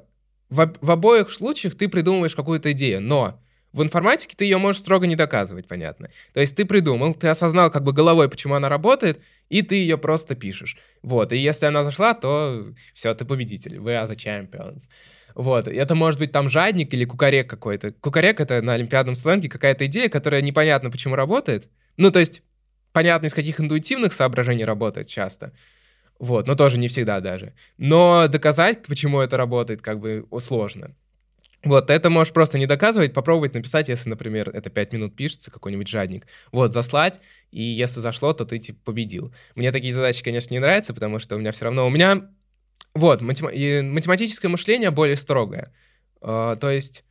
в, 0.49 0.73
в 0.81 0.91
обоих 0.91 1.31
случаях 1.31 1.77
ты 1.77 1.89
придумываешь 1.89 2.35
какую-то 2.35 2.73
идею, 2.73 3.01
но 3.01 3.41
в 3.77 3.83
информатике 3.83 4.35
ты 4.35 4.47
ее 4.47 4.57
можешь 4.57 4.81
строго 4.81 5.07
не 5.07 5.16
доказывать, 5.16 5.68
понятно. 5.68 6.09
То 6.33 6.41
есть 6.41 6.57
ты 6.57 6.64
придумал, 6.64 7.12
ты 7.12 7.29
осознал 7.29 7.70
как 7.70 7.85
бы 7.85 7.93
головой, 7.93 8.31
почему 8.31 8.55
она 8.55 8.70
работает, 8.70 9.20
и 9.51 9.61
ты 9.61 9.74
ее 9.74 9.99
просто 9.99 10.35
пишешь. 10.35 10.79
Вот, 11.03 11.31
и 11.33 11.37
если 11.37 11.66
она 11.66 11.85
зашла, 11.85 12.14
то 12.14 12.72
все, 12.95 13.14
ты 13.14 13.27
победитель, 13.27 13.79
вы 13.79 13.93
are 13.93 14.09
the 14.09 14.16
champions. 14.16 14.85
Вот, 15.35 15.68
это 15.68 15.95
может 15.95 16.18
быть 16.18 16.33
там 16.33 16.49
жадник 16.49 16.95
или 16.95 17.05
кукарек 17.05 17.51
какой-то. 17.51 17.93
Кукарек— 17.93 18.41
это 18.41 18.62
на 18.62 18.72
олимпиадном 18.72 19.14
сленге 19.14 19.51
какая-то 19.51 19.85
идея, 19.85 20.09
которая 20.09 20.41
непонятно 20.41 20.91
почему 20.91 21.14
работает. 21.14 21.68
Ну, 21.99 22.11
то 22.11 22.18
есть 22.18 22.43
понятно, 22.95 23.27
из 23.27 23.35
каких 23.35 23.61
интуитивных 23.61 24.14
соображений 24.14 24.64
работает 24.64 25.07
часто. 25.09 25.53
Вот, 26.18 26.47
но 26.47 26.55
тоже 26.55 26.79
не 26.79 26.89
всегда 26.89 27.20
даже. 27.20 27.53
Но 27.77 28.27
доказать, 28.27 28.87
почему 28.87 29.20
это 29.20 29.37
работает, 29.37 29.83
как 29.83 30.01
бы 30.01 30.27
сложно. 30.41 30.95
Вот, 31.65 31.91
это 31.91 32.11
можешь 32.11 32.33
просто 32.33 32.59
не 32.59 32.67
доказывать, 32.67 33.13
попробовать 33.13 33.55
написать, 33.55 33.89
если, 33.89 34.09
например, 34.09 34.51
это 34.51 34.71
5 34.71 34.93
минут 34.93 35.17
пишется, 35.17 35.51
какой-нибудь 35.51 35.89
жадник. 35.89 36.27
Вот, 36.53 36.73
заслать, 36.73 37.21
и 37.51 37.63
если 37.63 38.01
зашло, 38.01 38.33
то 38.33 38.45
ты, 38.45 38.59
типа, 38.59 38.79
победил. 38.85 39.35
Мне 39.55 39.73
такие 39.73 39.93
задачи, 39.93 40.23
конечно, 40.23 40.55
не 40.55 40.61
нравятся, 40.61 40.95
потому 40.95 41.19
что 41.19 41.35
у 41.35 41.39
меня 41.39 41.53
все 41.53 41.65
равно... 41.65 41.87
У 41.87 41.91
меня, 41.91 42.29
вот, 42.95 43.21
матем... 43.21 43.93
математическое 43.93 44.49
мышление 44.49 44.91
более 44.91 45.17
строгое. 45.17 45.73
Uh, 46.21 46.57
то 46.57 46.71
есть 46.71 47.05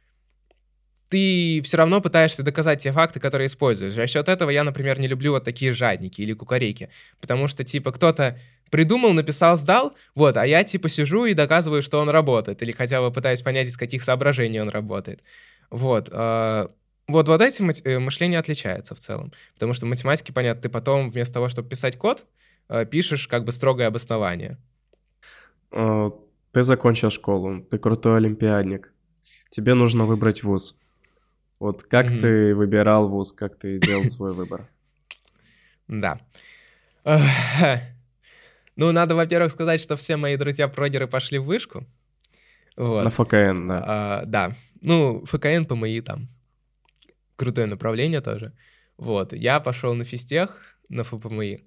ты 1.10 1.62
все 1.64 1.78
равно 1.78 2.02
пытаешься 2.02 2.44
доказать 2.44 2.82
те 2.82 2.92
факты, 2.92 3.20
которые 3.20 3.48
используешь. 3.48 3.94
За 3.94 4.08
счет 4.08 4.28
этого 4.28 4.50
я, 4.50 4.64
например, 4.64 5.00
не 5.00 5.08
люблю 5.08 5.32
вот 5.32 5.44
такие 5.44 5.72
жадники 5.72 6.22
или 6.22 6.34
кукарейки, 6.34 6.90
потому 7.22 7.48
что, 7.48 7.64
типа, 7.64 7.92
кто-то 7.92 8.40
придумал, 8.70 9.14
написал, 9.14 9.58
сдал, 9.58 9.96
вот, 10.16 10.38
а 10.38 10.46
я 10.46 10.64
типа 10.64 10.90
сижу 10.90 11.26
и 11.26 11.34
доказываю, 11.34 11.82
что 11.82 12.00
он 12.00 12.10
работает, 12.10 12.62
или 12.62 12.72
хотя 12.72 13.02
бы 13.02 13.12
пытаюсь 13.12 13.42
понять, 13.42 13.68
из 13.68 13.78
каких 13.78 14.04
соображений 14.04 14.62
он 14.62 14.70
работает. 14.70 15.22
Вот. 15.70 16.10
Э, 16.12 16.68
вот, 17.08 17.28
вот 17.28 17.42
этим 17.42 17.70
э, 17.70 18.00
мышление 18.00 18.40
отличается 18.40 18.96
в 18.96 19.00
целом. 19.00 19.32
Потому 19.54 19.74
что 19.74 19.86
в 19.86 19.90
математике, 19.90 20.34
понятно, 20.34 20.62
ты 20.62 20.70
потом 20.70 21.10
вместо 21.12 21.36
того, 21.36 21.50
чтобы 21.50 21.70
писать 21.70 21.98
код, 21.98 22.26
э, 22.70 22.86
пишешь 22.86 23.28
как 23.28 23.44
бы 23.44 23.52
строгое 23.52 23.88
обоснование. 23.88 24.58
Ты 25.72 26.64
закончил 26.64 27.10
школу, 27.10 27.62
ты 27.70 27.78
крутой 27.78 28.18
олимпиадник. 28.18 28.94
Тебе 29.50 29.74
нужно 29.74 30.06
выбрать 30.06 30.44
вуз. 30.44 30.80
Вот 31.60 31.84
как 31.84 32.08
mm-hmm. 32.08 32.20
ты 32.20 32.56
выбирал 32.56 33.10
вуз, 33.10 33.34
как 33.34 33.58
ты 33.58 33.80
делал 33.80 34.06
свой 34.06 34.32
выбор? 34.34 34.70
Да. 35.88 36.20
Ну, 38.76 38.92
надо, 38.92 39.16
во-первых, 39.16 39.52
сказать, 39.52 39.82
что 39.82 39.96
все 39.96 40.18
мои 40.18 40.36
друзья-прогеры 40.38 41.08
пошли 41.08 41.40
в 41.40 41.46
вышку. 41.46 41.86
Вот. 42.76 43.04
На 43.04 43.10
ФКН, 43.10 43.68
да. 43.68 43.84
А, 43.88 44.24
да. 44.26 44.56
Ну, 44.82 45.24
ФКН, 45.26 45.66
ПМИ 45.66 46.02
там. 46.02 46.28
Крутое 47.38 47.68
направление 47.68 48.22
тоже. 48.22 48.54
Вот. 48.98 49.34
Я 49.34 49.60
пошел 49.60 49.94
на 49.94 50.04
физтех, 50.04 50.78
на 50.90 51.04
ФПМИ. 51.04 51.64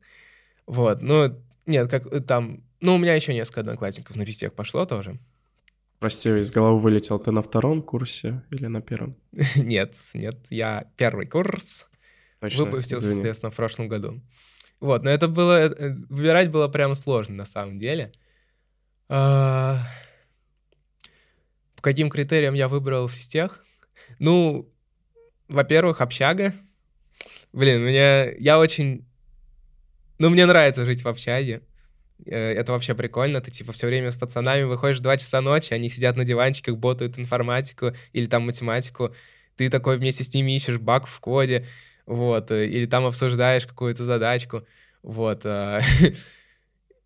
Вот. 0.66 1.02
Ну, 1.02 1.42
нет, 1.66 1.90
как 1.90 2.26
там... 2.26 2.62
Ну, 2.80 2.94
у 2.94 2.98
меня 2.98 3.14
еще 3.14 3.34
несколько 3.34 3.60
одноклассников 3.60 4.16
на 4.16 4.24
физтех 4.24 4.52
пошло 4.52 4.84
тоже. 4.84 5.18
Прости, 5.98 6.28
из 6.28 6.52
головы 6.52 6.80
вылетел. 6.80 7.18
Ты 7.18 7.32
на 7.32 7.42
втором 7.42 7.82
курсе 7.82 8.42
или 8.50 8.66
на 8.66 8.80
первом? 8.80 9.16
нет, 9.56 9.96
нет, 10.14 10.36
я 10.50 10.86
первый 10.96 11.26
курс. 11.26 11.86
Точно, 12.40 12.66
Выпустился, 12.66 13.06
извини. 13.06 13.14
соответственно, 13.14 13.50
в 13.50 13.56
прошлом 13.56 13.88
году. 13.88 14.20
Вот, 14.80 15.02
но 15.02 15.10
это 15.10 15.28
было... 15.28 15.68
Э, 15.68 15.94
выбирать 16.08 16.50
было 16.50 16.68
прямо 16.68 16.94
сложно, 16.94 17.34
на 17.36 17.44
самом 17.44 17.78
деле. 17.78 18.12
А... 19.08 19.78
По 21.74 21.82
каким 21.82 22.10
критериям 22.10 22.54
я 22.54 22.68
выбрал 22.68 23.08
физтех? 23.08 23.64
Ну, 24.18 24.68
во-первых, 25.48 26.00
общага. 26.00 26.54
Блин, 27.52 27.82
мне... 27.82 28.34
Я 28.38 28.58
очень... 28.58 29.04
Ну, 30.18 30.30
мне 30.30 30.46
нравится 30.46 30.84
жить 30.84 31.02
в 31.02 31.08
общаге. 31.08 31.62
Э, 32.26 32.52
это 32.52 32.72
вообще 32.72 32.94
прикольно. 32.94 33.40
Ты, 33.40 33.50
типа, 33.50 33.72
все 33.72 33.86
время 33.86 34.10
с 34.10 34.16
пацанами 34.16 34.62
выходишь 34.62 34.98
в 34.98 35.02
2 35.02 35.16
часа 35.16 35.40
ночи, 35.40 35.72
они 35.72 35.88
сидят 35.88 36.16
на 36.16 36.24
диванчиках, 36.24 36.76
ботают 36.76 37.18
информатику 37.18 37.92
или 38.12 38.26
там 38.26 38.46
математику. 38.46 39.14
Ты 39.56 39.70
такой 39.70 39.98
вместе 39.98 40.22
с 40.22 40.32
ними 40.32 40.54
ищешь 40.54 40.78
баг 40.78 41.06
в 41.06 41.20
коде 41.20 41.66
вот, 42.08 42.50
э, 42.50 42.66
или 42.66 42.86
там 42.86 43.04
обсуждаешь 43.04 43.66
какую-то 43.66 44.04
задачку, 44.04 44.66
вот. 45.02 45.44
Э. 45.44 45.80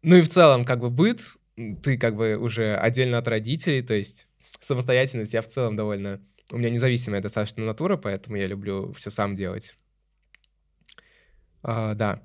Ну 0.05 0.17
и 0.17 0.23
в 0.23 0.29
целом, 0.29 0.65
как 0.65 0.81
бы, 0.81 0.91
быт, 0.91 1.21
ты 1.85 1.97
как 1.97 2.17
бы 2.17 2.37
уже 2.37 2.75
отдельно 2.75 3.19
от 3.19 3.29
родителей, 3.29 3.83
то 3.83 3.95
есть 3.95 4.27
самостоятельность 4.59 5.33
я 5.33 5.43
в 5.43 5.47
целом 5.47 5.77
довольно... 5.77 6.21
У 6.51 6.59
меня 6.59 6.71
независимая 6.71 7.21
достаточно 7.23 7.65
натура, 7.65 7.97
поэтому 7.97 8.37
я 8.37 8.49
люблю 8.49 8.93
все 8.95 9.11
сам 9.11 9.37
делать. 9.37 9.77
А, 11.63 11.95
да. 11.95 12.21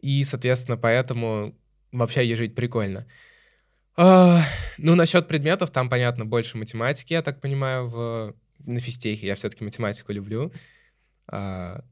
И, 0.00 0.22
соответственно, 0.22 0.76
поэтому 0.76 1.56
в 1.90 2.02
общаге 2.02 2.36
жить 2.36 2.54
прикольно. 2.54 3.08
А, 3.96 4.42
ну, 4.78 4.94
насчет 4.94 5.26
предметов, 5.26 5.70
там, 5.70 5.90
понятно, 5.90 6.24
больше 6.24 6.56
математики, 6.56 7.14
я 7.14 7.22
так 7.22 7.40
понимаю, 7.40 7.88
в, 7.88 8.34
на 8.60 8.78
физтехе. 8.78 9.26
Я 9.26 9.34
все-таки 9.34 9.64
математику 9.64 10.12
люблю. 10.12 10.52
А, 11.26 11.84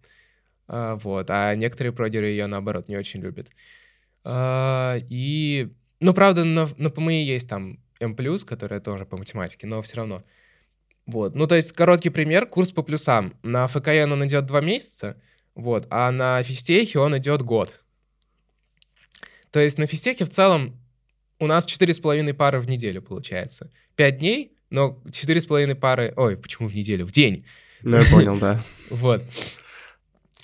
вот, 0.71 1.27
а 1.31 1.55
некоторые 1.55 1.93
прогеры 1.93 2.27
ее, 2.27 2.47
наоборот, 2.47 2.89
не 2.89 2.97
очень 2.97 3.21
любят. 3.21 3.49
А, 4.23 4.97
и, 5.09 5.73
ну, 5.99 6.15
правда, 6.15 6.45
на, 6.45 6.69
на 6.77 6.91
ПМИ 6.91 7.25
есть 7.25 7.49
там 7.49 7.81
М+, 7.99 8.17
которая 8.47 8.81
тоже 8.81 9.05
по 9.05 9.17
математике, 9.17 9.67
но 9.67 9.83
все 9.83 9.97
равно. 9.97 10.23
Вот, 11.07 11.35
ну, 11.35 11.47
то 11.47 11.57
есть, 11.57 11.73
короткий 11.73 12.11
пример, 12.11 12.47
курс 12.47 12.71
по 12.71 12.83
плюсам. 12.83 13.35
На 13.43 13.67
ФКН 13.67 14.13
он 14.13 14.27
идет 14.27 14.47
два 14.47 14.61
месяца, 14.61 15.21
вот, 15.55 15.87
а 15.91 16.11
на 16.13 16.43
физтехе 16.43 17.01
он 17.01 17.19
идет 17.19 17.43
год. 17.43 17.81
То 19.51 19.59
есть 19.59 19.79
на 19.79 19.87
физтехе 19.87 20.25
в 20.25 20.31
целом 20.31 20.77
у 21.41 21.47
нас 21.47 21.67
четыре 21.67 21.93
с 21.93 21.99
половиной 21.99 22.35
пары 22.35 22.61
в 22.61 22.69
неделю 22.69 23.03
получается. 23.03 23.73
Пять 23.97 24.19
дней, 24.19 24.53
но 24.71 25.03
четыре 25.11 25.41
с 25.41 25.47
половиной 25.47 25.75
пары... 25.75 26.13
Ой, 26.17 26.37
почему 26.37 26.69
в 26.69 26.75
неделю? 26.75 27.07
В 27.07 27.11
день. 27.11 27.45
Ну, 27.83 27.97
я 27.97 28.05
понял, 28.11 28.39
да. 28.39 28.61
Вот. 28.91 29.25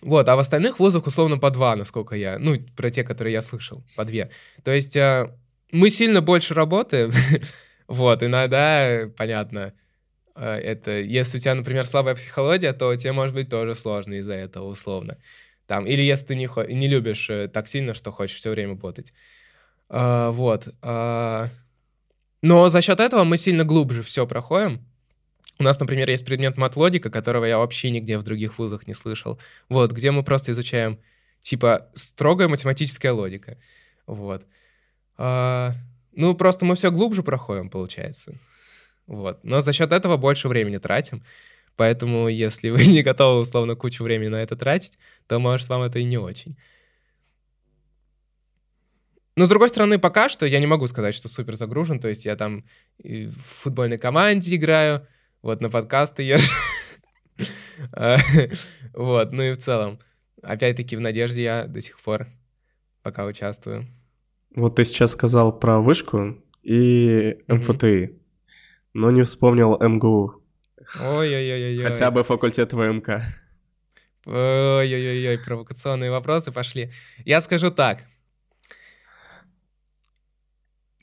Вот, 0.06 0.28
а 0.28 0.36
в 0.36 0.38
остальных 0.38 0.78
вузах 0.78 1.08
условно 1.08 1.36
по 1.36 1.50
два, 1.50 1.74
насколько 1.74 2.14
я, 2.14 2.38
ну, 2.38 2.54
про 2.76 2.90
те, 2.90 3.02
которые 3.02 3.32
я 3.32 3.42
слышал, 3.42 3.82
по 3.96 4.04
две. 4.04 4.30
То 4.62 4.70
есть 4.72 4.94
э, 4.94 5.32
мы 5.72 5.90
сильно 5.90 6.20
больше 6.20 6.54
работаем, 6.54 7.12
вот, 7.88 8.22
иногда, 8.22 9.10
понятно, 9.16 9.72
А, 10.36 10.56
это, 10.56 10.92
если 10.92 11.38
у 11.38 11.40
тебя, 11.40 11.56
например, 11.56 11.84
слабая 11.84 12.14
психология, 12.14 12.72
то 12.72 12.94
тебе 12.94 13.10
может 13.10 13.34
быть 13.34 13.48
тоже 13.48 13.74
сложно 13.74 14.14
из-за 14.14 14.34
этого, 14.34 14.68
условно. 14.68 15.18
Там, 15.66 15.84
или 15.86 16.02
если 16.02 16.26
ты 16.26 16.36
не, 16.36 16.48
не 16.72 16.86
любишь 16.86 17.28
э, 17.28 17.48
так 17.48 17.66
сильно, 17.66 17.92
что 17.94 18.12
хочешь 18.12 18.36
все 18.36 18.50
время 18.50 18.74
ботать. 18.74 19.12
А, 19.88 20.30
вот. 20.30 20.68
А, 20.82 21.48
но 22.42 22.68
за 22.68 22.80
счет 22.80 23.00
этого 23.00 23.24
мы 23.24 23.38
сильно 23.38 23.64
глубже 23.64 24.04
все 24.04 24.24
проходим. 24.24 24.86
У 25.58 25.62
нас, 25.62 25.80
например, 25.80 26.10
есть 26.10 26.26
предмет 26.26 26.56
матлогика, 26.56 27.10
которого 27.10 27.44
я 27.46 27.58
вообще 27.58 27.90
нигде 27.90 28.18
в 28.18 28.22
других 28.22 28.58
вузах 28.58 28.86
не 28.86 28.94
слышал. 28.94 29.40
Вот, 29.68 29.92
где 29.92 30.10
мы 30.10 30.22
просто 30.22 30.52
изучаем, 30.52 30.98
типа, 31.40 31.88
строгая 31.94 32.48
математическая 32.48 33.12
логика. 33.12 33.56
Вот. 34.06 34.44
А, 35.16 35.72
ну, 36.12 36.34
просто 36.34 36.64
мы 36.66 36.76
все 36.76 36.90
глубже 36.90 37.22
проходим, 37.22 37.70
получается. 37.70 38.34
Вот. 39.06 39.42
Но 39.44 39.60
за 39.60 39.72
счет 39.72 39.92
этого 39.92 40.16
больше 40.16 40.48
времени 40.48 40.76
тратим. 40.76 41.24
Поэтому, 41.76 42.28
если 42.28 42.70
вы 42.70 42.84
не 42.86 43.02
готовы, 43.02 43.40
условно, 43.40 43.76
кучу 43.76 44.04
времени 44.04 44.28
на 44.28 44.42
это 44.42 44.56
тратить, 44.56 44.98
то, 45.26 45.38
может, 45.38 45.68
вам 45.68 45.82
это 45.82 45.98
и 45.98 46.04
не 46.04 46.18
очень. 46.18 46.56
Но, 49.36 49.44
с 49.44 49.48
другой 49.50 49.68
стороны, 49.68 49.98
пока 49.98 50.28
что 50.30 50.46
я 50.46 50.60
не 50.60 50.66
могу 50.66 50.86
сказать, 50.86 51.14
что 51.14 51.28
супер 51.28 51.56
загружен. 51.56 52.00
То 52.00 52.08
есть 52.08 52.24
я 52.24 52.36
там 52.36 52.64
в 52.98 53.32
футбольной 53.62 53.98
команде 53.98 54.56
играю, 54.56 55.06
вот 55.46 55.60
на 55.60 55.70
подкасты. 55.70 56.38
А, 57.92 58.16
вот, 58.94 59.32
ну 59.32 59.42
и 59.42 59.52
в 59.52 59.58
целом. 59.58 59.98
Опять-таки 60.42 60.96
в 60.96 61.00
надежде 61.00 61.42
я 61.42 61.66
до 61.66 61.80
сих 61.80 62.00
пор 62.00 62.28
пока 63.02 63.24
участвую. 63.24 63.86
Вот 64.54 64.76
ты 64.76 64.84
сейчас 64.84 65.12
сказал 65.12 65.58
про 65.58 65.80
вышку 65.80 66.36
и 66.62 67.36
МФТИ 67.48 68.16
но 68.96 69.10
не 69.10 69.22
вспомнил 69.24 69.76
МГУ. 69.78 70.42
Ой-ой-ой-ой. 71.02 71.84
Хотя 71.84 72.10
бы 72.10 72.24
факультет 72.24 72.72
ВМК. 72.72 73.22
Ой-ой-ой, 74.24 75.38
провокационные 75.38 76.10
вопросы 76.10 76.50
пошли. 76.50 76.90
Я 77.26 77.42
скажу 77.42 77.70
так. 77.70 78.04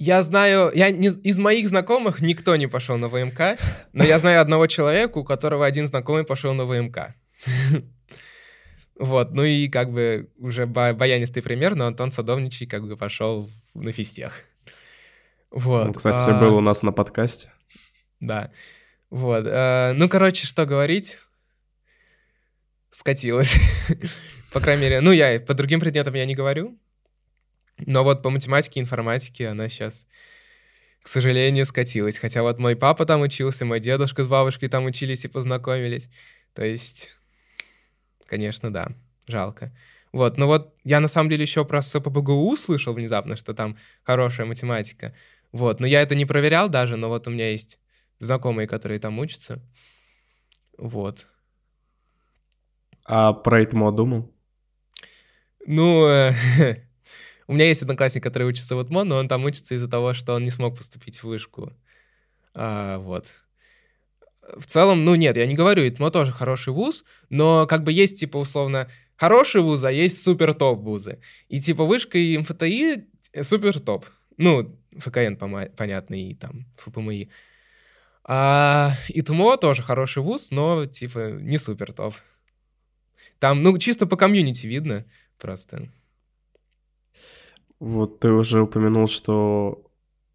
Я 0.05 0.21
знаю, 0.21 0.69
я 0.75 0.91
не, 0.91 1.07
из 1.07 1.39
моих 1.39 1.69
знакомых 1.69 2.19
никто 2.19 2.57
не 2.57 2.67
пошел 2.67 2.97
на 2.97 3.07
ВМК, 3.07 3.57
но 3.93 4.03
я 4.03 4.19
знаю 4.19 4.41
одного 4.41 4.67
человека, 4.67 5.17
у 5.17 5.23
которого 5.23 5.65
один 5.65 5.85
знакомый 5.85 6.25
пошел 6.25 6.53
на 6.53 6.65
ВМК. 6.65 7.15
Вот, 8.95 9.31
ну 9.31 9.43
и 9.43 9.69
как 9.69 9.91
бы 9.91 10.29
уже 10.37 10.67
баянистый 10.67 11.41
пример, 11.41 11.73
но 11.73 11.87
Антон 11.87 12.11
Садовничий 12.11 12.67
как 12.67 12.87
бы 12.87 12.95
пошел 12.95 13.49
на 13.73 13.91
фистех. 13.91 14.33
Вот. 15.49 15.87
Он, 15.87 15.93
кстати, 15.93 16.29
а... 16.29 16.39
был 16.39 16.55
у 16.55 16.61
нас 16.61 16.83
на 16.83 16.91
подкасте. 16.91 17.49
Да. 18.19 18.51
Вот. 19.09 19.45
Э, 19.47 19.93
ну, 19.95 20.07
короче, 20.07 20.45
что 20.45 20.67
говорить? 20.67 21.17
Скатилась. 22.91 23.57
по 24.53 24.59
крайней 24.59 24.83
мере, 24.83 25.01
ну, 25.01 25.11
я 25.11 25.39
по 25.39 25.55
другим 25.55 25.79
предметам 25.79 26.13
я 26.13 26.25
не 26.25 26.35
говорю. 26.35 26.77
Но 27.77 28.03
вот 28.03 28.21
по 28.21 28.29
математике, 28.29 28.79
информатике 28.79 29.47
она 29.49 29.67
сейчас, 29.69 30.07
к 31.01 31.07
сожалению, 31.07 31.65
скатилась. 31.65 32.17
Хотя 32.17 32.43
вот 32.43 32.59
мой 32.59 32.75
папа 32.75 33.05
там 33.05 33.21
учился, 33.21 33.65
мой 33.65 33.79
дедушка 33.79 34.23
с 34.23 34.27
бабушкой 34.27 34.69
там 34.69 34.85
учились 34.85 35.25
и 35.25 35.27
познакомились. 35.27 36.09
То 36.53 36.63
есть, 36.63 37.09
конечно, 38.25 38.71
да, 38.71 38.89
жалко. 39.27 39.75
Вот, 40.11 40.37
но 40.37 40.45
вот 40.45 40.75
я 40.83 40.99
на 40.99 41.07
самом 41.07 41.29
деле 41.31 41.41
еще 41.41 41.65
про 41.65 41.81
СПБГУ 41.81 42.55
слышал 42.55 42.93
внезапно, 42.93 43.35
что 43.35 43.55
там 43.55 43.77
хорошая 44.03 44.45
математика. 44.45 45.15
Вот, 45.51 45.79
но 45.79 45.87
я 45.87 46.01
это 46.01 46.13
не 46.13 46.25
проверял 46.25 46.69
даже, 46.69 46.97
но 46.97 47.09
вот 47.09 47.27
у 47.27 47.31
меня 47.31 47.49
есть 47.49 47.79
знакомые, 48.19 48.67
которые 48.67 48.99
там 48.99 49.17
учатся. 49.17 49.59
Вот. 50.77 51.27
А 53.05 53.33
про 53.33 53.63
ИТМО 53.63 53.91
думал? 53.91 54.31
Ну, 55.65 56.07
э, 56.07 56.33
у 57.47 57.53
меня 57.53 57.67
есть 57.67 57.81
одноклассник, 57.81 58.23
который 58.23 58.47
учится 58.47 58.75
в 58.75 58.83
ИТМО, 58.83 59.03
но 59.03 59.17
он 59.17 59.27
там 59.27 59.43
учится 59.45 59.75
из-за 59.75 59.87
того, 59.87 60.13
что 60.13 60.33
он 60.33 60.43
не 60.43 60.49
смог 60.49 60.77
поступить 60.77 61.19
в 61.19 61.25
вышку. 61.25 61.73
А, 62.53 62.97
вот. 62.99 63.27
В 64.57 64.65
целом, 64.65 65.05
ну 65.05 65.15
нет, 65.15 65.37
я 65.37 65.45
не 65.45 65.55
говорю, 65.55 65.87
ИТМО 65.87 66.11
тоже 66.11 66.31
хороший 66.31 66.73
вуз, 66.73 67.05
но 67.29 67.65
как 67.65 67.83
бы 67.83 67.91
есть, 67.91 68.19
типа, 68.19 68.37
условно, 68.37 68.89
хороший 69.15 69.61
вуз, 69.61 69.83
а 69.83 69.91
есть 69.91 70.21
супер-топ 70.23 70.79
вузы. 70.79 71.19
И 71.47 71.59
типа 71.61 71.85
вышка 71.85 72.17
и 72.17 72.37
МФТИ 72.37 73.07
супер-топ. 73.41 74.05
Ну, 74.37 74.77
ФКН, 74.97 75.35
понятно, 75.35 76.15
и 76.15 76.35
там 76.35 76.65
ФПМИ. 76.77 77.29
А 78.25 78.93
ИТМО 79.09 79.57
тоже 79.57 79.83
хороший 79.83 80.23
вуз, 80.23 80.51
но, 80.51 80.85
типа, 80.85 81.31
не 81.31 81.57
супер 81.57 81.91
топ. 81.91 82.15
Там, 83.39 83.61
ну, 83.63 83.77
чисто 83.77 84.05
по 84.05 84.15
комьюнити 84.15 84.65
видно 84.65 85.05
просто. 85.37 85.89
Вот 87.79 88.19
ты 88.19 88.29
уже 88.31 88.61
упомянул, 88.61 89.07
что 89.07 89.91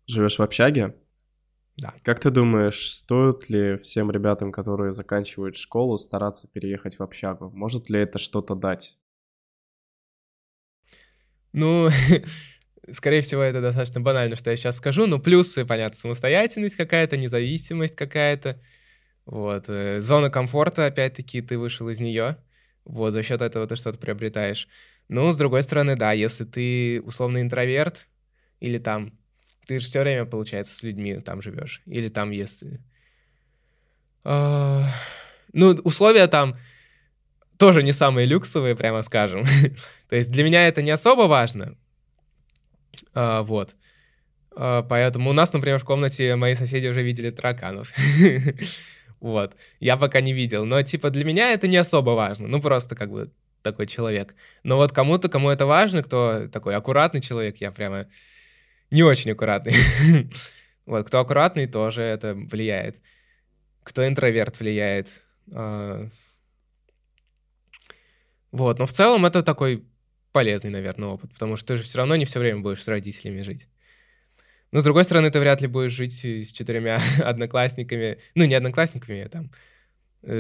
живешь 0.07 0.39
в 0.39 0.43
общаге. 0.43 0.95
Да. 1.77 1.95
Как 2.03 2.19
ты 2.19 2.31
думаешь, 2.31 2.91
стоит 2.91 3.49
ли 3.49 3.79
всем 3.79 4.11
ребятам, 4.11 4.51
которые 4.51 4.93
заканчивают 4.93 5.57
школу, 5.57 5.97
стараться 5.97 6.49
переехать 6.49 6.99
в 6.99 7.03
общагу? 7.03 7.51
Может 7.51 7.89
ли 7.89 8.01
это 8.01 8.19
что-то 8.19 8.55
дать? 8.55 8.99
Ну, 11.53 11.89
Скорее 12.91 13.21
всего, 13.21 13.43
это 13.43 13.61
достаточно 13.61 14.01
банально, 14.01 14.37
что 14.37 14.51
я 14.51 14.57
сейчас 14.57 14.77
скажу, 14.77 15.07
но 15.07 15.19
плюсы, 15.19 15.65
понятно, 15.65 15.97
самостоятельность 15.97 16.77
какая-то, 16.77 17.17
независимость 17.17 17.95
какая-то, 17.95 18.61
вот, 19.27 19.69
э, 19.69 20.01
зона 20.01 20.31
комфорта, 20.31 20.87
опять-таки, 20.87 21.43
ты 21.43 21.59
вышел 21.59 21.89
из 21.91 22.01
нее, 22.01 22.39
вот, 22.85 23.13
за 23.13 23.23
счет 23.23 23.43
этого 23.43 23.67
ты 23.67 23.77
что-то 23.77 23.99
приобретаешь. 23.99 24.69
Ну, 25.09 25.33
с 25.33 25.37
другой 25.37 25.63
стороны, 25.63 25.97
да, 25.97 26.13
если 26.13 26.45
ты 26.45 27.01
условно 27.03 27.41
интроверт, 27.41 28.07
или 28.61 28.79
там, 28.79 29.13
ты 29.67 29.79
же 29.79 29.89
все 29.89 30.01
время, 30.01 30.27
получается, 30.27 30.75
с 30.75 30.83
людьми 30.83 31.15
там 31.21 31.43
живешь, 31.43 31.83
или 31.87 32.09
там, 32.09 32.31
если... 32.31 32.81
А, 34.25 34.87
ну, 35.53 35.71
условия 35.85 36.27
там 36.27 36.59
тоже 37.57 37.83
не 37.83 37.93
самые 37.93 38.27
люксовые, 38.27 38.77
прямо 38.77 39.03
скажем. 39.03 39.45
То 40.09 40.17
есть 40.17 40.31
для 40.31 40.45
меня 40.45 40.69
это 40.69 40.83
не 40.83 40.91
особо 40.91 41.23
важно, 41.23 41.77
а, 43.15 43.43
вот. 43.43 43.77
А, 44.55 44.83
поэтому 44.83 45.31
у 45.31 45.33
нас, 45.33 45.53
например, 45.53 45.79
в 45.79 45.85
комнате 45.85 46.37
мои 46.37 46.55
соседи 46.55 46.87
уже 46.87 47.03
видели 47.03 47.31
тараканов. 47.31 47.93
Вот. 49.21 49.57
Я 49.81 49.97
пока 49.97 50.21
не 50.21 50.33
видел. 50.33 50.65
Но, 50.65 50.81
типа, 50.83 51.11
для 51.11 51.25
меня 51.25 51.53
это 51.53 51.67
не 51.67 51.77
особо 51.77 52.11
важно. 52.11 52.47
Ну, 52.47 52.63
просто 52.63 52.95
как 52.95 53.11
бы 53.11 53.33
такой 53.63 53.87
человек. 53.87 54.35
Но 54.63 54.77
вот 54.77 54.93
кому-то, 54.93 55.29
кому 55.29 55.51
это 55.51 55.67
важно, 55.67 56.03
кто 56.03 56.49
такой 56.49 56.75
аккуратный 56.75 57.21
человек, 57.21 57.59
я 57.59 57.73
прямо 57.73 58.07
не 58.91 59.03
очень 59.03 59.33
аккуратный. 59.33 59.75
Вот, 60.87 61.07
кто 61.07 61.21
аккуратный, 61.21 61.67
тоже 61.67 62.01
это 62.01 62.33
влияет. 62.33 62.97
Кто 63.83 64.09
интроверт 64.09 64.59
влияет. 64.59 65.21
А, 65.53 66.09
вот, 68.53 68.79
но 68.79 68.87
в 68.87 68.93
целом 68.93 69.27
это 69.27 69.43
такой 69.43 69.85
полезный, 70.33 70.71
наверное, 70.71 71.11
опыт, 71.11 71.33
потому 71.35 71.57
что 71.57 71.67
ты 71.69 71.77
же 71.77 71.83
все 71.83 71.99
равно 71.99 72.17
не 72.17 72.25
все 72.25 72.39
время 72.39 72.61
будешь 72.61 72.83
с 72.83 72.89
родителями 72.89 73.43
жить. 73.43 73.69
Но, 74.71 74.81
с 74.81 74.85
другой 74.85 75.05
стороны, 75.05 75.31
ты 75.31 75.41
вряд 75.41 75.61
ли 75.61 75.67
будешь 75.67 75.93
жить 75.93 76.15
с 76.15 76.53
четырьмя 76.53 77.01
одноклассниками, 77.23 78.19
ну, 78.35 78.45
не 78.45 78.55
одноклассниками, 78.55 79.23
а 79.23 79.29
там, 79.29 79.51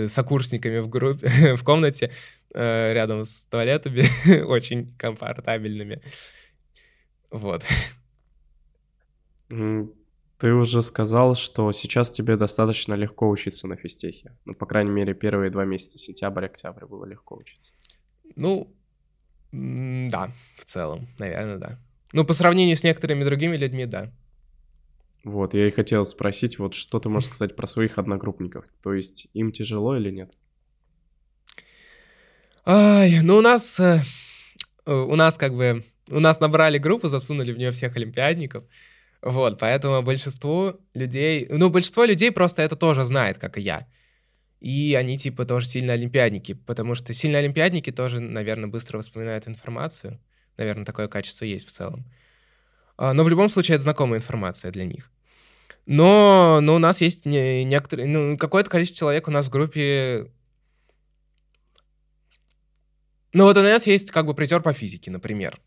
сокурсниками 0.06 0.78
в 0.78 0.88
группе, 0.88 1.28
в 1.56 1.64
комнате 1.64 2.10
э, 2.54 2.92
рядом 2.92 3.24
с 3.24 3.44
туалетами, 3.44 4.04
очень 4.44 4.94
комфортабельными. 4.96 6.00
Вот. 7.30 7.64
Ты 9.48 10.52
уже 10.52 10.82
сказал, 10.82 11.34
что 11.34 11.72
сейчас 11.72 12.12
тебе 12.12 12.36
достаточно 12.36 12.94
легко 12.94 13.28
учиться 13.28 13.66
на 13.66 13.76
физтехе. 13.76 14.36
Ну, 14.44 14.54
по 14.54 14.66
крайней 14.66 14.90
мере, 14.90 15.14
первые 15.14 15.50
два 15.50 15.64
месяца, 15.64 15.98
сентябрь, 15.98 16.46
октябрь 16.46 16.86
было 16.86 17.04
легко 17.06 17.36
учиться. 17.36 17.74
Ну, 18.36 18.72
да, 19.50 20.30
в 20.58 20.64
целом, 20.64 21.08
наверное, 21.18 21.58
да. 21.58 21.78
Ну, 22.12 22.24
по 22.24 22.34
сравнению 22.34 22.76
с 22.76 22.84
некоторыми 22.84 23.24
другими 23.24 23.56
людьми, 23.56 23.86
да. 23.86 24.12
Вот, 25.24 25.54
я 25.54 25.66
и 25.66 25.70
хотел 25.70 26.04
спросить, 26.04 26.58
вот 26.58 26.74
что 26.74 26.98
ты 26.98 27.08
можешь 27.08 27.28
сказать 27.28 27.56
про 27.56 27.66
своих 27.66 27.98
одногруппников? 27.98 28.64
То 28.82 28.94
есть 28.94 29.28
им 29.34 29.52
тяжело 29.52 29.96
или 29.96 30.10
нет? 30.10 30.32
Ай, 32.64 33.20
ну 33.22 33.36
у 33.38 33.40
нас, 33.40 33.80
э, 33.80 34.00
у 34.86 35.16
нас 35.16 35.36
как 35.36 35.54
бы, 35.54 35.84
у 36.08 36.20
нас 36.20 36.40
набрали 36.40 36.78
группу, 36.78 37.08
засунули 37.08 37.52
в 37.52 37.58
нее 37.58 37.70
всех 37.70 37.96
олимпиадников, 37.96 38.64
вот, 39.22 39.58
поэтому 39.58 40.02
большинству 40.02 40.74
людей, 40.94 41.46
ну, 41.50 41.70
большинство 41.70 42.04
людей 42.04 42.30
просто 42.30 42.62
это 42.62 42.76
тоже 42.76 43.04
знает, 43.04 43.38
как 43.38 43.58
и 43.58 43.62
я 43.62 43.88
и 44.60 44.94
они 44.94 45.16
типа 45.16 45.44
тоже 45.44 45.66
сильно 45.66 45.92
олимпиадники, 45.92 46.54
потому 46.54 46.94
что 46.94 47.12
сильно 47.12 47.38
олимпиадники 47.38 47.92
тоже, 47.92 48.20
наверное, 48.20 48.68
быстро 48.68 48.98
воспоминают 48.98 49.46
информацию. 49.46 50.20
Наверное, 50.56 50.84
такое 50.84 51.06
качество 51.08 51.44
есть 51.44 51.68
в 51.68 51.70
целом. 51.70 52.04
А, 52.04 52.08
но 52.98 53.22
в 53.22 53.28
любом 53.28 53.48
случае 53.48 53.76
это 53.76 53.84
знакомая 53.84 54.18
информация 54.18 54.70
для 54.72 54.84
них. 54.84 55.10
Но, 55.88 56.58
но 56.60 56.74
у 56.74 56.78
нас 56.78 57.00
есть 57.00 57.24
не, 57.24 57.64
некоторые, 57.64 58.06
ну, 58.08 58.36
какое-то 58.36 58.68
количество 58.68 58.98
человек 58.98 59.26
у 59.26 59.30
нас 59.30 59.46
в 59.46 59.50
группе. 59.50 60.30
Ну, 63.32 63.44
вот 63.44 63.56
у 63.56 63.62
нас 63.62 63.86
есть 63.86 64.10
как 64.10 64.26
бы 64.26 64.34
призер 64.34 64.60
по 64.60 64.74
физике, 64.74 65.10
например. 65.10 65.58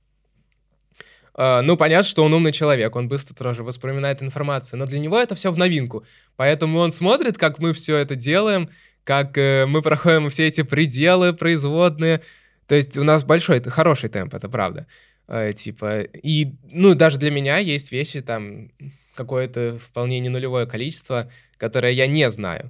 Uh, 1.34 1.62
ну, 1.62 1.76
понятно, 1.76 2.08
что 2.08 2.24
он 2.24 2.34
умный 2.34 2.52
человек, 2.52 2.96
он 2.96 3.08
быстро 3.08 3.34
тоже 3.34 3.64
воспринимает 3.64 4.22
информацию, 4.22 4.78
но 4.78 4.86
для 4.86 5.00
него 5.00 5.18
это 5.18 5.34
все 5.34 5.52
в 5.52 5.58
новинку. 5.58 6.06
Поэтому 6.36 6.78
он 6.78 6.92
смотрит, 6.92 7.40
как 7.40 7.58
мы 7.58 7.74
все 7.74 7.98
это 7.98 8.16
делаем, 8.16 8.70
как 9.04 9.36
uh, 9.38 9.66
мы 9.66 9.82
проходим 9.82 10.30
все 10.30 10.46
эти 10.46 10.62
пределы 10.62 11.34
производные. 11.34 12.22
То 12.68 12.76
есть 12.76 12.96
у 12.96 13.04
нас 13.04 13.24
большой, 13.24 13.58
это 13.58 13.72
хороший 13.72 14.10
темп, 14.10 14.36
это 14.36 14.50
правда. 14.50 14.86
Uh, 15.32 15.54
типа, 15.54 16.02
и, 16.02 16.56
ну, 16.64 16.94
даже 16.94 17.18
для 17.18 17.32
меня 17.32 17.58
есть 17.58 17.94
вещи 17.94 18.20
там, 18.20 18.70
какое-то 19.16 19.80
вполне 19.80 20.20
не 20.20 20.28
нулевое 20.28 20.66
количество, 20.66 21.32
которое 21.58 21.94
я 21.94 22.06
не 22.06 22.30
знаю. 22.30 22.70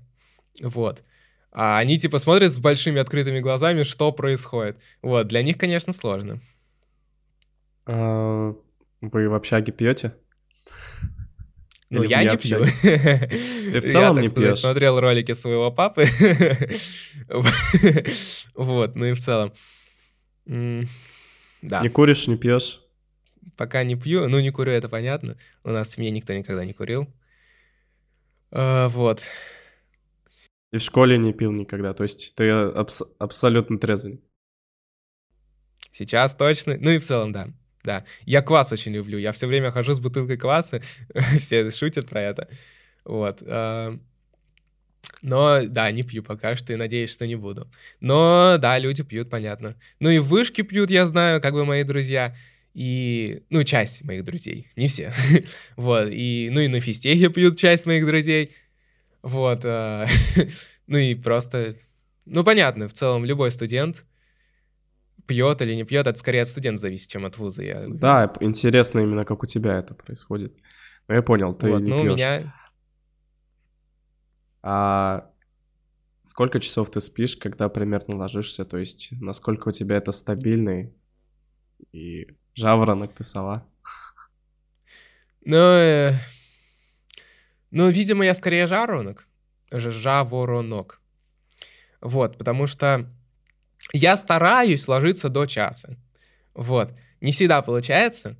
Вот. 0.61 1.03
А 1.51 1.79
они 1.79 1.97
типа 1.97 2.19
смотрят 2.19 2.51
с 2.51 2.59
большими 2.59 3.01
открытыми 3.01 3.39
глазами, 3.39 3.81
что 3.81 4.11
происходит. 4.11 4.77
Вот, 5.01 5.27
для 5.27 5.41
них, 5.41 5.57
конечно, 5.57 5.91
сложно. 5.91 6.39
А, 7.87 8.55
вы 9.01 9.27
в 9.27 9.33
общаге 9.33 9.71
пьете? 9.71 10.13
Ну, 11.89 12.03
Или 12.03 12.11
я 12.11 12.23
не 12.23 12.37
пью. 12.37 12.63
Ты 12.83 13.81
в 13.81 13.85
целом 13.85 14.17
я, 14.17 14.21
не 14.21 14.27
сказать, 14.27 14.51
пьешь? 14.51 14.59
смотрел 14.59 14.99
ролики 14.99 15.31
своего 15.33 15.71
папы. 15.71 16.05
вот, 18.55 18.95
ну 18.95 19.05
и 19.05 19.13
в 19.13 19.19
целом. 19.19 19.51
Да. 21.61 21.81
Не 21.81 21.89
куришь, 21.89 22.27
не 22.27 22.37
пьешь? 22.37 22.81
Пока 23.57 23.83
не 23.83 23.95
пью, 23.95 24.27
ну 24.27 24.39
не 24.39 24.51
курю, 24.51 24.71
это 24.71 24.89
понятно. 24.89 25.37
У 25.63 25.69
нас 25.69 25.89
в 25.89 25.93
семье 25.93 26.11
никто 26.11 26.33
никогда 26.33 26.65
не 26.65 26.73
курил. 26.73 27.07
А, 28.51 28.89
вот. 28.89 29.23
И 30.71 30.77
в 30.77 30.81
школе 30.81 31.17
не 31.17 31.33
пил 31.33 31.51
никогда, 31.51 31.93
то 31.93 32.03
есть 32.03 32.33
ты 32.35 32.49
абс- 32.49 33.03
абсолютно 33.19 33.77
трезвый. 33.77 34.21
Сейчас 35.91 36.33
точно, 36.33 36.77
ну 36.79 36.91
и 36.91 36.97
в 36.97 37.05
целом, 37.05 37.33
да. 37.33 37.49
Да, 37.83 38.05
я 38.25 38.41
квас 38.43 38.71
очень 38.71 38.93
люблю, 38.93 39.17
я 39.17 39.31
все 39.31 39.47
время 39.47 39.71
хожу 39.71 39.93
с 39.93 39.99
бутылкой 39.99 40.37
кваса, 40.37 40.81
все 41.39 41.69
шутят 41.71 42.07
про 42.07 42.21
это. 42.21 42.49
Вот. 43.03 43.41
Но, 45.21 45.65
да, 45.65 45.91
не 45.91 46.03
пью 46.03 46.23
пока 46.23 46.55
что 46.55 46.73
и 46.73 46.75
надеюсь, 46.75 47.11
что 47.11 47.27
не 47.27 47.35
буду. 47.35 47.69
Но, 47.99 48.57
да, 48.59 48.77
люди 48.79 49.03
пьют, 49.03 49.29
понятно. 49.29 49.75
Ну 49.99 50.09
и 50.09 50.19
вышки 50.19 50.61
пьют, 50.61 50.91
я 50.91 51.05
знаю, 51.05 51.41
как 51.41 51.53
бы 51.53 51.65
мои 51.65 51.83
друзья. 51.83 52.35
И, 52.73 53.43
ну, 53.49 53.63
часть 53.63 54.03
моих 54.03 54.23
друзей, 54.23 54.67
не 54.75 54.87
все. 54.87 55.13
вот, 55.75 56.07
и, 56.09 56.49
ну 56.51 56.61
и 56.61 56.67
на 56.67 56.79
физтехе 56.79 57.29
пьют 57.29 57.57
часть 57.57 57.85
моих 57.85 58.05
друзей. 58.05 58.51
Вот, 59.21 59.61
а, 59.65 60.05
ну 60.87 60.97
и 60.97 61.13
просто, 61.15 61.75
ну, 62.25 62.43
понятно, 62.43 62.87
в 62.87 62.93
целом 62.93 63.25
любой 63.25 63.51
студент 63.51 64.05
пьет 65.27 65.61
или 65.61 65.75
не 65.75 65.83
пьет, 65.83 66.07
это 66.07 66.17
скорее 66.17 66.41
от 66.41 66.47
студента 66.47 66.81
зависит, 66.81 67.09
чем 67.09 67.25
от 67.25 67.37
вуза. 67.37 67.61
Я... 67.63 67.85
Да, 67.87 68.33
интересно 68.39 68.99
именно, 68.99 69.23
как 69.23 69.43
у 69.43 69.45
тебя 69.45 69.77
это 69.77 69.93
происходит. 69.93 70.53
Ну, 71.07 71.15
я 71.15 71.21
понял, 71.21 71.53
ты 71.53 71.69
вот, 71.69 71.81
не 71.81 71.89
ну, 71.89 72.03
пьешь. 72.03 72.15
меня... 72.15 72.53
А 74.63 75.29
сколько 76.23 76.59
часов 76.59 76.89
ты 76.91 76.99
спишь, 76.99 77.35
когда 77.35 77.69
примерно 77.69 78.17
ложишься? 78.17 78.65
То 78.65 78.77
есть, 78.77 79.13
насколько 79.19 79.69
у 79.69 79.71
тебя 79.71 79.97
это 79.97 80.11
стабильный 80.11 80.93
и 81.91 82.27
Жаворонок 82.55 83.13
ты 83.13 83.23
сова. 83.23 83.65
Ну, 85.43 85.57
э, 85.57 86.13
ну, 87.71 87.89
видимо, 87.89 88.25
я 88.25 88.33
скорее 88.33 88.67
жаворонок. 88.67 89.27
Жаворонок. 89.71 90.99
Вот, 92.01 92.37
потому 92.37 92.67
что 92.67 93.09
я 93.93 94.17
стараюсь 94.17 94.87
ложиться 94.87 95.29
до 95.29 95.45
часа. 95.45 95.97
Вот. 96.53 96.91
Не 97.21 97.31
всегда 97.31 97.61
получается. 97.61 98.35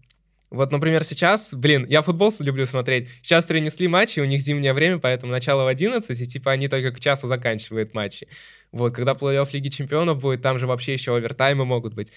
Вот, 0.52 0.72
например, 0.72 1.04
сейчас, 1.04 1.54
блин, 1.54 1.86
я 1.90 2.02
футбол 2.02 2.32
люблю 2.40 2.68
смотреть. 2.68 3.08
Сейчас 3.22 3.46
принесли 3.46 3.88
матчи, 3.88 4.20
у 4.20 4.26
них 4.26 4.42
зимнее 4.42 4.74
время, 4.74 5.00
поэтому 5.00 5.32
начало 5.32 5.64
в 5.64 5.68
11, 5.68 6.20
и 6.20 6.28
типа 6.28 6.52
они 6.52 6.68
только 6.68 6.92
к 6.92 7.00
часу 7.00 7.28
заканчивают 7.28 7.94
матчи. 7.94 8.28
Вот, 8.72 8.94
когда 8.94 9.14
плей-офф 9.14 9.48
Лиги 9.54 9.70
Чемпионов 9.70 10.20
будет, 10.20 10.42
там 10.42 10.60
же 10.60 10.68
вообще 10.68 10.94
еще 10.94 11.16
овертаймы 11.16 11.66
могут 11.66 11.94
быть. 11.94 12.12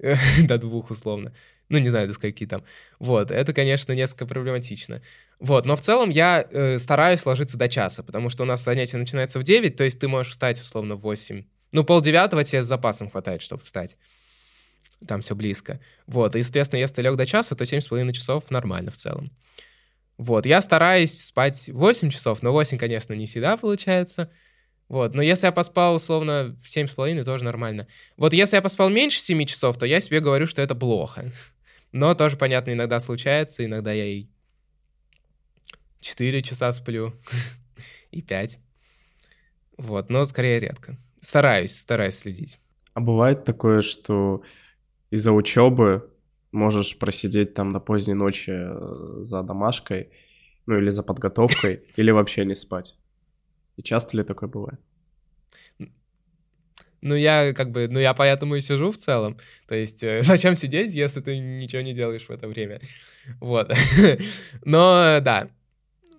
до 0.44 0.58
двух 0.58 0.90
условно. 0.90 1.32
Ну, 1.68 1.78
не 1.78 1.88
знаю, 1.88 2.08
до 2.08 2.14
скольки 2.14 2.46
там. 2.46 2.64
Вот, 2.98 3.30
это, 3.30 3.52
конечно, 3.52 3.92
несколько 3.92 4.26
проблематично. 4.26 5.02
Вот, 5.38 5.66
но 5.66 5.76
в 5.76 5.80
целом 5.80 6.10
я 6.10 6.46
э, 6.50 6.78
стараюсь 6.78 7.24
ложиться 7.24 7.56
до 7.56 7.68
часа, 7.68 8.02
потому 8.02 8.28
что 8.28 8.42
у 8.42 8.46
нас 8.46 8.64
занятие 8.64 8.96
начинается 8.96 9.38
в 9.38 9.44
9, 9.44 9.76
то 9.76 9.84
есть 9.84 10.00
ты 10.00 10.08
можешь 10.08 10.32
встать, 10.32 10.60
условно, 10.60 10.96
в 10.96 11.00
8. 11.00 11.44
Ну, 11.72 11.84
полдевятого 11.84 12.42
тебе 12.44 12.62
с 12.62 12.66
запасом 12.66 13.08
хватает, 13.08 13.40
чтобы 13.40 13.62
встать. 13.62 13.96
Там 15.06 15.22
все 15.22 15.34
близко. 15.34 15.80
Вот, 16.06 16.36
и, 16.36 16.38
естественно, 16.38 16.78
если 16.78 17.02
лег 17.02 17.16
до 17.16 17.26
часа, 17.26 17.54
то 17.54 17.64
7,5 17.64 18.12
часов 18.12 18.50
нормально 18.50 18.90
в 18.90 18.96
целом. 18.96 19.30
Вот, 20.18 20.44
я 20.44 20.60
стараюсь 20.60 21.18
спать 21.18 21.70
8 21.72 22.10
часов, 22.10 22.42
но 22.42 22.52
8, 22.52 22.76
конечно, 22.76 23.14
не 23.14 23.26
всегда 23.26 23.56
получается. 23.56 24.30
Вот, 24.88 25.14
но 25.14 25.22
если 25.22 25.46
я 25.46 25.52
поспал, 25.52 25.94
условно, 25.94 26.56
в 26.62 26.66
7,5, 26.66 27.24
тоже 27.24 27.44
нормально. 27.44 27.86
Вот 28.16 28.34
если 28.34 28.56
я 28.56 28.62
поспал 28.62 28.90
меньше 28.90 29.20
7 29.20 29.44
часов, 29.46 29.78
то 29.78 29.86
я 29.86 30.00
себе 30.00 30.20
говорю, 30.20 30.46
что 30.46 30.60
это 30.60 30.74
плохо. 30.74 31.32
Но 31.92 32.14
тоже, 32.14 32.36
понятно, 32.36 32.72
иногда 32.72 33.00
случается, 33.00 33.64
иногда 33.64 33.92
я 33.92 34.06
и 34.06 34.26
4 36.00 36.42
часа 36.42 36.72
сплю, 36.72 37.14
и 38.10 38.20
5. 38.20 38.58
Вот, 39.78 40.10
но 40.10 40.26
скорее 40.26 40.60
редко. 40.60 40.98
Стараюсь, 41.22 41.78
стараюсь 41.78 42.16
следить. 42.16 42.58
А 42.92 43.00
бывает 43.00 43.44
такое, 43.44 43.80
что 43.80 44.42
из-за 45.10 45.32
учебы 45.32 46.10
можешь 46.52 46.98
просидеть 46.98 47.54
там 47.54 47.72
до 47.72 47.80
поздней 47.80 48.14
ночи 48.14 48.52
э, 48.52 49.22
за 49.22 49.42
домашкой, 49.42 50.10
ну 50.66 50.78
или 50.78 50.90
за 50.90 51.02
подготовкой, 51.02 51.84
или 51.96 52.10
вообще 52.10 52.44
не 52.44 52.54
спать? 52.54 52.96
И 53.76 53.82
часто 53.82 54.16
ли 54.16 54.24
такое 54.24 54.48
бывает? 54.48 54.80
Ну, 57.02 57.14
я 57.14 57.54
как 57.54 57.70
бы, 57.70 57.88
ну, 57.88 57.98
я 57.98 58.12
поэтому 58.12 58.56
и 58.56 58.60
сижу 58.60 58.90
в 58.90 58.96
целом. 58.96 59.38
То 59.66 59.74
есть, 59.74 60.02
э, 60.02 60.20
зачем 60.22 60.54
сидеть, 60.54 60.92
если 60.92 61.20
ты 61.20 61.38
ничего 61.38 61.82
не 61.82 61.94
делаешь 61.94 62.26
в 62.26 62.30
это 62.30 62.46
время? 62.46 62.80
Вот. 63.40 63.72
Но, 64.64 65.20
да. 65.20 65.48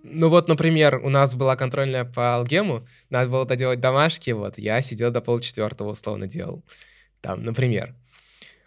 Ну 0.04 0.28
вот, 0.28 0.48
например, 0.48 0.96
у 0.96 1.08
нас 1.08 1.36
была 1.36 1.54
контрольная 1.54 2.04
по 2.04 2.34
алгему, 2.34 2.88
надо 3.08 3.30
было 3.30 3.46
доделать 3.46 3.78
домашки, 3.78 4.32
вот, 4.32 4.58
я 4.58 4.82
сидел 4.82 5.12
до 5.12 5.20
полчетвертого, 5.20 5.90
условно, 5.90 6.26
делал. 6.26 6.64
Там, 7.20 7.44
например. 7.44 7.94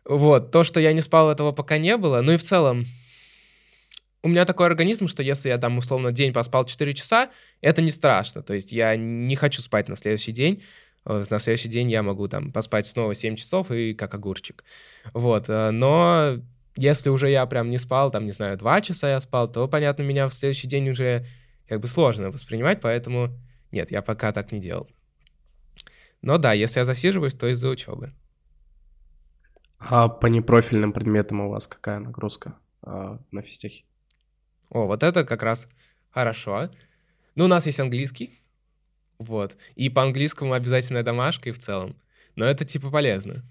Вот, 0.06 0.52
то, 0.52 0.64
что 0.64 0.80
я 0.80 0.94
не 0.94 1.02
спал, 1.02 1.32
этого 1.32 1.52
пока 1.52 1.78
не 1.78 1.98
было. 1.98 2.22
Ну 2.22 2.34
и 2.34 2.38
в 2.38 2.44
целом, 2.44 2.86
у 4.22 4.28
меня 4.28 4.46
такой 4.46 4.68
организм, 4.68 5.08
что 5.08 5.24
если 5.24 5.50
я 5.50 5.58
там 5.58 5.78
условно 5.78 6.12
день 6.12 6.34
поспал 6.34 6.66
4 6.66 6.94
часа, 6.94 7.30
это 7.62 7.82
не 7.82 7.92
страшно. 7.92 8.44
То 8.44 8.54
есть 8.54 8.72
я 8.72 8.96
не 8.96 9.36
хочу 9.36 9.62
спать 9.62 9.88
на 9.88 9.96
следующий 9.96 10.32
день. 10.32 10.64
Э, 11.06 11.24
на 11.30 11.40
следующий 11.40 11.70
день 11.70 11.90
я 11.90 12.04
могу 12.04 12.28
там 12.28 12.52
поспать 12.52 12.88
снова 12.88 13.16
7 13.16 13.36
часов 13.36 13.72
и 13.72 13.94
как 13.94 14.14
огурчик. 14.14 14.64
Вот. 15.14 15.46
Э, 15.50 15.72
но 15.72 16.40
если 16.76 17.10
уже 17.10 17.30
я 17.30 17.46
прям 17.46 17.70
не 17.70 17.78
спал, 17.78 18.12
там, 18.12 18.26
не 18.26 18.32
знаю, 18.32 18.58
2 18.58 18.82
часа 18.82 19.10
я 19.10 19.20
спал, 19.20 19.52
то, 19.52 19.68
понятно, 19.68 20.04
меня 20.04 20.28
в 20.28 20.34
следующий 20.34 20.68
день 20.68 20.90
уже 20.90 21.26
как 21.68 21.80
бы 21.80 21.88
сложно 21.88 22.30
воспринимать, 22.30 22.82
поэтому 22.82 23.30
нет, 23.72 23.92
я 23.92 24.02
пока 24.02 24.32
так 24.32 24.52
не 24.52 24.60
делал. 24.60 24.88
Но 26.22 26.38
да, 26.38 26.54
если 26.54 26.80
я 26.80 26.86
засиживаюсь, 26.86 27.34
то 27.34 27.48
из-за 27.48 27.70
учебы. 27.70 28.14
А 29.88 30.08
по 30.08 30.26
непрофильным 30.26 30.94
предметам 30.94 31.42
у 31.42 31.50
вас 31.50 31.68
какая 31.68 32.00
нагрузка 32.00 32.58
а, 32.82 33.20
на 33.32 33.44
физтехе? 33.44 33.84
О, 34.72 34.88
вот 34.88 35.04
это 35.04 35.24
как 35.24 35.44
раз 35.44 35.70
хорошо. 36.10 36.72
Ну, 37.36 37.46
у 37.46 37.48
нас 37.48 37.68
есть 37.68 37.80
английский, 37.80 38.42
вот. 39.20 39.56
И 39.76 39.90
по 39.90 40.02
английскому 40.02 40.54
обязательная 40.54 41.04
домашка 41.04 41.50
и 41.50 41.52
в 41.52 41.60
целом. 41.60 41.96
Но 42.36 42.46
это 42.46 42.66
типа 42.66 42.90
полезно. 42.90 43.44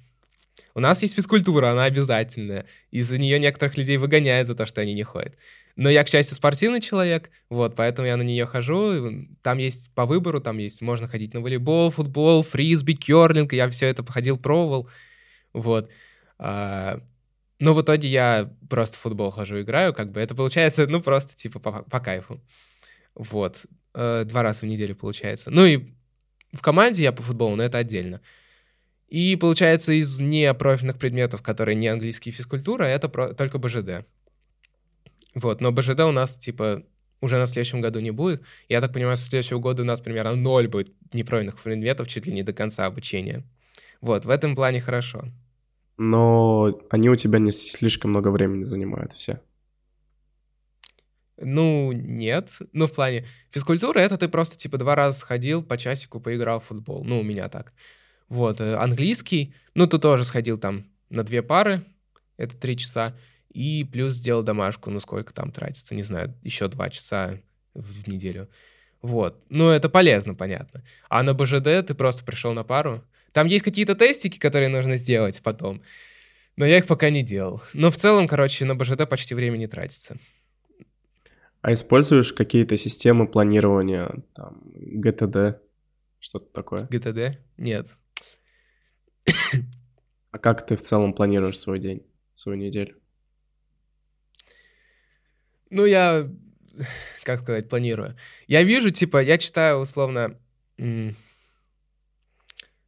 У 0.74 0.80
нас 0.80 1.02
есть 1.02 1.14
физкультура, 1.14 1.70
она 1.70 1.84
обязательная. 1.84 2.66
Из-за 2.90 3.16
нее 3.18 3.38
некоторых 3.38 3.76
людей 3.76 3.96
выгоняют 3.96 4.48
за 4.48 4.56
то, 4.56 4.66
что 4.66 4.80
они 4.80 4.92
не 4.92 5.04
ходят. 5.04 5.36
Но 5.76 5.88
я, 5.88 6.02
к 6.02 6.08
счастью, 6.08 6.34
спортивный 6.34 6.80
человек, 6.80 7.30
вот, 7.48 7.76
поэтому 7.76 8.08
я 8.08 8.16
на 8.16 8.22
нее 8.22 8.44
хожу. 8.44 9.24
Там 9.42 9.58
есть 9.58 9.94
по 9.94 10.04
выбору, 10.04 10.40
там 10.40 10.58
есть, 10.58 10.82
можно 10.82 11.06
ходить 11.06 11.32
на 11.32 11.40
волейбол, 11.40 11.90
футбол, 11.90 12.42
фрисби, 12.42 12.94
керлинг. 12.94 13.52
Я 13.52 13.70
все 13.70 13.86
это 13.86 14.02
походил, 14.02 14.36
пробовал. 14.36 14.88
Вот. 15.52 15.92
А, 16.38 17.00
но 17.58 17.74
в 17.74 17.82
итоге 17.82 18.08
я 18.08 18.52
просто 18.68 18.96
в 18.96 19.00
футбол 19.00 19.30
хожу, 19.30 19.60
играю, 19.60 19.94
как 19.94 20.12
бы 20.12 20.20
это 20.20 20.34
получается, 20.34 20.86
ну, 20.86 21.00
просто 21.00 21.34
типа 21.34 21.60
по, 21.60 21.82
по 21.82 22.00
кайфу. 22.00 22.40
Вот. 23.14 23.66
Э, 23.94 24.24
два 24.24 24.42
раза 24.42 24.60
в 24.60 24.62
неделю 24.64 24.96
получается. 24.96 25.50
Ну 25.50 25.64
и 25.64 25.94
в 26.52 26.62
команде 26.62 27.02
я 27.02 27.12
по 27.12 27.22
футболу, 27.22 27.56
но 27.56 27.62
это 27.62 27.78
отдельно. 27.78 28.20
И 29.08 29.36
получается 29.36 29.92
из 29.92 30.18
непрофильных 30.18 30.98
предметов, 30.98 31.42
которые 31.42 31.76
не 31.76 31.88
английский 31.88 32.32
физкультура, 32.32 32.84
это 32.84 33.08
про, 33.08 33.34
только 33.34 33.58
БЖД. 33.58 34.06
Вот, 35.34 35.60
но 35.60 35.72
БЖД 35.72 36.00
у 36.00 36.12
нас 36.12 36.36
типа 36.36 36.84
уже 37.20 37.38
на 37.38 37.46
следующем 37.46 37.80
году 37.80 38.00
не 38.00 38.10
будет. 38.10 38.42
Я 38.68 38.80
так 38.80 38.92
понимаю, 38.92 39.16
со 39.16 39.24
следующего 39.24 39.58
года 39.58 39.82
у 39.82 39.86
нас 39.86 40.00
примерно 40.00 40.34
ноль 40.34 40.68
будет 40.68 40.92
неправильных 41.12 41.58
предметов 41.58 42.08
чуть 42.08 42.26
ли 42.26 42.32
не 42.32 42.42
до 42.42 42.52
конца 42.52 42.86
обучения. 42.86 43.44
Вот, 44.00 44.24
в 44.24 44.30
этом 44.30 44.54
плане 44.54 44.80
хорошо. 44.80 45.24
Но 45.96 46.80
они 46.90 47.08
у 47.08 47.16
тебя 47.16 47.38
не 47.38 47.52
слишком 47.52 48.10
много 48.10 48.28
времени 48.28 48.62
занимают 48.62 49.12
все. 49.12 49.40
Ну, 51.36 51.92
нет. 51.92 52.50
Ну, 52.72 52.86
в 52.86 52.92
плане 52.92 53.26
физкультуры 53.50 54.00
это 54.00 54.16
ты 54.16 54.28
просто, 54.28 54.56
типа, 54.56 54.78
два 54.78 54.94
раза 54.94 55.18
сходил, 55.18 55.62
по 55.62 55.76
часику 55.76 56.20
поиграл 56.20 56.60
в 56.60 56.64
футбол. 56.64 57.04
Ну, 57.04 57.20
у 57.20 57.22
меня 57.22 57.48
так. 57.48 57.72
Вот. 58.28 58.60
Э, 58.60 58.76
английский, 58.76 59.54
ну, 59.74 59.86
ты 59.86 59.98
тоже 59.98 60.24
сходил 60.24 60.58
там 60.58 60.86
на 61.10 61.24
две 61.24 61.42
пары, 61.42 61.84
это 62.36 62.56
три 62.56 62.76
часа, 62.76 63.16
и 63.50 63.84
плюс 63.84 64.12
сделал 64.14 64.42
домашку, 64.42 64.90
ну, 64.90 65.00
сколько 65.00 65.32
там 65.32 65.50
тратится, 65.50 65.94
не 65.94 66.02
знаю, 66.02 66.34
еще 66.42 66.68
два 66.68 66.88
часа 66.90 67.40
в 67.74 68.08
неделю. 68.08 68.48
Вот. 69.02 69.44
Ну, 69.48 69.68
это 69.68 69.88
полезно, 69.88 70.34
понятно. 70.34 70.82
А 71.08 71.22
на 71.22 71.34
БЖД 71.34 71.86
ты 71.86 71.94
просто 71.94 72.24
пришел 72.24 72.52
на 72.52 72.64
пару. 72.64 73.04
Там 73.34 73.48
есть 73.48 73.64
какие-то 73.64 73.96
тестики, 73.96 74.38
которые 74.38 74.68
нужно 74.68 74.96
сделать 74.96 75.42
потом. 75.42 75.82
Но 76.54 76.64
я 76.64 76.78
их 76.78 76.86
пока 76.86 77.10
не 77.10 77.24
делал. 77.24 77.60
Но 77.72 77.90
в 77.90 77.96
целом, 77.96 78.28
короче, 78.28 78.64
на 78.64 78.76
БЖД 78.76 79.08
почти 79.08 79.34
времени 79.34 79.66
тратится. 79.66 80.18
А 81.60 81.72
используешь 81.72 82.32
какие-то 82.32 82.76
системы 82.76 83.26
планирования, 83.26 84.22
там, 84.34 84.62
GTD, 84.76 85.58
что-то 86.20 86.46
такое? 86.52 86.86
GTD? 86.86 87.38
Нет. 87.56 87.96
А 90.30 90.38
как 90.38 90.64
ты 90.64 90.76
в 90.76 90.82
целом 90.82 91.12
планируешь 91.12 91.58
свой 91.58 91.80
день, 91.80 92.06
свою 92.34 92.56
неделю? 92.56 92.96
Ну, 95.70 95.86
я, 95.86 96.30
как 97.24 97.40
сказать, 97.40 97.68
планирую. 97.68 98.16
Я 98.46 98.62
вижу, 98.62 98.90
типа, 98.92 99.20
я 99.24 99.38
читаю 99.38 99.78
условно... 99.78 100.38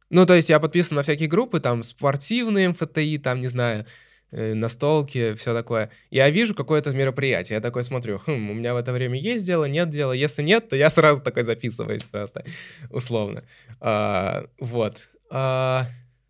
Ну, 0.09 0.25
то 0.25 0.33
есть 0.33 0.49
я 0.49 0.59
подписан 0.59 0.95
на 0.95 1.01
всякие 1.03 1.27
группы, 1.27 1.59
там, 1.59 1.83
спортивные 1.83 2.69
МФТИ, 2.69 3.17
там, 3.19 3.41
не 3.41 3.47
знаю, 3.47 3.85
Э, 4.31 4.53
настолки, 4.53 5.33
все 5.35 5.53
такое. 5.53 5.89
Я 6.11 6.29
вижу 6.29 6.53
какое-то 6.53 6.91
мероприятие, 6.91 7.55
я 7.55 7.61
такой 7.61 7.83
смотрю, 7.85 8.19
хм, 8.25 8.49
у 8.49 8.53
меня 8.53 8.73
в 8.73 8.77
это 8.77 8.91
время 8.91 9.17
есть 9.17 9.45
дело, 9.45 9.65
нет 9.65 9.89
дела. 9.89 10.11
Если 10.11 10.43
нет, 10.43 10.67
то 10.69 10.75
я 10.75 10.89
сразу 10.89 11.21
такой 11.21 11.43
записываюсь 11.43 12.03
просто, 12.03 12.43
условно. 12.89 13.43
А, 13.79 14.47
вот. 14.59 15.07
А, 15.29 15.87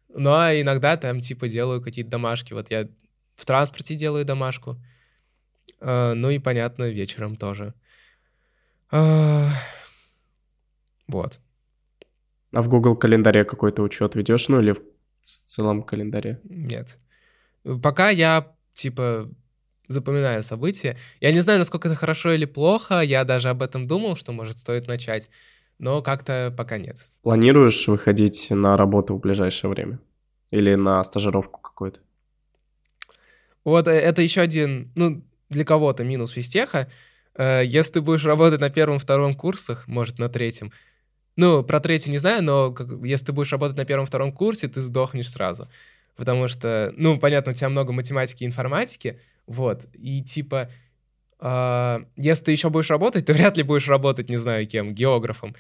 ну, 0.10 0.32
а 0.34 0.54
иногда 0.60 0.96
там, 0.98 1.22
типа, 1.22 1.48
делаю 1.48 1.82
какие-то 1.82 2.12
домашки. 2.12 2.54
Вот 2.54 2.70
я 2.70 2.88
в 3.36 3.46
транспорте 3.46 3.96
делаю 3.96 4.26
домашку. 4.26 4.78
А, 5.82 6.14
ну 6.14 6.30
и, 6.30 6.38
понятно, 6.38 6.84
вечером 6.84 7.36
тоже. 7.36 7.74
А, 8.92 9.50
вот. 11.08 11.40
А 12.54 12.62
в 12.62 12.70
Google 12.70 12.96
календаре 12.96 13.44
какой-то 13.44 13.84
учет 13.84 14.16
ведешь, 14.16 14.48
ну 14.48 14.62
или 14.62 14.72
в 14.72 14.82
целом 15.22 15.84
календаре? 15.84 16.40
Нет. 16.44 16.98
Пока 17.84 18.10
я, 18.10 18.56
типа, 18.74 19.30
запоминаю 19.88 20.44
события. 20.44 20.98
Я 21.20 21.32
не 21.32 21.40
знаю, 21.42 21.60
насколько 21.60 21.88
это 21.88 21.98
хорошо 21.98 22.34
или 22.34 22.46
плохо, 22.46 23.02
я 23.02 23.24
даже 23.24 23.50
об 23.50 23.62
этом 23.62 23.88
думал, 23.88 24.16
что, 24.16 24.32
может, 24.32 24.58
стоит 24.58 24.88
начать, 24.88 25.30
но 25.80 26.02
как-то 26.02 26.54
пока 26.56 26.78
нет. 26.78 27.08
Планируешь 27.22 27.88
выходить 27.88 28.48
на 28.50 28.78
работу 28.78 29.16
в 29.16 29.20
ближайшее 29.20 29.70
время? 29.70 30.00
Или 30.52 30.76
на 30.76 31.04
стажировку 31.04 31.62
какую-то? 31.62 32.00
Вот 33.64 33.88
э, 33.88 33.92
это 33.92 34.22
еще 34.22 34.42
один, 34.42 34.92
ну, 34.96 35.24
для 35.50 35.66
кого-то 35.66 36.04
минус 36.04 36.32
физтеха. 36.32 36.90
Э, 37.36 37.64
если 37.66 37.94
ты 37.94 38.02
будешь 38.02 38.24
работать 38.24 38.62
на 38.62 38.70
первом-втором 38.70 39.34
курсах, 39.34 39.88
может, 39.88 40.20
на 40.20 40.30
третьем, 40.30 40.72
ну, 41.38 41.64
про 41.64 41.80
третий 41.80 42.12
не 42.12 42.18
знаю, 42.18 42.44
но 42.44 42.72
как, 42.72 42.88
если 43.04 43.28
ты 43.28 43.32
будешь 43.32 43.52
работать 43.52 43.78
на 43.78 43.86
первом-втором 43.86 44.34
курсе, 44.34 44.68
ты 44.68 44.82
сдохнешь 44.82 45.30
сразу. 45.30 45.70
Потому 46.16 46.48
что, 46.48 46.92
ну, 46.98 47.18
понятно, 47.18 47.52
у 47.52 47.56
тебя 47.56 47.70
много 47.70 47.94
математики 47.94 48.44
и 48.44 48.48
информатики, 48.48 49.20
вот, 49.46 49.86
и 49.94 50.24
типа, 50.24 50.70
э, 51.40 52.00
если 52.18 52.44
ты 52.44 52.52
еще 52.52 52.72
будешь 52.72 52.90
работать, 52.90 53.28
ты 53.28 53.34
вряд 53.34 53.56
ли 53.56 53.64
будешь 53.64 53.88
работать, 53.88 54.30
не 54.30 54.38
знаю 54.38 54.66
кем, 54.68 54.96
географом, 54.96 55.56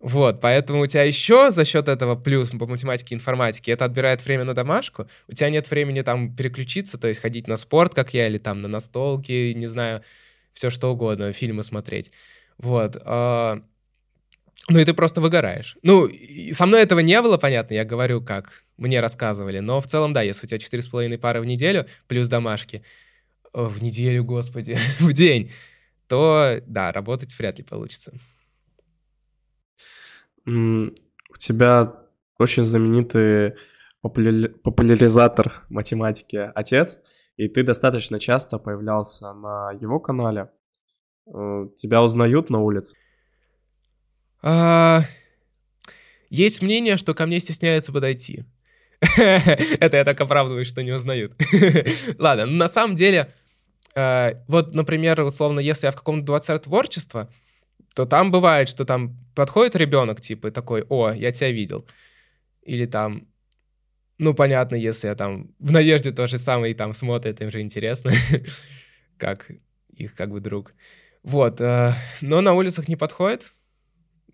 вот, 0.00 0.40
поэтому 0.40 0.80
у 0.80 0.86
тебя 0.86 1.02
еще 1.02 1.50
за 1.50 1.66
счет 1.66 1.88
этого 1.88 2.16
плюс 2.16 2.48
по 2.50 2.66
математике 2.66 3.14
и 3.14 3.18
информатике 3.18 3.72
это 3.72 3.84
отбирает 3.84 4.24
время 4.24 4.44
на 4.44 4.54
домашку, 4.54 5.08
у 5.28 5.32
тебя 5.32 5.50
нет 5.50 5.70
времени 5.70 6.00
там 6.00 6.34
переключиться, 6.34 6.96
то 6.96 7.06
есть 7.06 7.20
ходить 7.20 7.46
на 7.48 7.56
спорт, 7.56 7.94
как 7.94 8.14
я, 8.14 8.28
или 8.28 8.38
там 8.38 8.62
на 8.62 8.68
настолки, 8.68 9.52
не 9.52 9.66
знаю, 9.66 10.02
все 10.54 10.70
что 10.70 10.90
угодно, 10.90 11.34
фильмы 11.34 11.64
смотреть, 11.64 12.12
вот, 12.56 12.96
э, 13.04 13.60
ну 14.68 14.78
и 14.78 14.84
ты 14.84 14.92
просто 14.92 15.20
выгораешь. 15.20 15.76
Ну, 15.82 16.10
со 16.52 16.66
мной 16.66 16.82
этого 16.82 17.00
не 17.00 17.20
было, 17.22 17.38
понятно, 17.38 17.74
я 17.74 17.84
говорю, 17.84 18.22
как 18.22 18.64
мне 18.76 19.00
рассказывали. 19.00 19.60
Но 19.60 19.80
в 19.80 19.86
целом, 19.86 20.12
да, 20.12 20.22
если 20.22 20.46
у 20.46 20.48
тебя 20.48 20.58
четыре 20.58 20.82
с 20.82 20.88
половиной 20.88 21.18
пары 21.18 21.40
в 21.40 21.46
неделю, 21.46 21.86
плюс 22.06 22.28
домашки, 22.28 22.82
в 23.52 23.82
неделю, 23.82 24.24
господи, 24.24 24.76
в 25.00 25.12
день, 25.12 25.50
то, 26.06 26.60
да, 26.66 26.92
работать 26.92 27.36
вряд 27.38 27.58
ли 27.58 27.64
получится. 27.64 28.12
У 30.46 31.36
тебя 31.38 31.94
очень 32.38 32.62
знаменитый 32.62 33.54
популя... 34.00 34.48
популяризатор 34.48 35.64
математики 35.68 36.50
отец, 36.54 37.00
и 37.36 37.48
ты 37.48 37.62
достаточно 37.62 38.18
часто 38.18 38.58
появлялся 38.58 39.32
на 39.32 39.72
его 39.72 40.00
канале. 40.00 40.50
Э, 41.26 41.68
тебя 41.76 42.02
узнают 42.02 42.48
на 42.48 42.60
улице? 42.60 42.96
А, 44.42 45.02
есть 46.30 46.62
мнение, 46.62 46.96
что 46.96 47.14
ко 47.14 47.26
мне 47.26 47.40
стесняются 47.40 47.92
подойти. 47.92 48.44
Это 49.00 49.96
я 49.96 50.04
так 50.04 50.20
оправдываюсь, 50.20 50.68
что 50.68 50.82
не 50.82 50.92
узнают. 50.92 51.32
Ладно, 52.18 52.46
на 52.46 52.68
самом 52.68 52.96
деле, 52.96 53.32
а, 53.94 54.42
вот, 54.48 54.74
например, 54.74 55.20
условно, 55.22 55.60
если 55.60 55.86
я 55.86 55.92
в 55.92 55.96
каком-то 55.96 56.26
дворце 56.26 56.58
творчества, 56.58 57.30
то 57.94 58.06
там 58.06 58.30
бывает, 58.30 58.68
что 58.68 58.84
там 58.84 59.16
подходит 59.34 59.76
ребенок, 59.76 60.20
типа, 60.20 60.50
такой, 60.50 60.84
о, 60.88 61.10
я 61.10 61.32
тебя 61.32 61.50
видел. 61.50 61.86
Или 62.62 62.86
там, 62.86 63.26
ну, 64.18 64.34
понятно, 64.34 64.74
если 64.74 65.08
я 65.08 65.14
там 65.14 65.50
в 65.58 65.72
надежде 65.72 66.12
то 66.12 66.26
же 66.26 66.38
самое 66.38 66.72
и 66.72 66.76
там 66.76 66.92
смотрит, 66.92 67.40
им 67.40 67.50
же 67.50 67.60
интересно, 67.60 68.12
как 69.16 69.50
их 69.94 70.14
как 70.14 70.30
бы 70.30 70.40
друг. 70.40 70.74
Вот, 71.22 71.60
а, 71.60 71.94
но 72.20 72.40
на 72.40 72.54
улицах 72.54 72.88
не 72.88 72.96
подходит, 72.96 73.52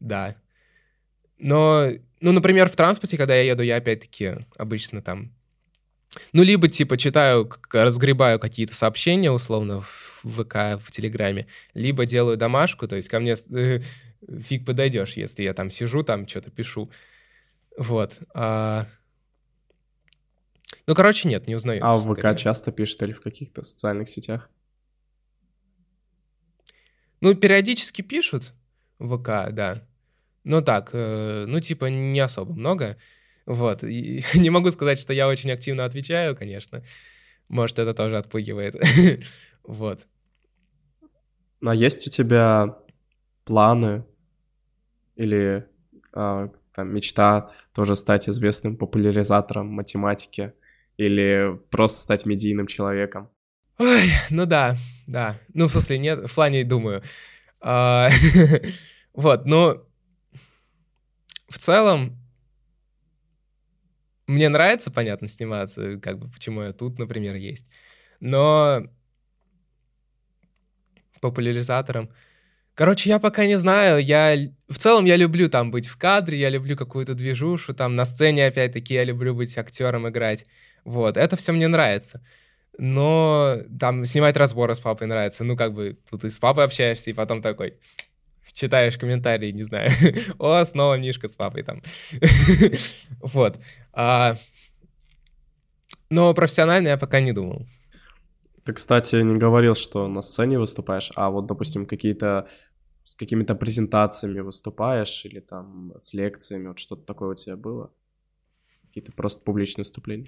да. 0.01 0.36
Но, 1.38 1.90
ну, 2.20 2.32
например, 2.32 2.68
в 2.68 2.76
транспорте, 2.76 3.16
когда 3.16 3.34
я 3.34 3.42
еду, 3.53 3.62
я 3.62 3.76
опять-таки 3.76 4.47
обычно 4.57 5.03
там... 5.03 5.32
Ну, 6.32 6.42
либо, 6.42 6.68
типа, 6.68 6.97
читаю, 6.97 7.51
разгребаю 7.72 8.38
какие-то 8.38 8.74
сообщения, 8.74 9.32
условно, 9.32 9.82
в 9.82 10.22
ВК, 10.22 10.80
в 10.80 10.90
Телеграме, 10.90 11.49
либо 11.74 12.07
делаю 12.07 12.36
домашку, 12.36 12.86
то 12.86 12.97
есть 12.97 13.09
ко 13.09 13.18
мне 13.18 13.34
фиг 14.40 14.64
подойдешь, 14.64 15.16
если 15.16 15.42
я 15.42 15.55
там 15.55 15.70
сижу, 15.70 16.03
там 16.03 16.28
что-то 16.28 16.51
пишу. 16.51 16.88
Вот. 17.76 18.16
А... 18.32 18.86
Ну, 20.86 20.95
короче, 20.95 21.28
нет, 21.28 21.49
не 21.49 21.57
узнаю. 21.57 21.80
А 21.84 21.97
в 21.97 22.05
ВК 22.05 22.20
скорее. 22.20 22.38
часто 22.38 22.70
пишут 22.70 23.03
или 23.03 23.12
в 23.12 23.20
каких-то 23.20 23.62
социальных 23.62 24.09
сетях? 24.09 24.49
Ну, 27.20 27.34
периодически 27.34 28.03
пишут 28.03 28.53
ВК, 28.99 29.51
да. 29.53 29.86
Ну 30.45 30.62
так, 30.62 30.90
э, 30.92 31.45
ну 31.47 31.61
типа 31.61 31.86
не 31.86 32.20
особо 32.20 32.53
много. 32.53 32.97
Вот. 33.47 33.82
И 33.82 34.24
не 34.34 34.51
могу 34.51 34.70
сказать, 34.70 34.99
что 34.99 35.12
я 35.12 35.28
очень 35.28 35.51
активно 35.51 35.84
отвечаю, 35.84 36.36
конечно. 36.36 36.82
Может, 37.49 37.78
это 37.78 37.95
тоже 37.95 38.16
отпугивает. 38.18 38.74
вот. 39.64 40.07
Ну, 41.61 41.70
а 41.70 41.74
есть 41.74 42.07
у 42.07 42.11
тебя 42.11 42.76
планы 43.45 44.05
или 45.16 45.66
а, 46.12 46.51
там 46.74 46.95
мечта 46.95 47.51
тоже 47.74 47.95
стать 47.95 48.28
известным 48.28 48.76
популяризатором 48.76 49.68
математики 49.68 50.53
или 50.97 51.59
просто 51.70 52.03
стать 52.03 52.26
медийным 52.26 52.66
человеком? 52.66 53.30
Ой, 53.78 54.11
ну 54.30 54.47
да, 54.47 54.76
да. 55.07 55.38
Ну, 55.53 55.66
в 55.66 55.72
смысле, 55.72 55.99
нет, 55.99 56.30
в 56.30 56.34
плане 56.34 56.64
думаю. 56.64 57.03
А, 57.67 58.11
вот, 59.15 59.47
ну, 59.47 59.83
в 61.49 61.59
целом, 61.59 62.19
мне 64.27 64.51
нравится, 64.51 64.91
понятно, 64.91 65.29
сниматься, 65.29 65.99
как 65.99 66.19
бы, 66.19 66.29
почему 66.29 66.61
я 66.61 66.75
тут, 66.75 66.99
например, 66.99 67.37
есть. 67.37 67.67
Но 68.21 68.83
популяризатором... 71.23 72.11
Короче, 72.75 73.09
я 73.09 73.19
пока 73.19 73.47
не 73.47 73.57
знаю, 73.57 74.05
я... 74.05 74.37
В 74.69 74.77
целом 74.77 75.07
я 75.07 75.17
люблю 75.17 75.49
там 75.49 75.71
быть 75.71 75.87
в 75.87 75.97
кадре, 75.97 76.39
я 76.39 76.51
люблю 76.51 76.77
какую-то 76.77 77.15
движушу, 77.15 77.73
там 77.73 77.97
на 77.97 78.05
сцене, 78.05 78.47
опять-таки, 78.47 78.93
я 78.93 79.05
люблю 79.05 79.35
быть 79.35 79.57
актером, 79.57 80.07
играть. 80.07 80.45
Вот, 80.85 81.17
это 81.17 81.37
все 81.37 81.53
мне 81.53 81.69
нравится. 81.69 82.21
Но 82.79 83.59
там 83.79 84.05
снимать 84.05 84.37
разборы 84.37 84.75
с 84.75 84.81
папой 84.81 85.07
нравится. 85.07 85.45
Ну, 85.45 85.57
как 85.57 85.75
бы 85.75 85.97
тут 86.11 86.25
и 86.25 86.29
с 86.29 86.39
папой 86.39 86.64
общаешься, 86.64 87.11
и 87.11 87.14
потом 87.14 87.43
такой 87.43 87.79
читаешь 88.53 88.97
комментарии, 88.97 89.51
не 89.51 89.64
знаю, 89.64 89.91
о, 90.39 90.64
снова 90.64 90.99
Мишка 90.99 91.29
с 91.29 91.37
папой 91.37 91.62
там. 91.62 91.83
вот. 93.20 93.59
А... 93.93 94.37
Но 96.11 96.33
профессионально 96.35 96.89
я 96.89 96.97
пока 96.97 97.20
не 97.20 97.33
думал. 97.33 97.66
Ты, 98.64 98.72
кстати, 98.72 99.16
не 99.16 99.35
говорил, 99.35 99.75
что 99.75 100.09
на 100.09 100.22
сцене 100.22 100.59
выступаешь, 100.59 101.11
а 101.16 101.31
вот, 101.31 101.47
допустим, 101.47 101.87
какие-то 101.87 102.49
с 103.03 103.14
какими-то 103.14 103.55
презентациями 103.55 104.41
выступаешь 104.41 105.27
или 105.27 105.41
там 105.41 105.93
с 105.99 106.14
лекциями, 106.14 106.68
вот 106.68 106.79
что-то 106.79 107.05
такое 107.05 107.31
у 107.31 107.35
тебя 107.35 107.57
было? 107.57 107.93
Какие-то 108.87 109.12
просто 109.12 109.43
публичные 109.43 109.83
выступления? 109.83 110.27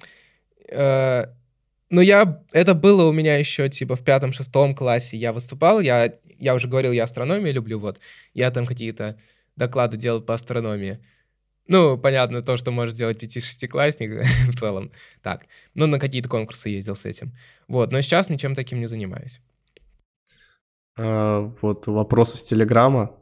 Ну, 1.91 2.01
я... 2.01 2.43
Это 2.53 2.75
было 2.75 3.05
у 3.05 3.13
меня 3.13 3.37
еще, 3.37 3.69
типа, 3.69 3.97
в 3.97 4.03
пятом-шестом 4.03 4.75
классе 4.75 5.17
я 5.17 5.33
выступал. 5.33 5.81
Я, 5.81 6.15
я 6.39 6.55
уже 6.55 6.69
говорил, 6.69 6.93
я 6.93 7.05
астрономию 7.05 7.55
люблю, 7.55 7.79
вот. 7.79 8.01
Я 8.35 8.51
там 8.51 8.67
какие-то 8.67 9.19
доклады 9.57 9.97
делал 9.97 10.21
по 10.21 10.35
астрономии. 10.35 10.99
Ну, 11.69 11.99
понятно, 11.99 12.43
то, 12.43 12.57
что 12.57 12.71
может 12.71 12.95
делать 12.95 13.19
пяти-шестиклассник 13.19 14.25
в 14.53 14.59
целом. 14.59 14.93
Так. 15.23 15.47
Ну, 15.75 15.87
на 15.87 15.99
какие-то 15.99 16.29
конкурсы 16.29 16.69
ездил 16.69 16.97
с 16.97 17.05
этим. 17.05 17.33
Вот. 17.69 17.93
Но 17.93 18.01
сейчас 18.01 18.31
ничем 18.31 18.55
таким 18.55 18.81
не 18.81 18.87
занимаюсь. 18.87 19.41
А, 20.99 21.53
вот 21.61 21.87
вопрос 21.87 22.35
из 22.35 22.45
Телеграма. 22.45 23.15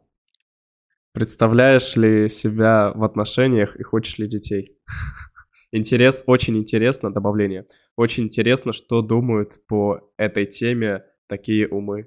Представляешь 1.12 1.96
ли 1.96 2.28
себя 2.28 2.92
в 2.94 3.04
отношениях 3.04 3.76
и 3.76 3.82
хочешь 3.82 4.18
ли 4.18 4.26
детей? 4.26 4.76
Интерес, 5.76 6.22
очень 6.26 6.56
интересно, 6.56 7.12
добавление. 7.12 7.66
Очень 7.96 8.22
интересно, 8.24 8.72
что 8.72 9.02
думают 9.02 9.66
по 9.66 10.08
этой 10.16 10.46
теме 10.46 11.02
такие 11.26 11.66
умы, 11.66 12.06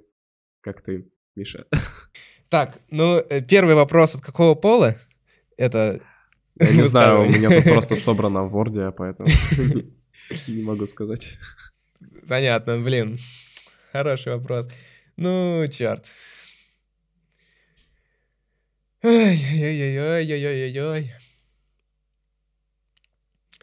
как 0.61 0.82
ты, 0.82 1.11
Миша. 1.36 1.65
Так, 2.49 2.80
ну, 2.89 3.18
э, 3.18 3.41
первый 3.41 3.76
вопрос, 3.76 4.15
от 4.15 4.22
какого 4.22 4.55
пола? 4.55 4.95
Это... 5.57 5.99
Я 6.57 6.72
не 6.72 6.84
знаю, 6.84 7.24
у 7.24 7.26
меня 7.26 7.49
тут 7.49 7.63
просто 7.65 7.97
собрано 7.97 8.45
в 8.45 8.55
Word, 8.55 8.93
поэтому 8.95 9.28
не 10.47 10.63
могу 10.63 10.88
сказать. 10.88 11.38
Понятно, 12.26 12.80
блин. 12.80 13.20
Хороший 13.91 14.32
вопрос. 14.32 14.70
Ну, 15.18 15.68
черт. 15.70 16.05
Ой-ой-ой-ой-ой-ой-ой. 19.03 21.11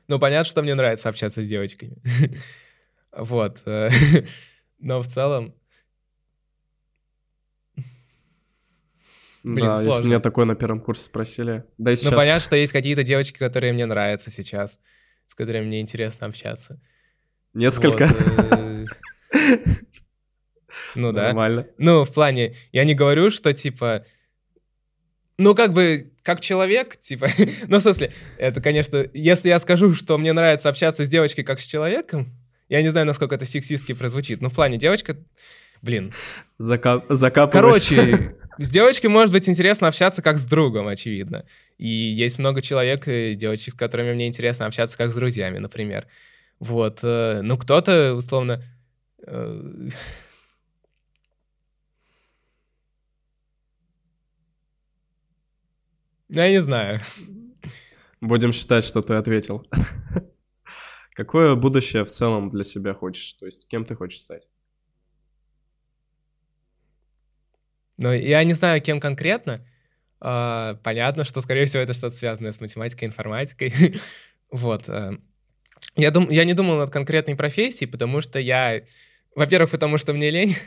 Ну, 0.09 0.18
понятно, 0.18 0.50
что 0.50 0.62
мне 0.62 0.74
нравится 0.74 1.09
общаться 1.09 1.42
с 1.42 1.48
девочками. 1.48 1.96
Вот. 3.16 3.62
Но 4.80 5.00
в 5.00 5.07
целом... 5.07 5.55
Блин, 9.44 9.66
да, 9.66 9.76
сложно. 9.76 9.98
если 9.98 10.07
меня 10.09 10.20
такое 10.20 10.46
на 10.46 10.57
первом 10.57 10.80
курсе 10.80 11.05
спросили. 11.05 11.64
Да 11.78 11.92
и 11.92 11.96
сейчас... 11.96 12.11
Ну, 12.11 12.16
понятно, 12.16 12.40
что 12.40 12.57
есть 12.57 12.72
какие-то 12.72 13.05
девочки, 13.05 13.38
которые 13.38 13.72
мне 13.72 13.86
нравятся 13.86 14.30
сейчас, 14.30 14.80
с 15.26 15.34
которыми 15.34 15.66
мне 15.66 15.80
интересно 15.80 16.26
общаться. 16.26 16.80
Несколько? 17.52 18.09
Э, 18.50 18.84
ну 20.94 21.12
да. 21.12 21.24
Нормально. 21.24 21.68
Ну, 21.76 22.05
в 22.05 22.12
плане, 22.12 22.55
я 22.72 22.84
не 22.84 22.94
говорю, 22.94 23.30
что 23.30 23.52
типа... 23.52 24.05
Ну, 25.38 25.55
как 25.55 25.74
бы, 25.74 26.13
как 26.24 26.40
человек, 26.40 26.96
типа... 26.96 27.28
ну, 27.68 27.78
в 27.78 27.82
смысле, 27.82 28.10
это, 28.38 28.60
конечно, 28.60 29.06
если 29.12 29.50
я 29.50 29.58
скажу, 29.60 29.94
что 29.94 30.18
мне 30.18 30.32
нравится 30.32 30.70
общаться 30.70 31.04
с 31.04 31.08
девочкой 31.08 31.44
как 31.44 31.60
с 31.60 31.66
человеком, 31.66 32.32
я 32.68 32.82
не 32.82 32.88
знаю, 32.88 33.06
насколько 33.06 33.34
это 33.34 33.44
сексистски 33.44 33.92
прозвучит, 33.92 34.40
но 34.40 34.48
в 34.48 34.54
плане 34.54 34.78
девочка... 34.78 35.16
Блин. 35.82 36.14
Закап... 36.56 37.04
Закапываешь. 37.10 37.86
Короче, 37.86 38.36
с 38.58 38.70
девочкой 38.70 39.10
может 39.10 39.32
быть 39.32 39.46
интересно 39.50 39.86
общаться 39.86 40.22
как 40.22 40.38
с 40.38 40.46
другом, 40.46 40.88
очевидно. 40.88 41.44
И 41.76 41.88
есть 41.88 42.38
много 42.38 42.62
человек, 42.62 43.06
э, 43.06 43.34
девочек, 43.34 43.74
с 43.74 43.76
которыми 43.76 44.14
мне 44.14 44.26
интересно 44.26 44.64
общаться 44.64 44.96
как 44.96 45.10
с 45.10 45.14
друзьями, 45.14 45.58
например. 45.58 46.06
Вот. 46.58 47.00
Э, 47.02 47.42
ну, 47.42 47.58
кто-то, 47.58 48.14
условно... 48.14 48.64
Я 56.35 56.51
не 56.51 56.61
знаю. 56.61 57.01
Будем 58.20 58.53
считать, 58.53 58.82
что 58.85 59.03
ты 59.03 59.14
ответил. 59.14 59.64
Какое 61.14 61.55
будущее 61.55 62.05
в 62.05 62.11
целом 62.11 62.49
для 62.49 62.64
себя 62.64 62.93
хочешь? 62.93 63.35
То 63.35 63.47
есть 63.47 63.68
кем 63.68 63.85
ты 63.85 63.95
хочешь 63.95 64.20
стать? 64.20 64.49
Ну, 67.97 68.12
я 68.12 68.43
не 68.43 68.55
знаю, 68.55 68.82
кем 68.82 68.99
конкретно. 68.99 69.64
Uh, 70.20 70.76
понятно, 70.82 71.22
что, 71.22 71.41
скорее 71.41 71.66
всего, 71.66 71.82
это 71.85 71.93
что-то 71.93 72.16
связанное 72.16 72.51
с 72.51 72.61
математикой, 72.61 73.07
информатикой. 73.07 74.01
вот. 74.51 74.89
Uh, 74.89 75.20
я, 75.95 76.11
дум... 76.11 76.28
я 76.30 76.45
не 76.45 76.55
думал 76.55 76.78
над 76.78 76.91
конкретной 76.91 77.37
профессией, 77.37 77.89
потому 77.89 78.20
что 78.20 78.41
я... 78.41 78.82
Во-первых, 79.37 79.70
потому 79.70 79.99
что 79.99 80.12
мне 80.12 80.30
лень. 80.30 80.57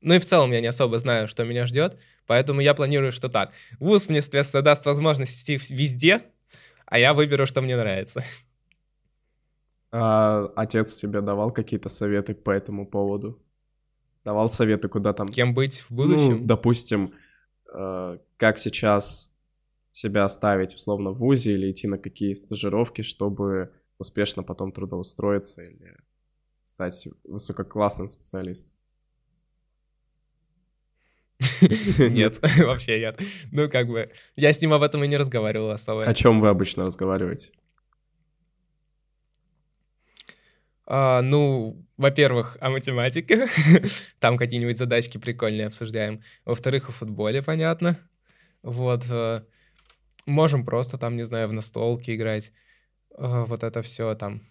Ну 0.00 0.14
и 0.14 0.18
в 0.18 0.24
целом 0.24 0.52
я 0.52 0.60
не 0.60 0.66
особо 0.66 0.98
знаю, 0.98 1.28
что 1.28 1.44
меня 1.44 1.66
ждет, 1.66 1.98
поэтому 2.26 2.60
я 2.60 2.74
планирую, 2.74 3.12
что 3.12 3.28
так. 3.28 3.52
ВУЗ 3.78 4.08
мне, 4.08 4.22
соответственно, 4.22 4.62
даст 4.62 4.86
возможность 4.86 5.42
идти 5.42 5.58
везде, 5.72 6.22
а 6.86 6.98
я 6.98 7.12
выберу, 7.12 7.46
что 7.46 7.60
мне 7.60 7.76
нравится. 7.76 8.24
А 9.92 10.46
отец 10.56 10.94
тебе 10.94 11.20
давал 11.20 11.52
какие-то 11.52 11.88
советы 11.88 12.34
по 12.34 12.50
этому 12.50 12.86
поводу? 12.86 13.42
Давал 14.24 14.48
советы, 14.48 14.88
куда 14.88 15.12
там... 15.12 15.28
Кем 15.28 15.54
быть 15.54 15.80
в 15.80 15.90
будущем? 15.90 16.38
Ну, 16.40 16.46
допустим, 16.46 17.14
э, 17.72 18.18
как 18.36 18.58
сейчас 18.58 19.32
себя 19.90 20.24
оставить 20.24 20.74
условно 20.74 21.10
в 21.10 21.18
ВУЗе 21.18 21.54
или 21.54 21.70
идти 21.70 21.88
на 21.88 21.98
какие 21.98 22.34
стажировки, 22.34 23.02
чтобы 23.02 23.72
успешно 23.98 24.42
потом 24.42 24.72
трудоустроиться 24.72 25.62
или 25.62 25.96
стать 26.62 27.08
высококлассным 27.24 28.08
специалистом? 28.08 28.76
Нет, 31.98 32.38
вообще 32.58 33.00
нет. 33.00 33.20
Ну, 33.50 33.68
как 33.68 33.88
бы, 33.88 34.08
я 34.36 34.52
с 34.52 34.60
ним 34.60 34.72
об 34.72 34.82
этом 34.82 35.02
и 35.04 35.08
не 35.08 35.16
разговаривал 35.16 35.70
особо. 35.70 36.04
О 36.04 36.14
чем 36.14 36.40
вы 36.40 36.48
обычно 36.48 36.84
разговариваете? 36.84 37.50
А, 40.86 41.22
ну, 41.22 41.86
во-первых, 41.96 42.56
о 42.60 42.70
математике. 42.70 43.46
Там 44.18 44.36
какие-нибудь 44.36 44.76
задачки 44.76 45.18
прикольные 45.18 45.68
обсуждаем. 45.68 46.20
Во-вторых, 46.44 46.88
о 46.88 46.92
футболе, 46.92 47.42
понятно. 47.42 47.96
Вот. 48.62 49.06
Э, 49.08 49.42
можем 50.26 50.64
просто 50.64 50.98
там, 50.98 51.16
не 51.16 51.22
знаю, 51.22 51.48
в 51.48 51.52
настолки 51.52 52.14
играть. 52.14 52.52
Э, 53.16 53.44
вот 53.46 53.62
это 53.62 53.82
все 53.82 54.14
там. 54.16 54.42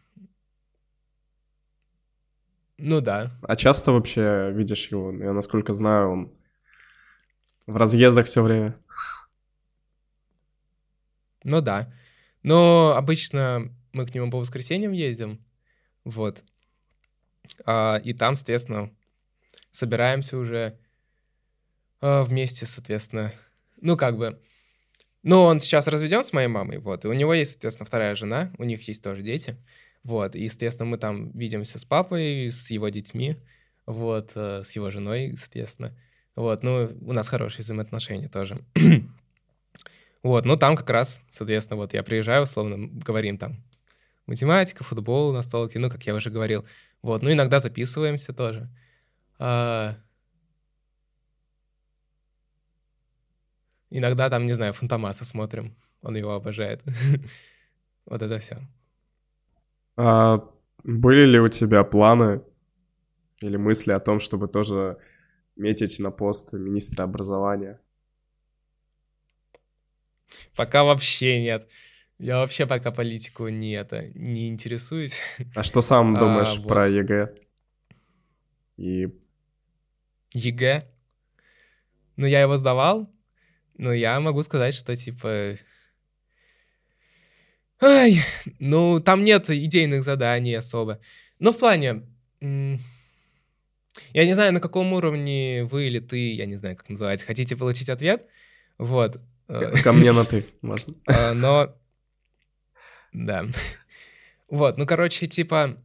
Ну 2.77 3.01
да. 3.01 3.37
А 3.41 3.57
часто 3.57 3.91
вообще 3.91 4.51
видишь 4.53 4.87
его? 4.87 5.11
Я 5.11 5.33
насколько 5.33 5.73
знаю, 5.73 6.11
он 6.11 6.33
в 7.70 7.78
разъездах 7.78 8.26
все 8.26 8.41
время. 8.41 8.74
Ну 11.43 11.61
да. 11.61 11.93
Но 12.43 12.95
обычно 12.95 13.74
мы 13.93 14.05
к 14.05 14.13
нему 14.13 14.32
по 14.32 14.39
воскресеньям 14.39 14.91
ездим. 14.91 15.43
Вот. 16.03 16.43
А, 17.65 17.97
и 18.03 18.13
там, 18.13 18.36
соответственно, 18.36 18.91
собираемся 19.72 20.38
уже 20.38 20.80
а, 22.01 22.24
вместе, 22.24 22.65
соответственно. 22.65 23.34
Ну, 23.82 23.97
как 23.97 24.17
бы. 24.17 24.41
Ну, 25.22 25.41
он 25.41 25.59
сейчас 25.59 25.88
разведен 25.88 26.24
с 26.24 26.34
моей 26.34 26.47
мамой, 26.47 26.80
вот. 26.80 27.05
И 27.05 27.07
у 27.07 27.13
него 27.13 27.34
есть, 27.34 27.51
соответственно, 27.51 27.86
вторая 27.86 28.15
жена. 28.15 28.51
У 28.57 28.63
них 28.63 28.88
есть 28.88 29.03
тоже 29.03 29.22
дети. 29.22 29.57
Вот. 30.03 30.36
И, 30.36 30.43
естественно, 30.43 30.89
мы 30.89 30.97
там 30.97 31.32
видимся 31.32 31.78
с 31.78 31.86
папой, 31.86 32.49
с 32.49 32.70
его 32.72 32.89
детьми. 32.89 33.36
Вот. 33.86 34.32
Э, 34.36 34.63
с 34.63 34.72
его 34.72 34.89
женой, 34.89 35.36
соответственно. 35.38 35.95
Вот, 36.39 36.63
ну, 36.63 36.87
у 37.01 37.11
нас 37.11 37.27
хорошие 37.27 37.63
взаимоотношения 37.63 38.29
тоже. 38.29 38.63
вот, 40.23 40.45
ну, 40.45 40.55
там 40.55 40.77
как 40.77 40.89
раз, 40.89 41.21
соответственно, 41.31 41.75
вот 41.75 41.93
я 41.93 42.01
приезжаю, 42.01 42.43
условно, 42.43 42.87
говорим 43.05 43.37
там 43.37 43.57
математика, 44.25 44.85
футбол, 44.85 45.33
настолки, 45.33 45.77
ну, 45.77 45.89
как 45.89 46.01
я 46.03 46.15
уже 46.15 46.29
говорил. 46.29 46.65
Вот, 47.01 47.23
ну, 47.23 47.29
иногда 47.33 47.59
записываемся 47.59 48.31
тоже. 48.31 48.69
А... 49.37 49.97
Иногда 53.89 54.29
там, 54.29 54.45
не 54.45 54.53
знаю, 54.53 54.71
Фантомаса 54.71 55.25
смотрим, 55.25 55.75
он 56.01 56.15
его 56.15 56.35
обожает. 56.35 56.81
вот 58.05 58.21
это 58.21 58.39
все. 58.39 58.59
А 59.97 60.41
были 60.85 61.25
ли 61.25 61.39
у 61.41 61.49
тебя 61.49 61.83
планы 61.83 62.41
или 63.41 63.57
мысли 63.57 63.91
о 63.91 63.99
том, 63.99 64.21
чтобы 64.21 64.47
тоже 64.47 64.99
метить 65.60 65.99
на 65.99 66.12
пост 66.12 66.53
министра 66.53 67.03
образования? 67.03 67.80
Пока 70.55 70.84
вообще 70.84 71.41
нет. 71.41 71.70
Я 72.18 72.38
вообще 72.38 72.66
пока 72.66 72.91
политику 72.91 73.47
не, 73.47 73.74
это, 73.74 74.07
не 74.14 74.49
интересуюсь. 74.49 75.22
А 75.55 75.64
что 75.64 75.82
сам 75.82 76.16
а, 76.16 76.20
думаешь 76.20 76.57
а, 76.57 76.68
про 76.68 76.84
вот. 76.84 76.91
ЕГЭ? 76.91 77.36
И... 78.78 79.07
ЕГЭ? 80.34 80.84
Ну, 82.18 82.26
я 82.26 82.41
его 82.41 82.57
сдавал, 82.57 83.10
но 83.78 83.93
я 83.93 84.20
могу 84.20 84.43
сказать, 84.43 84.74
что, 84.74 84.95
типа... 84.95 85.55
Ай, 87.82 88.22
ну, 88.60 88.99
там 88.99 89.24
нет 89.24 89.49
идейных 89.49 90.03
заданий 90.03 90.53
особо. 90.53 90.99
Ну, 91.39 91.53
в 91.53 91.57
плане... 91.57 92.05
Я 94.13 94.25
не 94.25 94.33
знаю, 94.33 94.53
на 94.53 94.59
каком 94.59 94.93
уровне 94.93 95.63
вы 95.63 95.87
или 95.87 95.99
ты, 95.99 96.33
я 96.33 96.45
не 96.45 96.55
знаю, 96.55 96.75
как 96.75 96.89
называется, 96.89 97.25
хотите 97.25 97.55
получить 97.55 97.89
ответ. 97.89 98.25
Вот. 98.77 99.19
Ко 99.83 99.93
мне 99.93 100.11
на 100.11 100.25
ты, 100.25 100.45
можно. 100.61 100.93
А, 101.07 101.33
но... 101.33 101.75
Да. 103.11 103.45
Вот, 104.49 104.77
ну, 104.77 104.85
короче, 104.85 105.25
типа... 105.25 105.77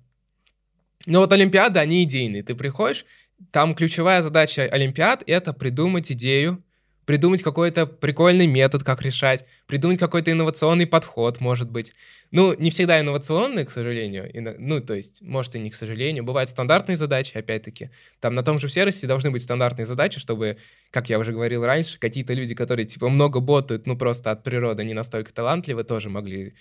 Ну, 1.06 1.20
вот 1.20 1.32
Олимпиады, 1.32 1.80
они 1.80 2.04
идейные. 2.04 2.42
Ты 2.42 2.54
приходишь, 2.54 3.06
там 3.50 3.74
ключевая 3.74 4.22
задача 4.22 4.68
Олимпиад— 4.70 5.22
это 5.26 5.52
придумать 5.52 6.12
идею, 6.12 6.62
придумать 7.06 7.42
какой-то 7.42 7.86
прикольный 7.86 8.46
метод, 8.46 8.82
как 8.82 9.02
решать, 9.02 9.44
придумать 9.66 9.98
какой-то 9.98 10.30
инновационный 10.30 10.86
подход, 10.86 11.40
может 11.40 11.70
быть. 11.70 11.92
Ну, 12.30 12.54
не 12.54 12.70
всегда 12.70 13.00
инновационный, 13.00 13.64
к 13.64 13.70
сожалению. 13.70 14.30
Ну, 14.58 14.80
то 14.80 14.94
есть, 14.94 15.22
может 15.22 15.54
и 15.54 15.58
не 15.58 15.70
к 15.70 15.74
сожалению. 15.74 16.24
Бывают 16.24 16.50
стандартные 16.50 16.96
задачи, 16.96 17.36
опять-таки. 17.36 17.90
Там 18.20 18.34
на 18.34 18.42
том 18.42 18.58
же 18.58 18.68
сервисе 18.68 19.06
должны 19.06 19.30
быть 19.30 19.42
стандартные 19.42 19.86
задачи, 19.86 20.18
чтобы, 20.18 20.56
как 20.90 21.08
я 21.10 21.18
уже 21.18 21.32
говорил 21.32 21.64
раньше, 21.64 21.98
какие-то 21.98 22.32
люди, 22.32 22.54
которые, 22.54 22.86
типа, 22.86 23.08
много 23.08 23.40
ботают, 23.40 23.86
ну, 23.86 23.96
просто 23.96 24.30
от 24.30 24.42
природы 24.42 24.84
не 24.84 24.94
настолько 24.94 25.32
талантливы, 25.32 25.84
тоже 25.84 26.10
могли 26.10 26.54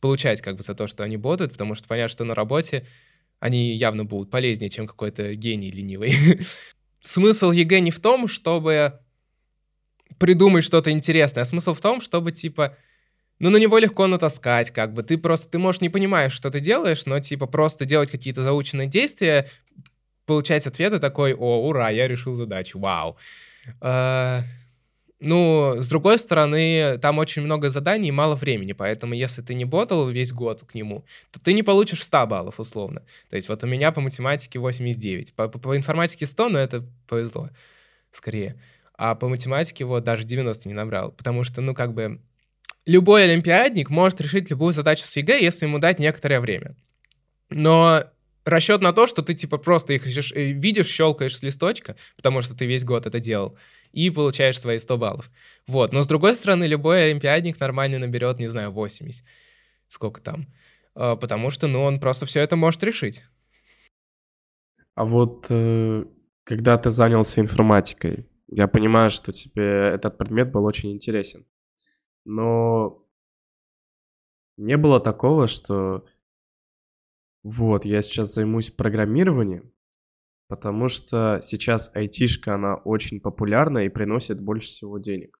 получать 0.00 0.40
как 0.40 0.56
бы 0.56 0.62
за 0.62 0.74
то, 0.74 0.86
что 0.86 1.04
они 1.04 1.16
ботают, 1.16 1.52
потому 1.52 1.74
что 1.74 1.86
понятно, 1.86 2.08
что 2.08 2.24
на 2.24 2.34
работе 2.34 2.86
они 3.38 3.74
явно 3.74 4.04
будут 4.04 4.30
полезнее, 4.30 4.70
чем 4.70 4.86
какой-то 4.86 5.34
гений 5.34 5.70
ленивый. 5.70 6.14
Смысл 7.00 7.50
ЕГЭ 7.50 7.80
не 7.80 7.90
в 7.90 8.00
том, 8.00 8.28
чтобы 8.28 9.00
придумать 10.18 10.64
что-то 10.64 10.90
интересное, 10.90 11.42
а 11.42 11.46
смысл 11.46 11.74
в 11.74 11.80
том, 11.80 12.00
чтобы, 12.00 12.32
типа, 12.32 12.76
ну, 13.38 13.50
на 13.50 13.56
него 13.56 13.78
легко 13.78 14.06
натаскать, 14.06 14.70
как 14.70 14.92
бы. 14.92 15.02
Ты 15.02 15.16
просто, 15.16 15.48
ты, 15.48 15.58
можешь, 15.58 15.80
не 15.80 15.88
понимаешь, 15.88 16.32
что 16.32 16.50
ты 16.50 16.60
делаешь, 16.60 17.06
но, 17.06 17.20
типа, 17.20 17.46
просто 17.46 17.86
делать 17.86 18.10
какие-то 18.10 18.42
заученные 18.42 18.86
действия, 18.86 19.48
получать 20.26 20.66
ответы 20.66 20.98
такой, 20.98 21.34
о, 21.34 21.66
ура, 21.66 21.90
я 21.90 22.06
решил 22.06 22.34
задачу, 22.34 22.78
вау. 22.78 23.16
А, 23.80 24.42
ну, 25.20 25.74
с 25.76 25.88
другой 25.88 26.18
стороны, 26.18 26.98
там 26.98 27.18
очень 27.18 27.42
много 27.42 27.68
заданий 27.68 28.08
и 28.08 28.12
мало 28.12 28.36
времени, 28.36 28.72
поэтому 28.72 29.12
если 29.12 29.42
ты 29.42 29.54
не 29.54 29.66
ботал 29.66 30.08
весь 30.08 30.32
год 30.32 30.64
к 30.64 30.74
нему, 30.74 31.04
то 31.30 31.40
ты 31.40 31.52
не 31.52 31.62
получишь 31.62 32.04
100 32.04 32.26
баллов, 32.26 32.58
условно. 32.58 33.02
То 33.28 33.36
есть 33.36 33.48
вот 33.48 33.62
у 33.62 33.66
меня 33.66 33.92
по 33.92 34.00
математике 34.00 34.58
89, 34.58 35.34
по, 35.34 35.48
по, 35.48 35.58
по 35.58 35.76
информатике 35.76 36.24
100, 36.24 36.48
но 36.48 36.58
это 36.58 36.86
повезло, 37.06 37.50
скорее. 38.12 38.56
А 39.02 39.14
по 39.14 39.28
математике 39.28 39.86
вот 39.86 40.04
даже 40.04 40.24
90 40.24 40.68
не 40.68 40.74
набрал, 40.74 41.10
потому 41.12 41.42
что, 41.42 41.62
ну, 41.62 41.74
как 41.74 41.94
бы, 41.94 42.20
любой 42.84 43.24
олимпиадник 43.24 43.88
может 43.88 44.20
решить 44.20 44.50
любую 44.50 44.74
задачу 44.74 45.06
с 45.06 45.16
ЕГЭ, 45.16 45.40
если 45.40 45.64
ему 45.64 45.78
дать 45.78 45.98
некоторое 45.98 46.38
время. 46.38 46.76
Но 47.48 48.04
расчет 48.44 48.82
на 48.82 48.92
то, 48.92 49.06
что 49.06 49.22
ты, 49.22 49.32
типа, 49.32 49.56
просто 49.56 49.94
их 49.94 50.06
э, 50.06 50.52
видишь, 50.52 50.88
щелкаешь 50.88 51.34
с 51.34 51.42
листочка, 51.42 51.96
потому 52.14 52.42
что 52.42 52.54
ты 52.54 52.66
весь 52.66 52.84
год 52.84 53.06
это 53.06 53.20
делал, 53.20 53.56
и 53.92 54.10
получаешь 54.10 54.60
свои 54.60 54.78
100 54.78 54.98
баллов. 54.98 55.30
Вот. 55.66 55.94
Но 55.94 56.02
с 56.02 56.06
другой 56.06 56.36
стороны, 56.36 56.64
любой 56.64 57.04
олимпиадник 57.04 57.58
нормально 57.58 58.00
наберет, 58.00 58.38
не 58.38 58.48
знаю, 58.48 58.70
80. 58.70 59.24
Сколько 59.88 60.20
там. 60.20 60.46
А, 60.94 61.16
потому 61.16 61.48
что, 61.48 61.68
ну, 61.68 61.84
он 61.84 62.00
просто 62.00 62.26
все 62.26 62.42
это 62.42 62.54
может 62.54 62.82
решить. 62.84 63.22
А 64.94 65.06
вот 65.06 65.46
э, 65.48 66.04
когда 66.44 66.76
ты 66.76 66.90
занялся 66.90 67.40
информатикой, 67.40 68.26
я 68.50 68.66
понимаю, 68.66 69.10
что 69.10 69.32
тебе 69.32 69.90
этот 69.94 70.18
предмет 70.18 70.50
был 70.50 70.64
очень 70.64 70.92
интересен. 70.92 71.46
Но 72.24 73.06
не 74.56 74.76
было 74.76 75.00
такого, 75.00 75.46
что 75.46 76.04
вот, 77.42 77.84
я 77.84 78.02
сейчас 78.02 78.34
займусь 78.34 78.70
программированием, 78.70 79.72
потому 80.48 80.88
что 80.88 81.40
сейчас 81.42 81.90
айтишка, 81.94 82.56
она 82.56 82.74
очень 82.74 83.20
популярна 83.20 83.86
и 83.86 83.88
приносит 83.88 84.40
больше 84.40 84.68
всего 84.68 84.98
денег. 84.98 85.38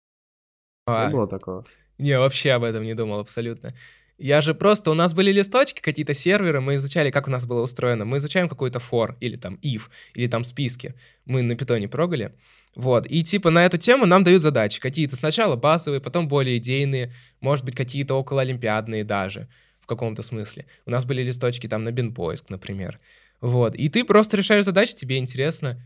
А, 0.86 1.08
не 1.08 1.12
было 1.12 1.28
такого? 1.28 1.66
Не, 1.98 2.18
вообще 2.18 2.52
об 2.52 2.64
этом 2.64 2.84
не 2.84 2.94
думал 2.94 3.18
абсолютно. 3.18 3.74
Я 4.20 4.42
же 4.42 4.54
просто, 4.54 4.90
у 4.90 4.94
нас 4.94 5.14
были 5.14 5.32
листочки, 5.32 5.80
какие-то 5.80 6.12
серверы, 6.12 6.60
мы 6.60 6.74
изучали, 6.74 7.10
как 7.10 7.26
у 7.26 7.30
нас 7.30 7.46
было 7.46 7.62
устроено. 7.62 8.04
Мы 8.04 8.18
изучаем 8.18 8.50
какой-то 8.50 8.78
for, 8.78 9.16
или 9.18 9.36
там 9.36 9.58
if, 9.62 9.84
или 10.12 10.26
там 10.26 10.44
списки. 10.44 10.94
Мы 11.24 11.40
на 11.40 11.56
питоне 11.56 11.88
прогали. 11.88 12.34
Вот, 12.76 13.06
и 13.08 13.22
типа 13.22 13.48
на 13.48 13.64
эту 13.64 13.78
тему 13.78 14.04
нам 14.04 14.22
дают 14.22 14.42
задачи. 14.42 14.78
Какие-то 14.78 15.16
сначала 15.16 15.56
базовые, 15.56 16.02
потом 16.02 16.28
более 16.28 16.58
идейные, 16.58 17.14
может 17.40 17.64
быть, 17.64 17.74
какие-то 17.74 18.14
около 18.14 18.42
олимпиадные 18.42 19.04
даже, 19.04 19.48
в 19.80 19.86
каком-то 19.86 20.22
смысле. 20.22 20.66
У 20.84 20.90
нас 20.90 21.06
были 21.06 21.22
листочки 21.22 21.66
там 21.66 21.84
на 21.84 21.90
бинпоиск, 21.90 22.50
например. 22.50 23.00
Вот. 23.40 23.74
И 23.74 23.88
ты 23.88 24.04
просто 24.04 24.36
решаешь 24.36 24.66
задачи, 24.66 24.94
тебе 24.94 25.16
интересно. 25.16 25.82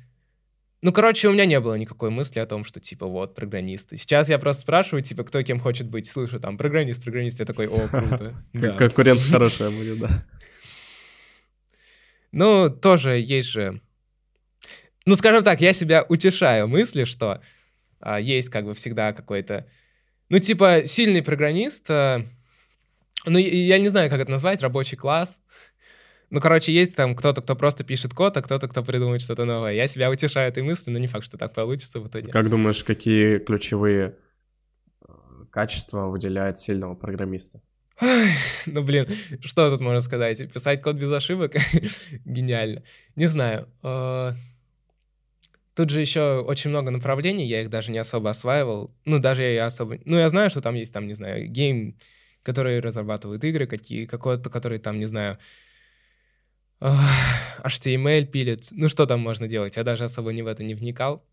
Ну, 0.84 0.92
короче, 0.92 1.28
у 1.28 1.32
меня 1.32 1.46
не 1.46 1.58
было 1.60 1.76
никакой 1.76 2.10
мысли 2.10 2.40
о 2.40 2.46
том, 2.46 2.62
что, 2.62 2.78
типа, 2.78 3.06
вот, 3.06 3.34
программисты. 3.34 3.96
Сейчас 3.96 4.28
я 4.28 4.38
просто 4.38 4.60
спрашиваю, 4.60 5.02
типа, 5.02 5.24
кто 5.24 5.42
кем 5.42 5.58
хочет 5.58 5.88
быть. 5.88 6.06
Слышу, 6.06 6.38
там, 6.38 6.58
программист, 6.58 7.02
программист. 7.02 7.40
Я 7.40 7.46
такой, 7.46 7.68
о, 7.68 7.88
круто. 7.88 8.34
Конкуренция 8.76 9.30
хорошая 9.32 9.70
будет, 9.70 9.98
да. 9.98 10.26
Ну, 12.32 12.68
тоже 12.68 13.18
есть 13.18 13.48
же... 13.48 13.80
Ну, 15.06 15.16
скажем 15.16 15.42
так, 15.42 15.62
я 15.62 15.72
себя 15.72 16.04
утешаю 16.06 16.68
мысли, 16.68 17.04
что 17.04 17.40
а, 18.00 18.20
есть 18.20 18.50
как 18.50 18.66
бы 18.66 18.74
всегда 18.74 19.14
какой-то... 19.14 19.66
Ну, 20.28 20.38
типа, 20.38 20.82
сильный 20.84 21.22
программист... 21.22 21.86
А, 21.88 22.26
ну, 23.24 23.38
я 23.38 23.78
не 23.78 23.88
знаю, 23.88 24.10
как 24.10 24.20
это 24.20 24.30
назвать, 24.30 24.60
рабочий 24.60 24.98
класс, 24.98 25.40
ну, 26.30 26.40
короче, 26.40 26.72
есть 26.72 26.94
там 26.94 27.14
кто-то, 27.14 27.42
кто 27.42 27.56
просто 27.56 27.84
пишет 27.84 28.14
код, 28.14 28.36
а 28.36 28.42
кто-то, 28.42 28.68
кто 28.68 28.82
придумает 28.82 29.22
что-то 29.22 29.44
новое. 29.44 29.72
Я 29.72 29.86
себя 29.86 30.10
утешаю 30.10 30.48
этой 30.48 30.62
мыслью, 30.62 30.92
но 30.94 30.98
не 30.98 31.06
факт, 31.06 31.24
что 31.24 31.38
так 31.38 31.54
получится 31.54 32.00
в 32.00 32.08
итоге. 32.08 32.32
Как 32.32 32.50
думаешь, 32.50 32.82
какие 32.82 33.38
ключевые 33.38 34.16
э, 35.06 35.12
качества 35.50 36.06
выделяет 36.06 36.58
сильного 36.58 36.94
программиста? 36.94 37.60
ну, 38.66 38.82
блин, 38.82 39.06
что 39.40 39.70
тут 39.70 39.80
можно 39.80 40.00
сказать? 40.00 40.52
Писать 40.52 40.82
код 40.82 40.96
без 40.96 41.12
ошибок? 41.12 41.54
Гениально. 42.24 42.82
Не 43.14 43.26
знаю. 43.26 43.68
А, 43.82 44.34
тут 45.74 45.90
же 45.90 46.00
еще 46.00 46.40
очень 46.40 46.70
много 46.70 46.90
направлений, 46.90 47.46
я 47.46 47.62
их 47.62 47.70
даже 47.70 47.92
не 47.92 47.98
особо 47.98 48.30
осваивал. 48.30 48.90
Ну, 49.04 49.18
даже 49.18 49.42
я 49.42 49.66
особо... 49.66 49.98
Ну, 50.04 50.18
я 50.18 50.28
знаю, 50.28 50.50
что 50.50 50.60
там 50.60 50.74
есть, 50.74 50.92
там, 50.92 51.06
не 51.06 51.14
знаю, 51.14 51.46
гейм, 51.48 51.96
которые 52.42 52.80
разрабатывают 52.80 53.44
игры, 53.44 53.66
какие, 53.66 54.06
какой-то, 54.06 54.50
который 54.50 54.78
там, 54.78 54.98
не 54.98 55.06
знаю, 55.06 55.38
HTML 56.80 58.26
пилит. 58.26 58.68
Ну, 58.70 58.88
что 58.88 59.06
там 59.06 59.20
можно 59.20 59.48
делать? 59.48 59.76
Я 59.76 59.84
даже 59.84 60.04
особо 60.04 60.32
не 60.32 60.42
в 60.42 60.46
это 60.46 60.64
не 60.64 60.74
вникал. 60.74 61.24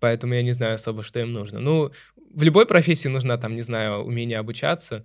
Поэтому 0.00 0.34
я 0.34 0.42
не 0.42 0.52
знаю 0.52 0.74
особо, 0.74 1.02
что 1.02 1.20
им 1.20 1.32
нужно. 1.32 1.60
Ну, 1.60 1.92
в 2.34 2.42
любой 2.42 2.66
профессии 2.66 3.08
нужна, 3.08 3.38
там, 3.38 3.54
не 3.54 3.62
знаю, 3.62 4.00
умение 4.04 4.38
обучаться 4.38 5.04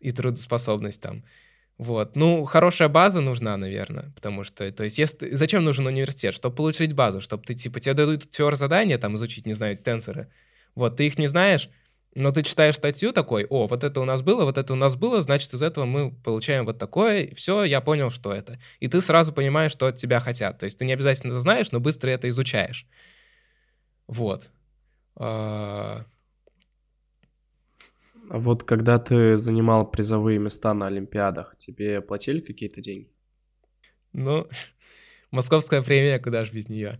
и 0.00 0.12
трудоспособность 0.12 1.00
там. 1.00 1.24
Вот. 1.78 2.16
Ну, 2.16 2.44
хорошая 2.44 2.88
база 2.88 3.20
нужна, 3.20 3.56
наверное, 3.56 4.12
потому 4.14 4.44
что, 4.44 4.70
то 4.72 4.84
есть, 4.84 4.96
если, 4.96 5.34
зачем 5.34 5.64
нужен 5.64 5.86
университет? 5.86 6.34
Чтобы 6.34 6.56
получить 6.56 6.94
базу, 6.94 7.20
чтобы 7.20 7.42
ты, 7.42 7.54
типа, 7.54 7.80
тебе 7.80 7.94
дадут 7.94 8.30
теор 8.30 8.56
задания, 8.56 8.96
там, 8.96 9.16
изучить, 9.16 9.44
не 9.44 9.52
знаю, 9.52 9.76
тенсоры. 9.76 10.28
Вот, 10.74 10.96
ты 10.96 11.06
их 11.06 11.18
не 11.18 11.26
знаешь, 11.26 11.68
но 12.14 12.32
ты 12.32 12.42
читаешь 12.42 12.76
статью 12.76 13.12
такой, 13.12 13.44
о, 13.46 13.66
вот 13.66 13.84
это 13.84 14.00
у 14.00 14.04
нас 14.04 14.22
было, 14.22 14.44
вот 14.44 14.56
это 14.56 14.72
у 14.72 14.76
нас 14.76 14.96
было, 14.96 15.20
значит, 15.20 15.52
из 15.52 15.60
этого 15.60 15.84
мы 15.84 16.12
получаем 16.12 16.64
вот 16.64 16.78
такое, 16.78 17.30
все, 17.34 17.64
я 17.64 17.80
понял, 17.80 18.10
что 18.10 18.32
это. 18.32 18.58
И 18.80 18.88
ты 18.88 19.00
сразу 19.00 19.32
понимаешь, 19.32 19.72
что 19.72 19.86
от 19.86 19.96
тебя 19.96 20.20
хотят. 20.20 20.58
То 20.58 20.64
есть 20.64 20.78
ты 20.78 20.86
не 20.86 20.94
обязательно 20.94 21.32
это 21.32 21.40
знаешь, 21.40 21.72
но 21.72 21.80
быстро 21.80 22.08
это 22.08 22.28
изучаешь. 22.28 22.86
Вот. 24.06 24.50
А, 25.16 26.06
а 28.28 28.38
вот 28.38 28.64
когда 28.64 28.98
ты 28.98 29.36
занимал 29.36 29.90
призовые 29.90 30.38
места 30.38 30.74
на 30.74 30.86
Олимпиадах, 30.86 31.56
тебе 31.56 32.00
платили 32.00 32.40
какие-то 32.40 32.80
деньги? 32.80 33.10
Ну, 34.12 34.48
московская 35.30 35.82
премия, 35.82 36.18
куда 36.18 36.44
же 36.44 36.52
без 36.52 36.68
нее. 36.68 36.98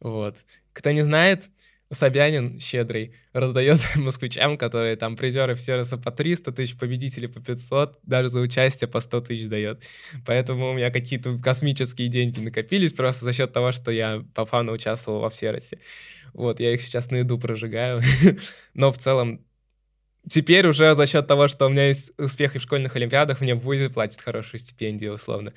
Вот. 0.00 0.36
Кто 0.72 0.92
не 0.92 1.02
знает, 1.02 1.50
Собянин 1.92 2.58
щедрый 2.58 3.14
раздает 3.32 3.78
москвичам, 3.96 4.58
которые 4.58 4.96
там 4.96 5.16
призеры 5.16 5.54
в 5.54 5.60
сервиса 5.60 5.96
по 5.96 6.10
300 6.10 6.52
тысяч, 6.52 6.76
победители 6.76 7.26
по 7.26 7.40
500, 7.40 8.00
даже 8.02 8.28
за 8.28 8.40
участие 8.40 8.88
по 8.88 9.00
100 9.00 9.20
тысяч 9.22 9.46
дает. 9.46 9.84
Поэтому 10.24 10.70
у 10.70 10.74
меня 10.74 10.90
какие-то 10.90 11.38
космические 11.38 12.08
деньги 12.08 12.40
накопились 12.40 12.92
просто 12.92 13.24
за 13.24 13.32
счет 13.32 13.52
того, 13.52 13.72
что 13.72 13.90
я 13.90 14.24
по 14.34 14.46
фану 14.46 14.72
участвовал 14.72 15.20
во 15.20 15.30
всеросе. 15.30 15.78
Вот, 16.32 16.60
я 16.60 16.74
их 16.74 16.82
сейчас 16.82 17.10
на 17.10 17.16
еду 17.16 17.38
прожигаю. 17.38 18.02
Но 18.74 18.90
в 18.90 18.98
целом 18.98 19.44
теперь 20.28 20.66
уже 20.66 20.94
за 20.94 21.06
счет 21.06 21.26
того, 21.26 21.48
что 21.48 21.66
у 21.66 21.68
меня 21.68 21.88
есть 21.88 22.10
успехи 22.18 22.58
в 22.58 22.62
школьных 22.62 22.96
олимпиадах, 22.96 23.40
мне 23.40 23.54
в 23.54 23.60
ВУЗе 23.60 23.90
платят 23.90 24.20
хорошую 24.20 24.60
стипендию, 24.60 25.12
условно. 25.14 25.52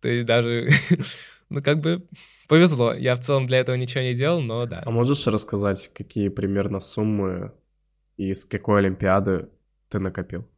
То 0.00 0.08
есть 0.08 0.26
даже 0.26 0.68
Ну, 1.48 1.62
как 1.62 1.80
бы 1.80 2.06
повезло. 2.48 2.92
Я 2.92 3.16
в 3.16 3.20
целом 3.20 3.46
для 3.46 3.58
этого 3.58 3.76
ничего 3.76 4.02
не 4.02 4.14
делал, 4.14 4.40
но 4.40 4.66
да. 4.66 4.82
А 4.84 4.90
можешь 4.90 5.26
рассказать, 5.26 5.90
какие 5.94 6.28
примерно 6.28 6.80
суммы 6.80 7.52
и 8.16 8.34
с 8.34 8.44
какой 8.44 8.80
Олимпиады 8.80 9.48
ты 9.88 9.98
накопил? 9.98 10.48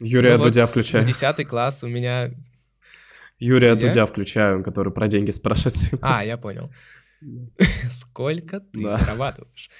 Юрия 0.00 0.36
ну, 0.36 0.44
Дудя 0.44 0.62
вот 0.62 0.70
включаю. 0.70 1.04
В 1.04 1.06
10 1.06 1.48
класс 1.48 1.82
у 1.82 1.88
меня... 1.88 2.30
Юрия 3.40 3.74
Где? 3.74 3.86
Дудя 3.86 4.06
включаю, 4.06 4.64
который 4.64 4.92
про 4.92 5.06
деньги 5.08 5.30
спрашивает. 5.30 5.76
А, 6.02 6.24
я 6.24 6.36
понял. 6.36 6.70
Сколько 7.90 8.60
ты 8.60 8.82
зарабатываешь? 8.82 9.70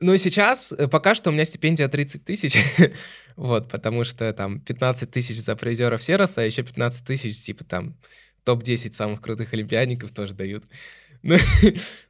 Ну, 0.00 0.16
сейчас, 0.16 0.72
э, 0.72 0.88
пока 0.88 1.14
что 1.14 1.30
у 1.30 1.32
меня 1.32 1.44
стипендия 1.44 1.88
30 1.88 2.24
тысяч, 2.24 2.56
вот, 3.36 3.70
потому 3.70 4.04
что 4.04 4.32
там 4.32 4.60
15 4.60 5.10
тысяч 5.10 5.40
за 5.40 5.56
призеров 5.56 6.02
Сероса, 6.02 6.42
а 6.42 6.44
еще 6.44 6.62
15 6.62 7.06
тысяч, 7.06 7.40
типа 7.40 7.64
там 7.64 7.96
топ-10 8.44 8.92
самых 8.92 9.20
крутых 9.20 9.52
олимпиадников 9.52 10.12
тоже 10.12 10.34
дают. 10.34 10.64
Ну, 11.26 11.38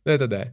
ну, 0.05 0.11
это 0.11 0.27
да. 0.27 0.53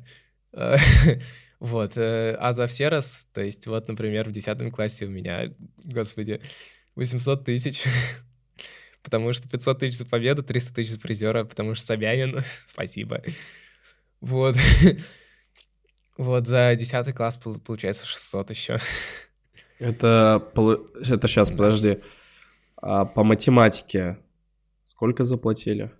Вот, 1.59 1.93
э, 1.95 2.35
а 2.39 2.53
за 2.53 2.67
Серос, 2.67 3.27
то 3.33 3.41
есть 3.41 3.65
вот, 3.67 3.87
например, 3.87 4.29
в 4.29 4.31
10 4.31 4.71
классе 4.71 5.05
у 5.05 5.09
меня, 5.09 5.53
господи, 5.77 6.41
800 6.95 7.45
тысяч, 7.45 7.83
потому 9.03 9.31
что 9.33 9.47
500 9.47 9.79
тысяч 9.79 9.97
за 9.97 10.05
победу, 10.05 10.43
300 10.43 10.73
тысяч 10.73 10.91
за 10.91 10.99
призера, 10.99 11.43
потому 11.43 11.75
что 11.75 11.85
Собянин, 11.85 12.43
спасибо. 12.65 13.23
Вот. 14.21 14.57
Вот 16.21 16.45
за 16.47 16.75
10 16.75 17.13
класс 17.15 17.37
пол- 17.37 17.59
получается 17.59 18.05
600 18.05 18.51
еще. 18.51 18.79
Это, 19.79 20.39
это 21.09 21.27
сейчас, 21.27 21.49
Да. 21.49 21.55
подожди. 21.57 21.99
А 22.75 23.05
по 23.05 23.23
математике 23.23 24.19
сколько 24.83 25.23
заплатили? 25.23 25.91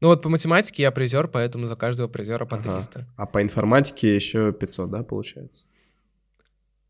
Ну 0.00 0.08
вот 0.08 0.20
по 0.20 0.28
математике 0.28 0.82
я 0.82 0.90
призер, 0.90 1.26
поэтому 1.26 1.66
за 1.66 1.74
каждого 1.76 2.08
призера 2.08 2.44
по 2.44 2.56
Ага. 2.56 2.72
300. 2.74 3.06
А 3.16 3.24
по 3.24 3.40
информатике 3.40 4.14
еще 4.14 4.52
500, 4.52 4.90
да, 4.90 5.02
получается? 5.02 5.66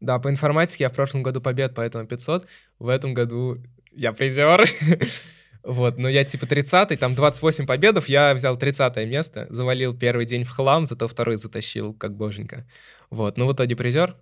Да, 0.01 0.19
по 0.19 0.29
информатике 0.29 0.85
я 0.85 0.91
в 0.91 0.95
прошлом 0.95 1.23
году 1.23 1.41
побед, 1.41 1.73
поэтому 1.77 2.05
500. 2.09 2.49
В 2.81 2.89
этом 2.89 3.15
году 3.15 3.59
я 3.93 4.13
призер. 4.13 4.65
Вот, 5.65 5.97
но 5.97 6.09
я 6.09 6.25
типа 6.25 6.45
30-й, 6.45 6.97
там 6.97 7.15
28 7.15 7.67
победов, 7.67 8.09
я 8.09 8.35
взял 8.35 8.59
30 8.59 8.97
место, 9.07 9.47
завалил 9.49 9.97
первый 9.97 10.27
день 10.27 10.43
в 10.45 10.51
хлам, 10.51 10.87
зато 10.87 11.07
второй 11.07 11.37
затащил 11.37 11.95
как 11.95 12.17
боженька. 12.17 12.69
Вот, 13.11 13.37
ну 13.37 13.47
в 13.47 13.53
итоге 13.53 13.77
призер, 13.77 14.17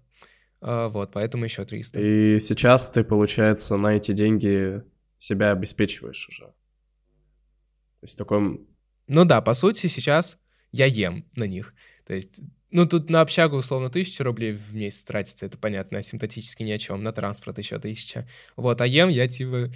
А, 0.61 0.88
вот, 0.88 1.12
поэтому 1.12 1.45
еще 1.45 1.64
300. 1.64 2.01
И 2.01 2.38
сейчас 2.41 2.91
ты, 2.91 3.05
получается, 3.05 3.76
на 3.76 3.97
эти 3.97 4.12
деньги 4.12 4.82
себя 5.16 5.53
обеспечиваешь 5.53 6.28
уже. 6.28 6.45
То 6.45 8.05
есть 8.05 8.14
в 8.14 8.18
таком... 8.18 8.66
Ну 9.07 9.24
да, 9.24 9.41
по 9.41 9.55
сути, 9.55 9.86
сейчас 9.86 10.38
я 10.72 10.86
ем 10.86 11.24
на 11.34 11.45
них. 11.45 11.74
То 12.07 12.14
есть, 12.14 12.41
ну 12.70 12.86
тут 12.86 13.09
на 13.09 13.22
общагу 13.22 13.57
условно 13.57 13.88
тысяча 13.88 14.24
рублей 14.24 14.53
в 14.53 14.74
месяц 14.74 15.03
тратится, 15.05 15.47
это 15.47 15.57
понятно, 15.57 16.03
симптотически 16.03 16.62
ни 16.62 16.70
о 16.70 16.78
чем, 16.78 17.03
на 17.03 17.12
транспорт 17.12 17.59
еще 17.59 17.78
тысяча. 17.78 18.28
Вот, 18.57 18.80
а 18.80 18.86
ем 18.86 19.09
я 19.09 19.26
типа 19.28 19.70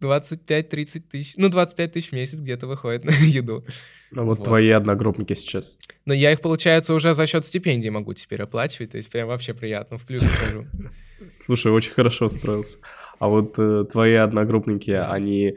25-30 0.00 1.00
тысяч, 1.10 1.34
ну 1.36 1.48
25 1.48 1.92
тысяч 1.92 2.10
в 2.10 2.12
месяц 2.12 2.40
где-то 2.40 2.66
выходит 2.66 3.04
на 3.04 3.10
еду. 3.10 3.64
Ну 4.10 4.24
вот, 4.24 4.38
Вот. 4.38 4.44
твои 4.44 4.70
одногруппники 4.70 5.34
сейчас. 5.34 5.78
Но 6.04 6.14
я 6.14 6.32
их, 6.32 6.40
получается, 6.40 6.94
уже 6.94 7.14
за 7.14 7.26
счет 7.26 7.44
стипендий 7.44 7.90
могу 7.90 8.14
теперь 8.14 8.42
оплачивать, 8.42 8.92
то 8.92 8.96
есть 8.98 9.10
прям 9.10 9.28
вообще 9.28 9.54
приятно, 9.54 9.98
в 9.98 10.06
плюс 10.06 10.22
ухожу. 10.22 10.64
Слушай, 11.36 11.72
очень 11.72 11.92
хорошо 11.92 12.26
устроился. 12.26 12.78
А 13.18 13.28
вот 13.28 13.58
э, 13.58 13.84
твои 13.90 14.14
одногруппники, 14.14 14.90
они 14.90 15.56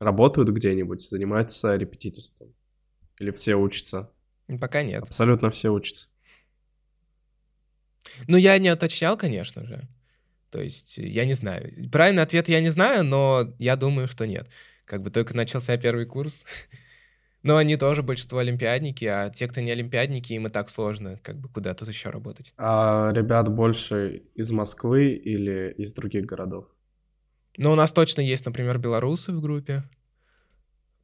работают 0.00 0.48
где-нибудь, 0.48 1.00
занимаются 1.00 1.76
репетиторством? 1.76 2.54
Или 3.18 3.30
все 3.30 3.54
учатся? 3.54 4.10
Пока 4.60 4.82
нет. 4.82 5.02
Абсолютно 5.02 5.50
все 5.50 5.70
учатся. 5.70 6.08
Ну, 8.26 8.36
я 8.36 8.58
не 8.58 8.72
уточнял, 8.72 9.16
конечно 9.16 9.64
же. 9.64 9.86
То 10.50 10.60
есть, 10.60 10.98
я 10.98 11.24
не 11.24 11.34
знаю. 11.34 11.72
Правильный 11.90 12.22
ответ 12.22 12.48
я 12.48 12.60
не 12.60 12.70
знаю, 12.70 13.04
но 13.04 13.54
я 13.58 13.76
думаю, 13.76 14.08
что 14.08 14.26
нет. 14.26 14.48
Как 14.84 15.02
бы 15.02 15.10
только 15.10 15.36
начался 15.36 15.76
первый 15.76 16.06
курс. 16.06 16.44
Но 17.42 17.56
они 17.56 17.78
тоже 17.78 18.02
большинство 18.02 18.40
олимпиадники, 18.40 19.06
а 19.06 19.30
те, 19.30 19.48
кто 19.48 19.62
не 19.62 19.70
олимпиадники, 19.70 20.34
им 20.34 20.48
и 20.48 20.50
так 20.50 20.68
сложно. 20.68 21.18
Как 21.22 21.38
бы 21.38 21.48
куда 21.48 21.72
тут 21.72 21.88
еще 21.88 22.10
работать? 22.10 22.52
А 22.58 23.10
ребят 23.14 23.48
больше 23.48 24.24
из 24.34 24.50
Москвы 24.50 25.12
или 25.12 25.72
из 25.78 25.94
других 25.94 26.26
городов? 26.26 26.66
Но 27.56 27.72
у 27.72 27.76
нас 27.76 27.92
точно 27.92 28.20
есть, 28.20 28.44
например, 28.44 28.76
белорусы 28.76 29.32
в 29.32 29.40
группе. 29.40 29.84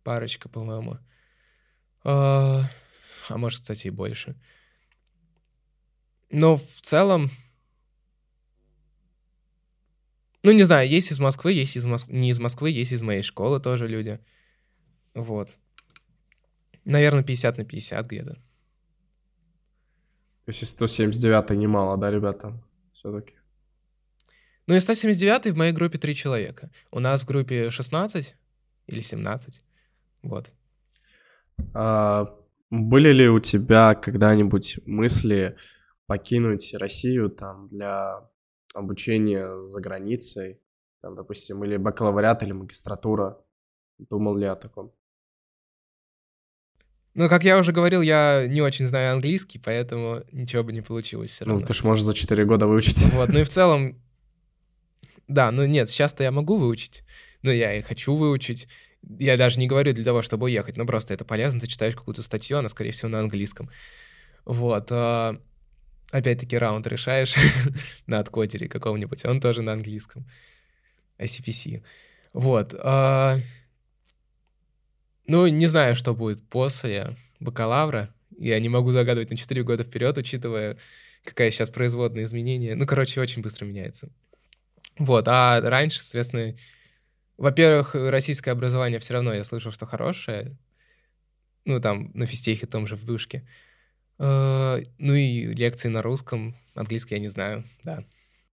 Парочка, 0.03 0.51
по-моему. 0.51 0.99
А, 2.05 2.65
а 3.31 3.39
может, 3.39 3.63
кстати, 3.63 3.87
и 3.87 3.91
больше. 3.91 4.37
Но 6.31 6.57
в 6.57 6.81
целом... 6.83 7.31
Ну, 10.47 10.53
не 10.53 10.63
знаю, 10.63 10.89
есть 10.89 11.11
из 11.11 11.19
Москвы, 11.19 11.53
есть 11.53 11.77
из 11.77 11.87
Мос... 11.87 12.07
не 12.07 12.31
из 12.31 12.39
Москвы, 12.39 12.71
есть 12.71 12.93
из 12.93 13.03
моей 13.03 13.23
школы 13.23 13.59
тоже 13.59 13.89
люди. 13.89 14.21
Вот. 15.13 15.59
Наверное, 16.85 17.25
50 17.25 17.59
на 17.59 17.65
50 17.65 18.07
где-то. 18.07 18.35
То 18.35 18.41
есть 20.47 20.63
из 20.63 20.71
179 20.71 21.51
немало, 21.59 21.97
да, 21.97 22.13
ребята? 22.13 22.63
Все-таки. 22.93 23.35
Ну, 24.69 24.77
из 24.77 24.85
179 24.85 25.53
в 25.53 25.57
моей 25.57 25.73
группе 25.73 25.99
3 25.99 26.15
человека. 26.15 26.71
У 26.93 27.01
нас 27.01 27.23
в 27.23 27.27
группе 27.27 27.71
16 27.71 28.37
или 28.87 29.01
17. 29.01 29.63
Вот. 30.23 30.53
А 31.75 32.33
были 32.71 33.13
ли 33.13 33.29
у 33.29 33.41
тебя 33.41 33.95
когда-нибудь 33.95 34.79
мысли 34.87 35.57
покинуть 36.07 36.73
Россию 36.75 37.31
там 37.31 37.67
для 37.67 38.31
обучения 38.77 39.61
за 39.63 39.81
границей? 39.81 40.61
Там, 41.01 41.15
допустим, 41.15 41.65
или 41.65 41.77
бакалавриат, 41.77 42.43
или 42.43 42.53
магистратура? 42.53 43.39
Думал 43.99 44.37
ли 44.37 44.47
о 44.47 44.57
таком? 44.57 44.93
Ну, 47.15 47.31
как 47.31 47.45
я 47.45 47.59
уже 47.59 47.73
говорил, 47.73 48.03
я 48.03 48.47
не 48.47 48.61
очень 48.61 48.87
знаю 48.87 49.15
английский, 49.15 49.59
поэтому 49.59 50.23
ничего 50.33 50.63
бы 50.63 50.73
не 50.73 50.83
получилось 50.83 51.31
все 51.31 51.47
равно. 51.47 51.61
Ну, 51.61 51.67
ты 51.67 51.73
ж 51.73 51.83
можешь 51.83 52.05
за 52.05 52.13
4 52.13 52.45
года 52.45 52.67
выучить. 52.67 53.03
Вот, 53.15 53.31
ну 53.31 53.41
и 53.41 53.45
в 53.45 53.49
целом, 53.49 53.99
да, 55.29 55.51
ну 55.51 55.65
нет, 55.65 55.89
сейчас-то 55.89 56.23
я 56.25 56.31
могу 56.31 56.59
выучить, 56.59 57.05
но 57.41 57.51
я 57.51 57.75
и 57.75 57.81
хочу 57.81 58.15
выучить. 58.15 58.69
Я 59.19 59.39
даже 59.39 59.61
не 59.61 59.67
говорю 59.67 59.95
для 59.95 60.05
того, 60.05 60.21
чтобы 60.21 60.45
уехать, 60.45 60.77
но 60.77 60.85
просто 60.85 61.15
это 61.15 61.25
полезно, 61.25 61.61
ты 61.61 61.69
читаешь 61.69 61.97
какую-то 61.97 62.23
статью, 62.23 62.59
она, 62.59 62.69
скорее 62.69 62.91
всего, 62.91 63.09
на 63.09 63.21
английском. 63.21 63.71
Вот, 64.45 64.89
а, 64.91 65.41
опять-таки 66.11 66.57
раунд 66.57 66.87
решаешь 66.87 67.35
на 68.07 68.21
откодере 68.21 68.69
каком-нибудь, 68.69 69.25
он 69.25 69.41
тоже 69.41 69.63
на 69.63 69.73
английском. 69.73 70.25
ICPC. 71.19 71.83
Вот. 72.33 72.75
а, 72.79 73.39
Ну, 75.27 75.47
не 75.47 75.67
знаю, 75.67 75.95
что 75.95 76.15
будет 76.15 76.47
после 76.49 77.17
бакалавра. 77.41 78.15
Я 78.39 78.61
не 78.61 78.69
могу 78.69 78.91
загадывать 78.91 79.31
на 79.31 79.37
4 79.37 79.63
года 79.63 79.83
вперед, 79.85 80.17
учитывая, 80.19 80.77
какая 81.25 81.51
сейчас 81.51 81.71
производная 81.71 82.25
изменения. 82.25 82.75
Ну, 82.75 82.87
короче, 82.87 83.21
очень 83.21 83.43
быстро 83.43 83.65
меняется. 83.65 84.11
Вот, 84.99 85.27
а 85.29 85.61
раньше, 85.61 86.03
соответственно, 86.03 86.55
во-первых, 87.37 87.95
российское 87.95 88.53
образование 88.53 88.99
все 88.99 89.15
равно, 89.15 89.35
я 89.35 89.45
слышал, 89.45 89.73
что 89.73 89.87
хорошее. 89.87 90.57
Ну, 91.65 91.81
там, 91.81 92.11
на 92.15 92.27
физтехе 92.27 92.67
том 92.67 92.87
же 92.87 92.97
в 92.97 93.05
вышке. 93.05 93.47
Э, 94.19 94.81
Ну 94.99 95.15
и 95.15 95.47
лекции 95.47 95.89
на 95.89 96.03
русском, 96.03 96.57
английский 96.75 97.15
я 97.15 97.21
не 97.21 97.29
знаю, 97.29 97.65
да. 97.85 98.05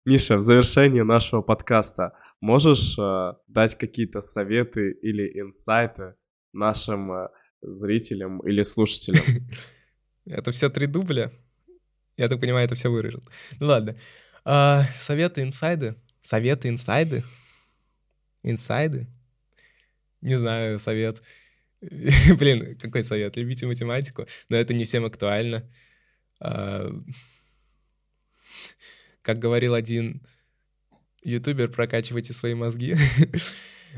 Миша, 0.06 0.36
в 0.38 0.42
завершении 0.42 1.02
нашего 1.02 1.42
подкаста 1.42 2.14
можешь 2.42 2.98
э, 3.00 3.34
дать 3.48 3.76
какие-то 3.76 4.22
советы 4.22 4.92
или 4.92 5.40
инсайты 5.40 6.16
нашим 6.52 7.12
э, 7.12 7.28
зрителям 7.62 8.40
или 8.42 8.64
слушателям? 8.64 9.24
Это 10.26 10.52
все 10.52 10.70
три 10.70 10.88
дубля. 10.88 11.32
Я 12.18 12.30
так 12.30 12.40
понимаю, 12.40 12.66
это 12.66 12.76
все 12.76 12.90
вырежет. 12.90 13.24
Ну 13.60 13.66
ладно. 13.68 13.98
А, 14.46 14.84
советы, 15.00 15.42
инсайды. 15.42 15.96
Советы, 16.22 16.70
инсайды. 16.70 17.24
Инсайды? 18.44 19.08
Не 20.22 20.36
знаю, 20.36 20.80
совет. 20.80 21.24
Блин, 22.38 22.78
какой 22.78 23.04
совет? 23.04 23.36
Любите 23.36 23.66
математику, 23.68 24.26
но 24.50 24.58
это 24.58 24.74
не 24.74 24.86
всем 24.86 25.06
актуально. 25.06 25.70
А, 26.40 26.90
Как 29.22 29.40
говорил 29.40 29.74
один 29.74 30.22
ютубер, 31.24 31.70
прокачивайте 31.70 32.34
свои 32.34 32.54
мозги. 32.54 32.96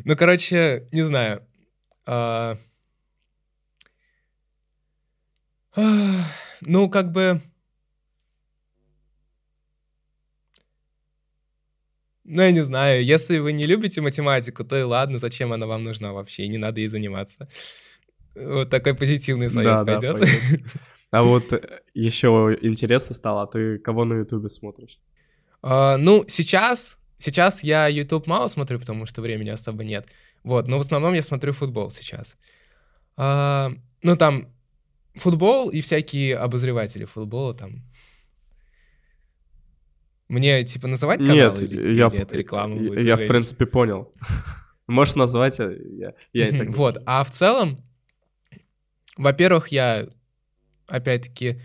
Ну, 0.04 0.18
короче, 0.18 0.90
не 0.92 1.04
знаю. 1.04 1.42
А, 2.06 2.58
Ну, 6.62 6.90
как 6.90 7.14
бы... 7.14 7.42
Ну, 12.28 12.42
я 12.42 12.52
не 12.52 12.62
знаю, 12.62 13.06
если 13.06 13.38
вы 13.38 13.54
не 13.54 13.68
любите 13.68 14.02
математику, 14.02 14.64
то 14.64 14.78
и 14.78 14.82
ладно, 14.82 15.20
зачем 15.20 15.54
она 15.54 15.68
вам 15.68 15.84
нужна 15.84 16.12
вообще, 16.12 16.44
и 16.44 16.48
не 16.48 16.58
надо 16.58 16.80
ей 16.80 16.88
заниматься. 16.88 17.48
Вот 18.34 18.70
такой 18.70 18.96
позитивный 18.96 19.50
совет 19.50 19.86
да, 19.86 19.86
пойдет. 19.86 20.16
Да, 20.16 20.26
пойдет. 20.26 20.62
А 21.12 21.24
вот 21.24 21.54
э, 21.54 21.82
еще 21.94 22.58
интересно 22.62 23.16
стало, 23.16 23.44
а 23.44 23.48
ты 23.48 23.78
кого 23.78 24.06
на 24.06 24.16
Ютубе 24.16 24.50
смотришь? 24.50 25.00
Uh, 25.62 25.98
ну, 25.98 26.26
сейчас, 26.28 26.98
сейчас 27.20 27.64
я 27.64 27.88
YouTube 27.88 28.28
мало 28.28 28.48
смотрю, 28.50 28.80
потому 28.80 29.06
что 29.06 29.22
времени 29.22 29.50
особо 29.50 29.84
нет. 29.84 30.08
Вот, 30.44 30.68
но 30.68 30.78
в 30.78 30.82
основном 30.82 31.14
я 31.14 31.22
смотрю 31.22 31.54
футбол 31.54 31.90
сейчас. 31.92 32.38
Uh, 33.18 33.80
ну, 34.02 34.18
там 34.18 34.50
футбол 35.16 35.70
и 35.70 35.80
всякие 35.80 36.38
обозреватели 36.38 37.06
футбола 37.06 37.54
там 37.54 37.84
мне, 40.28 40.64
типа, 40.64 40.88
называть 40.88 41.20
канал 41.20 41.36
Нет, 41.36 41.64
или, 41.64 41.96
я, 41.96 42.08
или 42.08 42.20
это 42.20 42.36
реклама 42.36 42.76
будет? 42.76 43.06
Я, 43.06 43.16
в 43.16 43.28
принципе, 43.28 43.66
понял. 43.66 44.14
Можешь 44.88 45.16
назвать, 45.16 45.60
а 45.60 45.72
я, 45.72 46.14
я 46.34 46.58
так 46.58 46.70
Вот, 46.76 47.02
а 47.06 47.24
в 47.24 47.32
целом, 47.32 47.84
во-первых, 49.18 49.70
я, 49.70 50.08
опять-таки, 50.88 51.62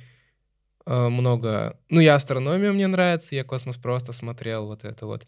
э, 0.86 1.08
много... 1.08 1.78
Ну, 1.88 2.00
я 2.00 2.14
астрономию 2.14 2.74
мне 2.74 2.86
нравится, 2.86 3.34
я 3.34 3.44
космос 3.44 3.76
просто 3.76 4.12
смотрел, 4.12 4.66
вот 4.66 4.84
это 4.84 5.06
вот. 5.06 5.26